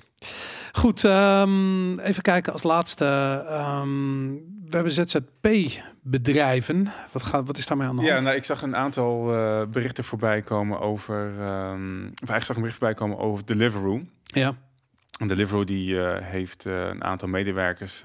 [0.72, 3.04] Goed, ehm, even kijken als laatste.
[3.48, 4.32] ehm,
[4.68, 6.92] we hebben ZZP-bedrijven.
[7.12, 8.14] Wat, gaat, wat is daarmee aan de hand?
[8.14, 11.40] Ja, nou, ik zag een aantal eh, berichten voorbij komen over.
[11.40, 14.00] ehm of eigenlijk zag een bericht voorbij komen over Deliveroo.
[14.22, 14.54] ja.
[15.18, 18.00] En Deliveroo die eh, heeft eh, een aantal medewerkers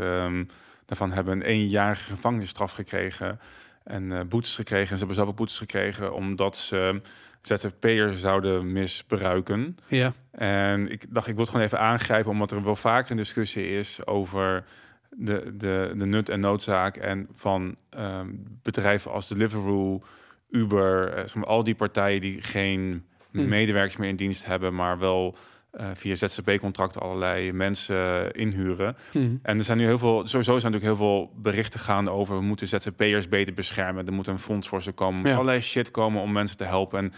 [0.86, 3.40] daarvan hebben een eenjarige gevangenisstraf gekregen
[3.84, 4.90] en boetes gekregen.
[4.90, 7.02] En ze hebben zelf ook boetes gekregen omdat ze
[7.42, 9.78] ZZP'ers zouden misbruiken.
[9.88, 10.14] ja.
[10.32, 13.70] En ik dacht, ik wil het gewoon even aangrijpen, omdat er wel vaker een discussie
[13.70, 14.64] is over
[15.10, 18.28] de, de, de nut en noodzaak en van ehm,
[18.62, 20.04] bedrijven als Deliveroo,
[20.50, 23.48] Uber, eh, zeg maar, al die partijen die geen Hmm.
[23.48, 25.36] medewerkers meer in dienst hebben, maar wel
[25.72, 28.96] eh, via ZZP-contracten allerlei mensen inhuren.
[29.12, 29.36] Hm.
[29.42, 32.42] En er zijn nu heel veel, sowieso zijn natuurlijk heel veel berichten gaande over we
[32.42, 34.06] moeten ZZP'ers beter beschermen.
[34.06, 35.34] Er moet een fonds voor ze komen, Ja.
[35.34, 37.00] allerlei shit komen om mensen te helpen.
[37.00, 37.14] En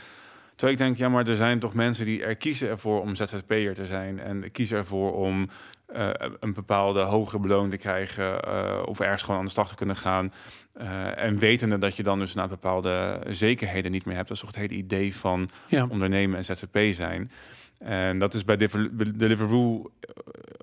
[0.56, 3.74] terwijl ik denk, ja, maar er zijn toch mensen die er kiezen ervoor om ZZP'er
[3.74, 5.50] te zijn en kiezen ervoor om
[5.86, 9.76] eh, een bepaalde hogere beloning te krijgen eh, of ergens gewoon aan de slag te
[9.76, 10.34] kunnen gaan.
[11.16, 14.28] En wetende dat je dan dus na bepaalde zekerheden niet meer hebt.
[14.28, 15.88] Dat is toch het hele idee van ja.
[15.90, 17.32] ondernemen en ZZP zijn.
[17.84, 20.10] En dat is bij Deliver- bij Deliveroo eh,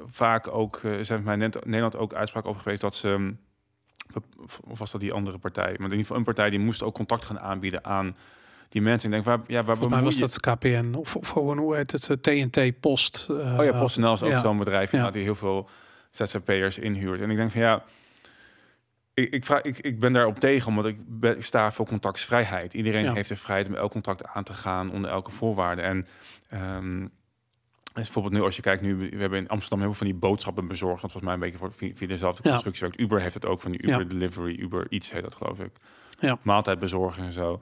[0.06, 3.08] vaak ook, eh, er zijn bij mij net- Nederland ook uitspraken over geweest dat ze,
[3.18, 3.38] mm,
[4.42, 6.94] of- was dat die andere partij, maar in ieder geval een partij die moest ook
[6.94, 8.16] contact gaan aanbieden aan
[8.68, 9.08] die mensen.
[9.08, 11.76] Ik denk, waar, ja, waar Volgens mij was je- dat KPN of, of gewoon, hoe
[11.76, 13.26] heet het, eh, TNT Post.
[13.30, 14.40] eh, Oh ja, PostNL is ook ja.
[14.40, 15.10] zo'n bedrijf Ja.
[15.10, 15.68] die heel veel
[16.10, 17.20] ZZP'ers inhuurt.
[17.20, 17.82] En ik denk van ja,
[19.20, 22.74] ik, ik, vraag, ik, ik ben daarop tegen, omdat ik, ben, ik sta voor contactsvrijheid.
[22.74, 23.12] Iedereen Ja.
[23.12, 25.82] heeft de vrijheid om elk contact aan te gaan onder elke voorwaarde.
[25.82, 26.06] En
[27.94, 30.16] dus bijvoorbeeld nu als je kijkt, nu we hebben in Amsterdam heel veel van die
[30.28, 31.02] boodschappen bezorgd.
[31.02, 32.50] Dat was mij een beetje voor, via, via dezelfde Ja.
[32.50, 33.00] constructie werkt.
[33.00, 34.04] Uber heeft het ook van die Uber Ja.
[34.04, 35.70] Delivery, Uber iets heet dat geloof ik.
[36.20, 36.38] Ja.
[36.42, 37.60] Maaltijd bezorgen en zo.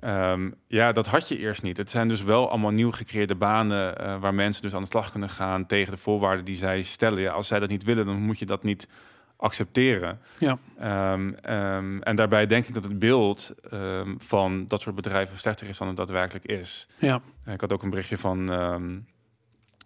[0.00, 1.76] Ehm, ja, dat had je eerst niet.
[1.76, 5.10] Het zijn dus wel allemaal nieuw gecreëerde banen eh, waar mensen dus aan de slag
[5.10, 7.20] kunnen gaan tegen de voorwaarden die zij stellen.
[7.20, 8.88] Ja, als zij dat niet willen, dan moet je dat niet
[9.36, 10.20] accepteren.
[10.38, 10.58] Ja.
[10.78, 15.68] Ehm, ehm, en daarbij denk ik dat het beeld ehm, van dat soort bedrijven slechter
[15.68, 16.88] is dan het daadwerkelijk is.
[16.98, 18.46] Ja, Ik had ook een berichtje van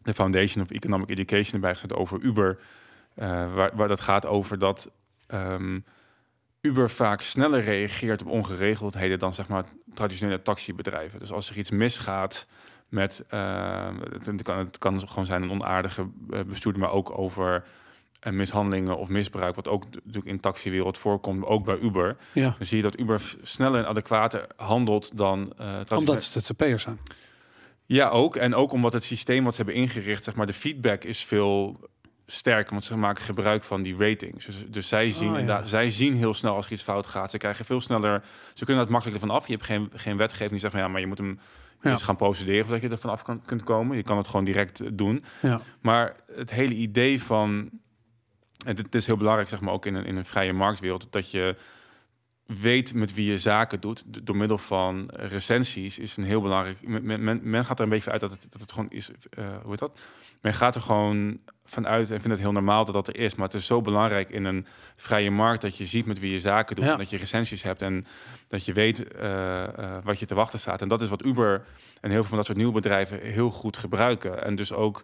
[0.03, 2.59] de Foundation of Economic Education erbij gezet over Uber.
[3.15, 4.91] eh, waar, waar dat gaat over dat
[6.61, 11.19] Uber vaak sneller reageert op ongeregeldheden dan zeg maar traditionele taxibedrijven.
[11.19, 12.47] Dus als er iets misgaat
[12.89, 17.65] met, het, het kan, het kan gewoon zijn een onaardige eh, bestuurder, maar ook over
[18.21, 22.17] eh, mishandelingen of misbruik, wat ook natuurlijk in de taxiwereld voorkomt, ook bij Uber.
[22.33, 22.55] ja.
[22.59, 26.99] Dan zie je dat Uber sneller en adequater handelt dan traditionele- omdat het ZZP'ers zijn.
[27.87, 28.37] ja, ook.
[28.37, 31.81] En ook omdat het systeem wat ze hebben ingericht, zeg maar, de feedback is veel
[32.27, 34.47] sterker, want ze maken gebruik van die ratings.
[34.47, 35.41] Dus, dus zij, zien Oh, ja.
[35.41, 37.31] inderdaad- zij zien heel snel als er iets fout gaat.
[37.31, 38.23] Ze krijgen veel sneller,
[38.55, 39.47] ze kunnen dat makkelijker van af.
[39.47, 41.39] Je hebt geen, geen wetgeving die zegt van ja, maar je moet hem
[41.83, 41.91] Ja.
[41.91, 43.97] eens gaan procederen voordat je er vanaf kan, kunt komen.
[43.97, 45.25] Je kan het gewoon direct eh, doen.
[45.43, 47.71] Ja, Maar het hele idee van,
[48.67, 51.31] en dit is heel belangrijk, zeg maar, ook in een, in een vrije marktwereld, dat
[51.31, 51.57] je
[52.47, 56.77] weet met wie je zaken doet door middel van recensies is een heel belangrijk.
[56.87, 59.11] Men, men- men, men gaat er een beetje uit dat het, dat het gewoon is.
[59.31, 60.01] eh, hoe heet dat?
[60.43, 63.35] Men gaat er gewoon vanuit en vindt het heel normaal dat dat er is.
[63.35, 66.41] Maar het is zo belangrijk in een vrije markt dat je ziet met wie je
[66.41, 66.85] zaken doet.
[66.85, 66.93] Ja.
[66.93, 68.07] En dat je recensies hebt en
[68.49, 70.83] dat je weet eh, eh, wat je te wachten staat.
[70.83, 71.65] En dat is wat Uber
[72.01, 74.45] en heel veel van dat soort nieuwe bedrijven heel goed gebruiken.
[74.45, 75.03] En dus ook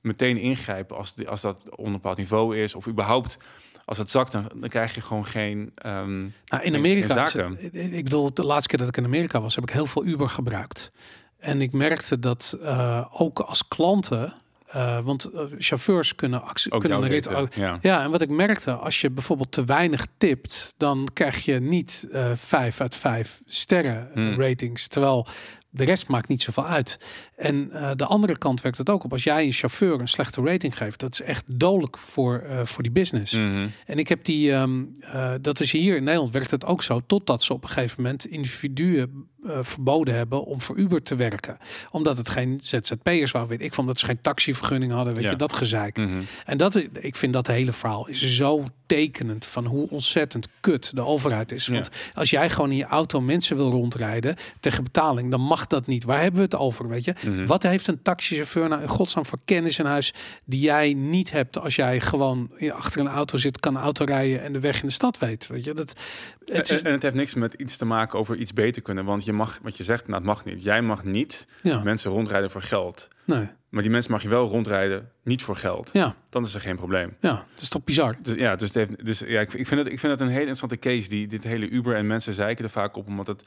[0.00, 2.74] meteen ingrijpen als, die, als dat onder een bepaald niveau is.
[2.74, 3.38] Of überhaupt
[3.84, 5.72] als het zakt, dan, dan krijg je gewoon geen...
[5.74, 9.40] ehm, Nou, in Amerika, is het, ik bedoel, de laatste keer dat ik in Amerika
[9.40, 10.92] was, heb ik heel veel Uber gebruikt.
[11.38, 14.32] En ik merkte dat eh, ook als klanten,
[14.66, 17.78] eh, want eh, chauffeurs kunnen, actie, ook kunnen jouw een rit, eten, ja.
[17.82, 22.08] Ja, en wat ik merkte, als je bijvoorbeeld te weinig tipt, dan krijg je niet
[22.34, 24.40] vijf uit vijf sterren Hmm.
[24.40, 24.88] ratings.
[24.88, 25.26] Terwijl
[25.70, 26.98] de rest maakt niet zoveel uit.
[27.38, 29.12] En eh, de andere kant werkt het ook op.
[29.12, 32.82] Als jij een chauffeur een slechte rating geeft, dat is echt dodelijk voor, eh, voor
[32.82, 33.32] die business.
[33.32, 33.66] Mhm.
[33.86, 37.00] En ik heb die, ehm, eh, dat is hier in Nederland werkt het ook zo,
[37.06, 39.26] totdat ze op een gegeven moment individuen
[39.60, 41.58] verboden hebben om voor Uber te werken.
[41.90, 45.30] Omdat het geen ZZP'ers waren, weet ik van, omdat ze geen taxivergunning hadden, weet Ja.
[45.30, 45.96] je, dat gezeik.
[45.96, 46.10] Mhm.
[46.44, 51.04] En dat, ik vind dat hele verhaal is zo tekenend van hoe ontzettend kut de
[51.04, 51.66] overheid is.
[51.66, 51.72] Ja.
[51.72, 55.86] Want als jij gewoon in je auto mensen wil rondrijden tegen betaling, dan mag dat
[55.86, 56.04] niet.
[56.04, 57.14] Waar hebben we het over, weet je?
[57.34, 57.46] Mhm.
[57.46, 60.14] Wat heeft een taxichauffeur nou in godsnaam voor kennis in huis
[60.44, 64.52] die jij niet hebt als jij gewoon achter een auto zit, kan auto rijden en
[64.52, 65.74] de weg in de stad weet, weet je?
[65.74, 65.92] Dat,
[66.44, 69.04] het is, En, en het heeft niks met iets te maken over iets beter kunnen.
[69.04, 70.62] Want je mag, wat je zegt, nou, het mag niet.
[70.62, 73.08] Jij mag niet ja, mensen rondrijden voor geld.
[73.24, 75.90] nee, Maar die mensen mag je wel rondrijden niet voor geld.
[75.92, 77.16] ja, Dan is er geen probleem.
[77.20, 78.16] ja, het is toch bizar?
[78.22, 80.26] Dus ja, dus, het heeft, dus ja, ik, ik, vind het, ik vind het een
[80.28, 81.08] hele interessante case.
[81.08, 83.42] Die, dit hele Uber en mensen zeiken er vaak op omdat, het,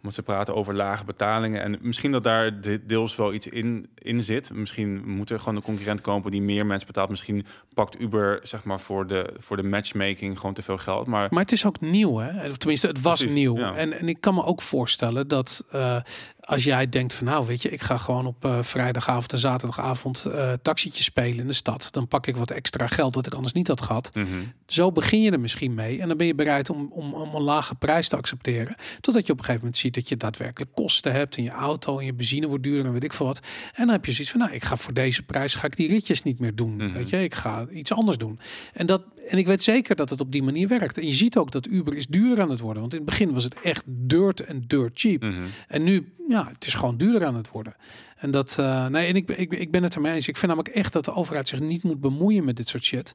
[0.00, 1.62] omdat ze praten over lage betalingen.
[1.62, 4.52] En misschien dat daar de- deels wel iets in, in zit.
[4.54, 7.08] Misschien moet er gewoon een concurrent komen die meer mensen betaalt.
[7.10, 11.06] Misschien pakt Uber zeg maar voor de, voor de matchmaking gewoon te veel geld.
[11.06, 12.48] Maar Maar het is ook nieuw, hè?
[12.48, 13.56] Of tenminste, het was Precies, nieuw.
[13.58, 13.74] ja.
[13.74, 15.96] En, en ik kan me ook voorstellen dat eh,
[16.40, 20.26] als jij denkt van nou, weet je, ik ga gewoon op eh, vrijdagavond en zaterdagavond
[20.62, 21.88] taxietje spelen in de stad.
[21.90, 24.10] Dan pak ik wat extra geld dat ik anders niet had gehad.
[24.14, 24.26] mhm.
[24.66, 26.00] Zo begin je er misschien mee.
[26.00, 28.76] En dan ben je bereid om, om, om een lage prijs te accepteren.
[29.00, 31.36] Totdat je op een gegeven moment ziet dat je daadwerkelijk kosten hebt.
[31.36, 33.40] En je auto en je benzine wordt duurder en weet ik veel wat.
[33.74, 35.88] En dan heb je zoiets van, nou, ik ga voor deze prijs ga ik die
[35.88, 36.76] ritjes niet meer doen.
[36.76, 36.92] Mhm.
[36.92, 38.38] Weet je, ik ga iets anders doen.
[38.72, 40.98] En, dat, en ik weet zeker dat het op die manier werkt.
[40.98, 42.80] En je ziet ook dat Uber is duurder aan het worden.
[42.80, 45.22] Want in het begin was het echt dirt en dirt cheap.
[45.22, 45.42] Mhm.
[45.68, 47.74] En nu, ja, het is gewoon duurder aan het worden.
[48.16, 50.28] En dat, eh, nee, en ik, ben- ik, ik ben het ermee eens.
[50.28, 53.14] Ik vind namelijk echt dat de overheid zich niet moet bemoeien met dit soort shit.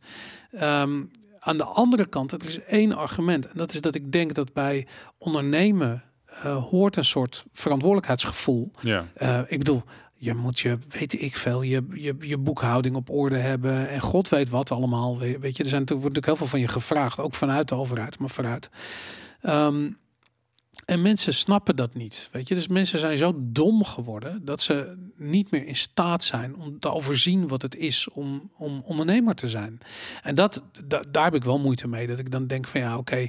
[0.51, 1.01] Ehm,
[1.39, 3.45] aan de andere kant, er is één argument.
[3.47, 8.71] En dat is dat ik denk dat bij ondernemen eh, hoort een soort verantwoordelijkheidsgevoel.
[8.81, 9.05] Ja.
[9.13, 9.83] Eh, ik bedoel,
[10.17, 13.89] je moet je, weet ik veel, je, je, je boekhouding op orde hebben.
[13.89, 15.19] En god weet wat allemaal.
[15.19, 17.19] We- Weet je, er zijn, er wordt natuurlijk heel veel van je gevraagd.
[17.19, 18.69] Ook vanuit de overheid, maar vooruit.
[19.41, 19.89] Ehm,
[20.85, 22.29] En mensen snappen dat niet.
[22.31, 26.55] Weet je, dus mensen zijn zo dom geworden dat ze niet meer in staat zijn
[26.55, 29.79] om te overzien wat het is om, om ondernemer te zijn.
[30.23, 32.07] En dat, da- daar heb ik wel moeite mee.
[32.07, 33.27] Dat ik dan denk van ja, oké,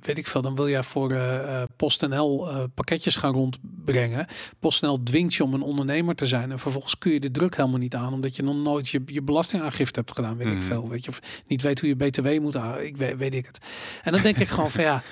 [0.00, 4.26] weet ik veel, dan wil jij voor eh, PostNL eh, pakketjes gaan rondbrengen.
[4.58, 6.50] PostNL dwingt je om een ondernemer te zijn.
[6.50, 9.22] En vervolgens kun je de druk helemaal niet aan, omdat je nog nooit je, je
[9.22, 10.62] belastingaangifte hebt gedaan, weet ik Mhm.
[10.62, 10.88] veel.
[10.88, 12.80] Weet je, of niet weet hoe je BTW moet aan.
[12.80, 13.58] Ik weet, weet ik het.
[14.02, 15.02] En dan denk ik gewoon van ja,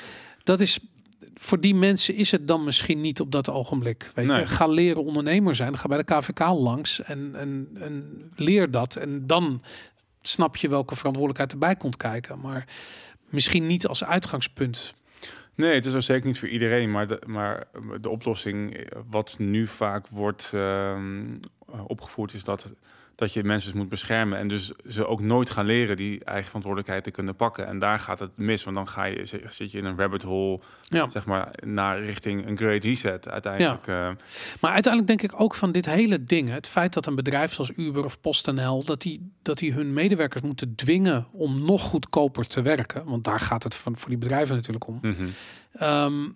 [0.42, 0.78] dat is
[1.34, 4.10] voor die mensen is het dan misschien niet op dat ogenblik.
[4.14, 4.40] Weet Nee.
[4.40, 5.78] je, ga leren ondernemer zijn.
[5.78, 8.96] Ga bij de KVK langs en, en, en leer dat.
[8.96, 9.62] En dan
[10.22, 12.40] snap je welke verantwoordelijkheid erbij komt kijken.
[12.40, 12.68] Maar
[13.28, 14.94] misschien niet als uitgangspunt.
[15.54, 17.66] Nee, het is ook zeker niet voor iedereen, maar de, maar
[18.00, 21.22] de oplossing, eh, wat nu vaak wordt ehm,
[21.72, 22.72] eh, opgevoerd, is dat,
[23.16, 26.44] dat je mensen dus moet beschermen en dus ze ook nooit gaan leren die eigen
[26.46, 27.66] verantwoordelijkheid te kunnen pakken.
[27.66, 30.22] En daar gaat het mis, want dan ga je, zi- zit je in een rabbit
[30.22, 31.10] hole, Ja.
[31.10, 33.86] zeg maar, naar richting een great reset uiteindelijk.
[33.86, 34.10] eh.
[34.60, 36.48] Maar uiteindelijk denk ik ook van dit hele ding.
[36.48, 38.84] Het feit dat een bedrijf zoals Uber of PostNL...
[38.84, 43.04] dat die, dat die hun medewerkers moeten dwingen om nog goedkoper te werken.
[43.04, 44.98] Want daar gaat het van, voor die bedrijven natuurlijk om.
[45.02, 45.24] Mhm.
[45.72, 46.28] Ehm,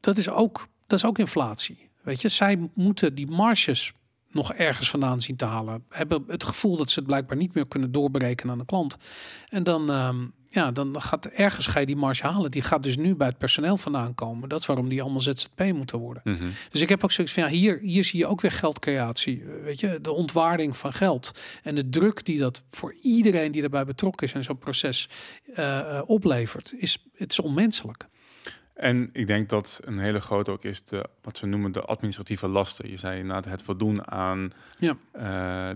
[0.00, 1.90] dat, is ook, dat is ook inflatie.
[2.02, 3.92] Weet je, zij moeten die marges
[4.34, 5.84] nog ergens vandaan zien te halen.
[5.88, 8.96] Hebben het gevoel dat ze het blijkbaar niet meer kunnen doorberekenen aan de klant.
[9.48, 12.50] En dan, ehm, ja, dan gaat ergens ga je die marge halen.
[12.50, 14.48] Die gaat dus nu bij het personeel vandaan komen.
[14.48, 16.22] Dat is waarom die allemaal ZZP moeten worden.
[16.24, 16.44] Mhm.
[16.70, 19.42] Dus ik heb ook zoiets van, ja, hier, hier zie je ook weer geldcreatie.
[19.42, 21.32] Eh, Weet je, de ontwaarding van geld.
[21.62, 25.08] En de druk die dat voor iedereen die erbij betrokken is in zo'n proces
[25.54, 28.10] eh, eh, oplevert, is, het is onmenselijk.
[28.82, 32.48] En ik denk dat een hele grote ook is de, wat ze noemen de administratieve
[32.48, 32.90] lasten.
[32.90, 34.96] Je zei inderdaad het voldoen aan Ja.
[35.12, 35.22] eh,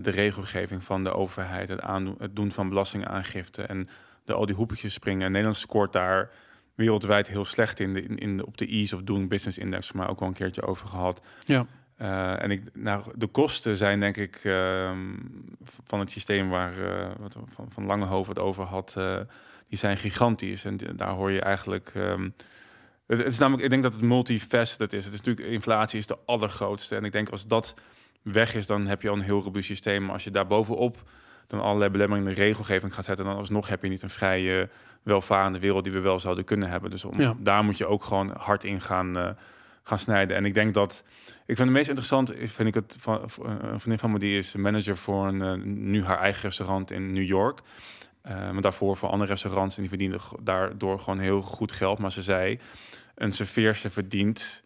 [0.01, 3.89] de regelgeving van de overheid, het, aandoen, het doen van belastingaangifte en
[4.25, 5.25] de, al die hoepeltjes springen.
[5.25, 6.29] En Nederland scoort daar
[6.75, 9.91] wereldwijd heel slecht in, de, in, in de, op de Ease of Doing Business Index,
[9.91, 11.21] maar ook al een keertje over gehad.
[11.39, 11.65] Ja.
[11.95, 15.15] Eh, en ik, nou, de kosten zijn denk ik ehm,
[15.83, 18.97] van het systeem waar eh, wat van, van Langehoven het over had,
[19.69, 20.65] die zijn gigantisch.
[20.65, 21.91] En daar hoor je eigenlijk.
[21.95, 22.29] ehm,
[23.07, 25.05] het, het is namelijk, ik denk dat het multifaceted is.
[25.05, 26.95] Het is natuurlijk, inflatie is de allergrootste.
[26.95, 27.73] En ik denk als dat
[28.21, 30.03] weg is, dan heb je al een heel robuust systeem.
[30.03, 31.03] Maar als je daar bovenop
[31.47, 34.69] dan allerlei belemmeringen in de regelgeving gaat zetten, dan alsnog heb je niet een vrije,
[35.03, 36.89] welvarende wereld die we wel zouden kunnen hebben.
[36.91, 37.35] Dus om, Ja.
[37.39, 39.29] daar moet je ook gewoon hard in gaan, eh,
[39.83, 40.37] gaan snijden.
[40.37, 43.45] En ik denk dat, ik vind het meest interessant, is- vind ik het van van-
[43.49, 47.13] een vriendin van me die is manager voor een, eh, nu haar eigen restaurant in
[47.13, 47.59] New York.
[48.27, 51.99] Eh, maar daarvoor voor andere restaurants en die verdienen daardoor gewoon heel goed geld.
[51.99, 52.59] Maar ze zei,
[53.15, 54.63] een serveerster verdient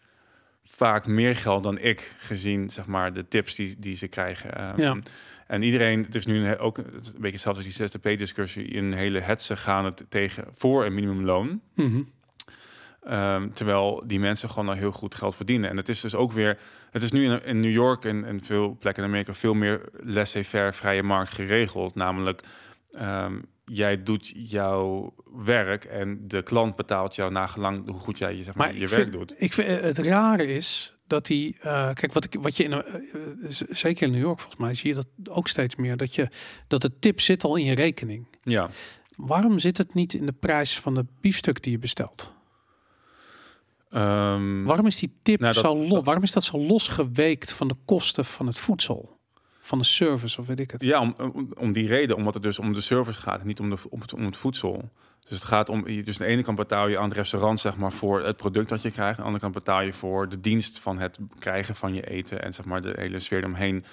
[0.64, 4.58] vaak meer geld dan ik, gezien zeg maar de tips die, die ze krijgen.
[4.58, 4.98] Ehm, Ja.
[5.48, 9.20] En iedereen, het is nu een, ook een beetje hetzelfde als die ZZP-discussie, een hele
[9.20, 11.62] hetze gaan het tegen voor een minimumloon.
[11.76, 12.02] Mhm.
[13.04, 15.70] Ehm, terwijl die mensen gewoon al heel goed geld verdienen.
[15.70, 16.58] En het is dus ook weer,
[16.92, 19.82] het is nu in, in New York en, en veel plekken in Amerika veel meer
[20.04, 21.96] laissez-faire vrije markt geregeld.
[21.96, 22.42] Namelijk,
[22.92, 25.14] ehm, jij doet jouw
[25.46, 28.88] werk en de klant betaalt jou nagelang hoe goed jij je, zeg maar, Maar je
[28.88, 29.36] werk vind, doet.
[29.38, 32.72] Ik vind eh, het rare is dat die, eh, kijk, wat, ik, wat je in,
[32.74, 32.82] eh,
[33.70, 36.28] zeker in New York volgens mij zie je dat ook steeds meer, dat je
[36.68, 38.28] dat de tip zit al in je rekening.
[38.44, 38.70] Ja,
[39.16, 42.34] Waarom zit het niet in de prijs van de biefstuk die je bestelt?
[43.90, 46.04] Ehm, Waarom is die tip Nou, dat- zo los?
[46.04, 49.20] Waarom is dat zo losgeweekt van de kosten van het voedsel?
[49.62, 50.82] Van de service of weet ik het?
[50.82, 51.16] Ja, om,
[51.58, 54.14] om, die reden, omdat het dus om de service gaat niet om, de, om, het,
[54.14, 54.90] om het voedsel.
[55.20, 57.78] Dus het gaat om, dus aan de ene kant betaal je aan het restaurant zeg
[57.78, 59.10] maar voor het product dat je krijgt.
[59.10, 62.42] Aan de andere kant betaal je voor de dienst van het krijgen van je eten
[62.44, 63.86] en zeg maar de hele sfeer eromheen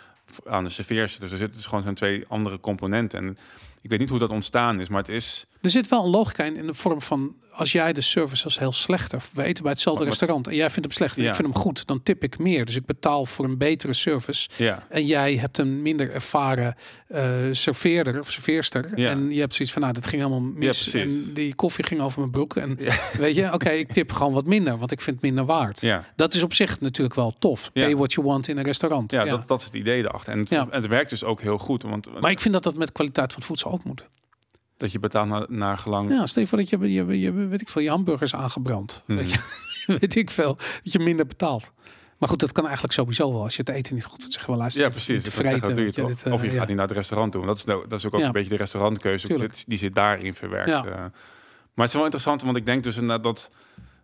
[0.47, 1.21] aan de serveerster.
[1.21, 3.19] Dus er zitten dus gewoon zijn twee andere componenten.
[3.19, 3.39] En
[3.81, 5.47] ik weet niet hoe dat ontstaan is, maar het is...
[5.69, 8.59] Er zit wel een logica in, in de vorm van als jij de service als
[8.59, 11.29] heel slecht of we eten bij hetzelfde restaurant en jij vindt hem slecht en Ja.
[11.29, 12.65] ik vind hem goed, dan tip ik meer.
[12.65, 16.75] Dus ik betaal voor een betere service Ja, en jij hebt een minder ervaren
[17.09, 19.11] eh serveerder of serveerster Ja.
[19.11, 22.19] en je hebt zoiets van nou dat ging helemaal mis en die koffie ging over
[22.19, 22.79] mijn broek en
[23.19, 25.89] weet je, oké ik tip gewoon wat minder, want ik vind het minder waard.
[26.17, 27.71] Dat is op zich natuurlijk wel tof.
[27.73, 27.85] Ja.
[27.85, 29.11] Pay what you want in een restaurant.
[29.13, 30.33] Ja, Dat, dat is het idee erachter.
[30.33, 32.75] En het, en het werkt dus ook heel goed, want Maar ik vind dat dat
[32.77, 34.07] met kwaliteit van het voedsel ook moet.
[34.79, 36.11] Dat je betaalt naar, naar gelang...
[36.11, 39.03] Ja, stel je voor dat je, je, je, weet ik veel, je hamburgers aangebrand.
[39.07, 39.19] Mhm.
[39.19, 39.39] Weet, je,
[40.01, 41.73] weet ik veel, dat je minder betaalt.
[42.19, 43.43] Maar goed, dat kan eigenlijk sowieso wel.
[43.43, 44.83] Als je het eten niet goed vindt, zeggen we luister.
[44.83, 45.29] Ja, precies.
[45.29, 46.33] vreten, doe je je, wel.
[46.33, 47.47] of je eh, gaat niet naar het restaurant toe.
[47.47, 48.27] Dat is, nou, dat is ook, ook Ja.
[48.27, 49.27] een beetje de restaurantkeuze.
[49.27, 49.63] Tuurlijk.
[49.67, 50.69] Die- zit daarin verwerkt.
[50.69, 50.85] Ja.
[50.85, 50.93] eh.
[50.93, 51.11] maar
[51.75, 53.51] het is wel interessant, want ik denk dus inderdaad dat...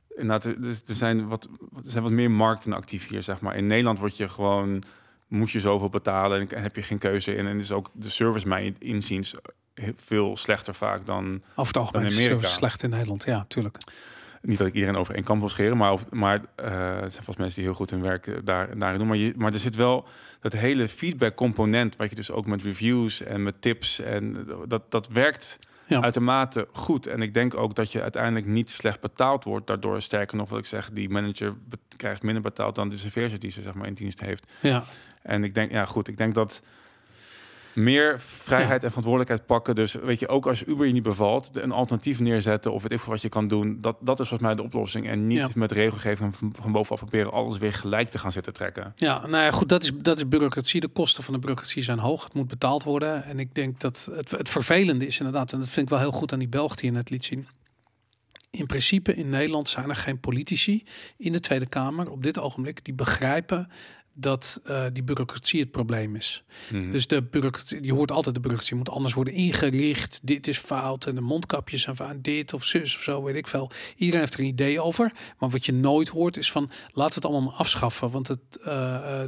[0.09, 1.48] Inderdaad, er, zijn wat,
[1.84, 3.56] er zijn wat meer markten actief hier, zeg maar.
[3.56, 4.82] In Nederland word je gewoon...
[5.28, 7.46] Moet je zoveel betalen en, heb je geen keuze in.
[7.46, 9.34] En is ook de service mijn inziens
[9.96, 11.42] veel slechter vaak dan...
[11.51, 12.48] Over het algemeen dan in Amerika.
[12.48, 13.24] slecht in Nederland.
[13.24, 13.78] Ja, tuurlijk.
[14.42, 17.24] Niet dat ik iedereen over één kam wil scheren, maar, over, maar uh, het zijn
[17.24, 19.09] vast mensen die heel goed hun werk eh, daar, daarin doen.
[19.09, 20.06] Maar, je, maar er zit wel
[20.40, 24.90] dat hele feedback component, wat je dus ook met reviews en met tips en dat,
[24.90, 26.02] dat werkt ja.
[26.02, 27.06] uitermate goed.
[27.06, 29.66] En ik denk ook dat je uiteindelijk niet slecht betaald wordt.
[29.66, 31.55] Daardoor, sterker nog, wat ik zeg, die manager
[31.96, 34.52] krijgt minder betaald dan de serveerder die ze zeg maar in dienst heeft.
[34.60, 34.84] Ja.
[35.22, 36.62] En ik denk, ja goed, ik denk dat
[37.74, 39.74] meer vrijheid en verantwoordelijkheid pakken.
[39.74, 43.01] Dus weet je, ook als Uber je niet bevalt, een alternatief neerzetten of weet ik
[43.01, 43.78] veel wat je kan doen.
[43.80, 45.09] Dat, dat is volgens mij de oplossing.
[45.09, 48.92] En niet met regelgeving van, van bovenaf proberen alles weer gelijk te gaan zitten trekken.
[48.94, 50.80] Ja, nou ja, goed, dat is, dat is bureaucratie.
[50.80, 52.24] De kosten van de bureaucratie zijn hoog.
[52.24, 53.24] Het moet betaald worden.
[53.24, 56.18] En ik denk dat het, het vervelende is inderdaad, en dat vind ik wel heel
[56.18, 57.46] goed aan die Belg die je net liet zien.
[58.51, 60.84] In principe in Nederland zijn er geen politici
[61.16, 63.68] in de Tweede Kamer op dit ogenblik die begrijpen
[64.15, 66.45] dat uh, die bureaucratie het probleem is.
[66.73, 66.91] Mhm.
[66.91, 70.20] Dus de bureaucratie, je hoort altijd de bureaucratie moet anders worden ingericht.
[70.23, 73.47] Dit is fout en de mondkapjes zijn van dit of zus of zo, weet ik
[73.47, 73.70] veel.
[73.97, 75.12] Iedereen heeft er een idee over.
[75.39, 78.11] Maar wat je nooit hoort is van laten we het allemaal afschaffen.
[78.11, 78.65] Want het, uh,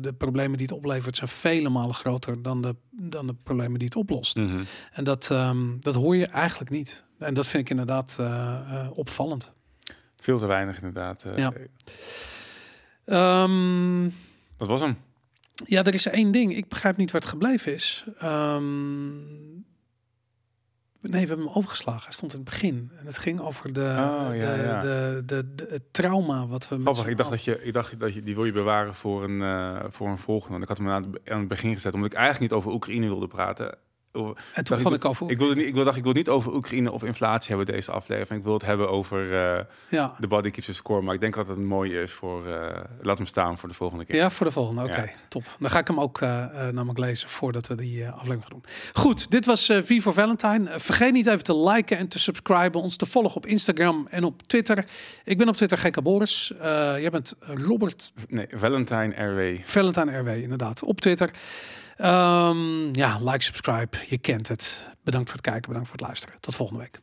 [0.00, 3.88] de problemen die het oplevert zijn vele malen groter dan de, dan de problemen die
[3.88, 4.36] het oplost.
[4.36, 4.62] Mhm.
[4.92, 7.04] En dat, um, dat hoor je eigenlijk niet.
[7.18, 9.52] En dat vind ik inderdaad uh, opvallend.
[10.16, 11.26] Veel te weinig inderdaad.
[11.36, 11.52] ja.
[13.42, 14.12] Um,
[14.56, 14.96] dat was hem.
[15.64, 16.56] Ja, er is één ding.
[16.56, 18.04] Ik begrijp niet waar het gebleven is.
[18.22, 19.64] Um,
[21.00, 22.02] nee, we hebben hem overgeslagen.
[22.02, 22.90] Hij stond in het begin.
[22.98, 24.80] En het ging over de, oh, ja, de, ja.
[24.80, 26.80] De, de, de, het trauma wat we.
[26.80, 29.40] Grappig, ik dacht dat je, ik dacht dat je die wil je bewaren voor een,
[29.40, 30.50] uh, voor een volgende.
[30.50, 32.72] Want ik had hem aan het, aan het begin gezet, omdat ik eigenlijk niet over
[32.72, 33.78] Oekraïne wilde praten.
[34.54, 35.30] En toen ik, ik over.
[35.30, 37.90] Ik wilde niet, ik wil, dacht, ik wil niet over Oekraïne of inflatie hebben deze
[37.90, 38.38] aflevering.
[38.38, 40.14] Ik wil het hebben over uh, ja.
[40.18, 41.02] de body keeps score.
[41.02, 42.46] Maar ik denk dat het mooi is voor.
[42.46, 42.66] Uh,
[43.02, 44.16] laat hem staan voor de volgende keer.
[44.16, 44.82] Ja, voor de volgende.
[44.82, 45.44] Oké, top.
[45.58, 46.28] Dan ga ik hem ook uh,
[46.68, 48.64] namelijk lezen voordat we die aflevering gaan doen.
[48.92, 50.80] Goed, dit was V voor Valentine.
[50.80, 54.42] vergeet niet even te liken en te subscriben, ons te volgen op Instagram en op
[54.42, 54.84] Twitter.
[55.24, 56.52] Ik ben op Twitter Gekka Boris.
[56.60, 58.12] jij bent Robert.
[58.28, 59.60] Nee, Valentine RW.
[59.64, 60.82] Valentine RW, inderdaad.
[60.82, 61.30] Op Twitter.
[61.96, 63.96] Ehm, ja, like, subscribe.
[64.08, 64.90] Je kent het.
[65.04, 66.40] Bedankt voor het kijken, bedankt voor het luisteren.
[66.40, 67.00] Tot volgende week.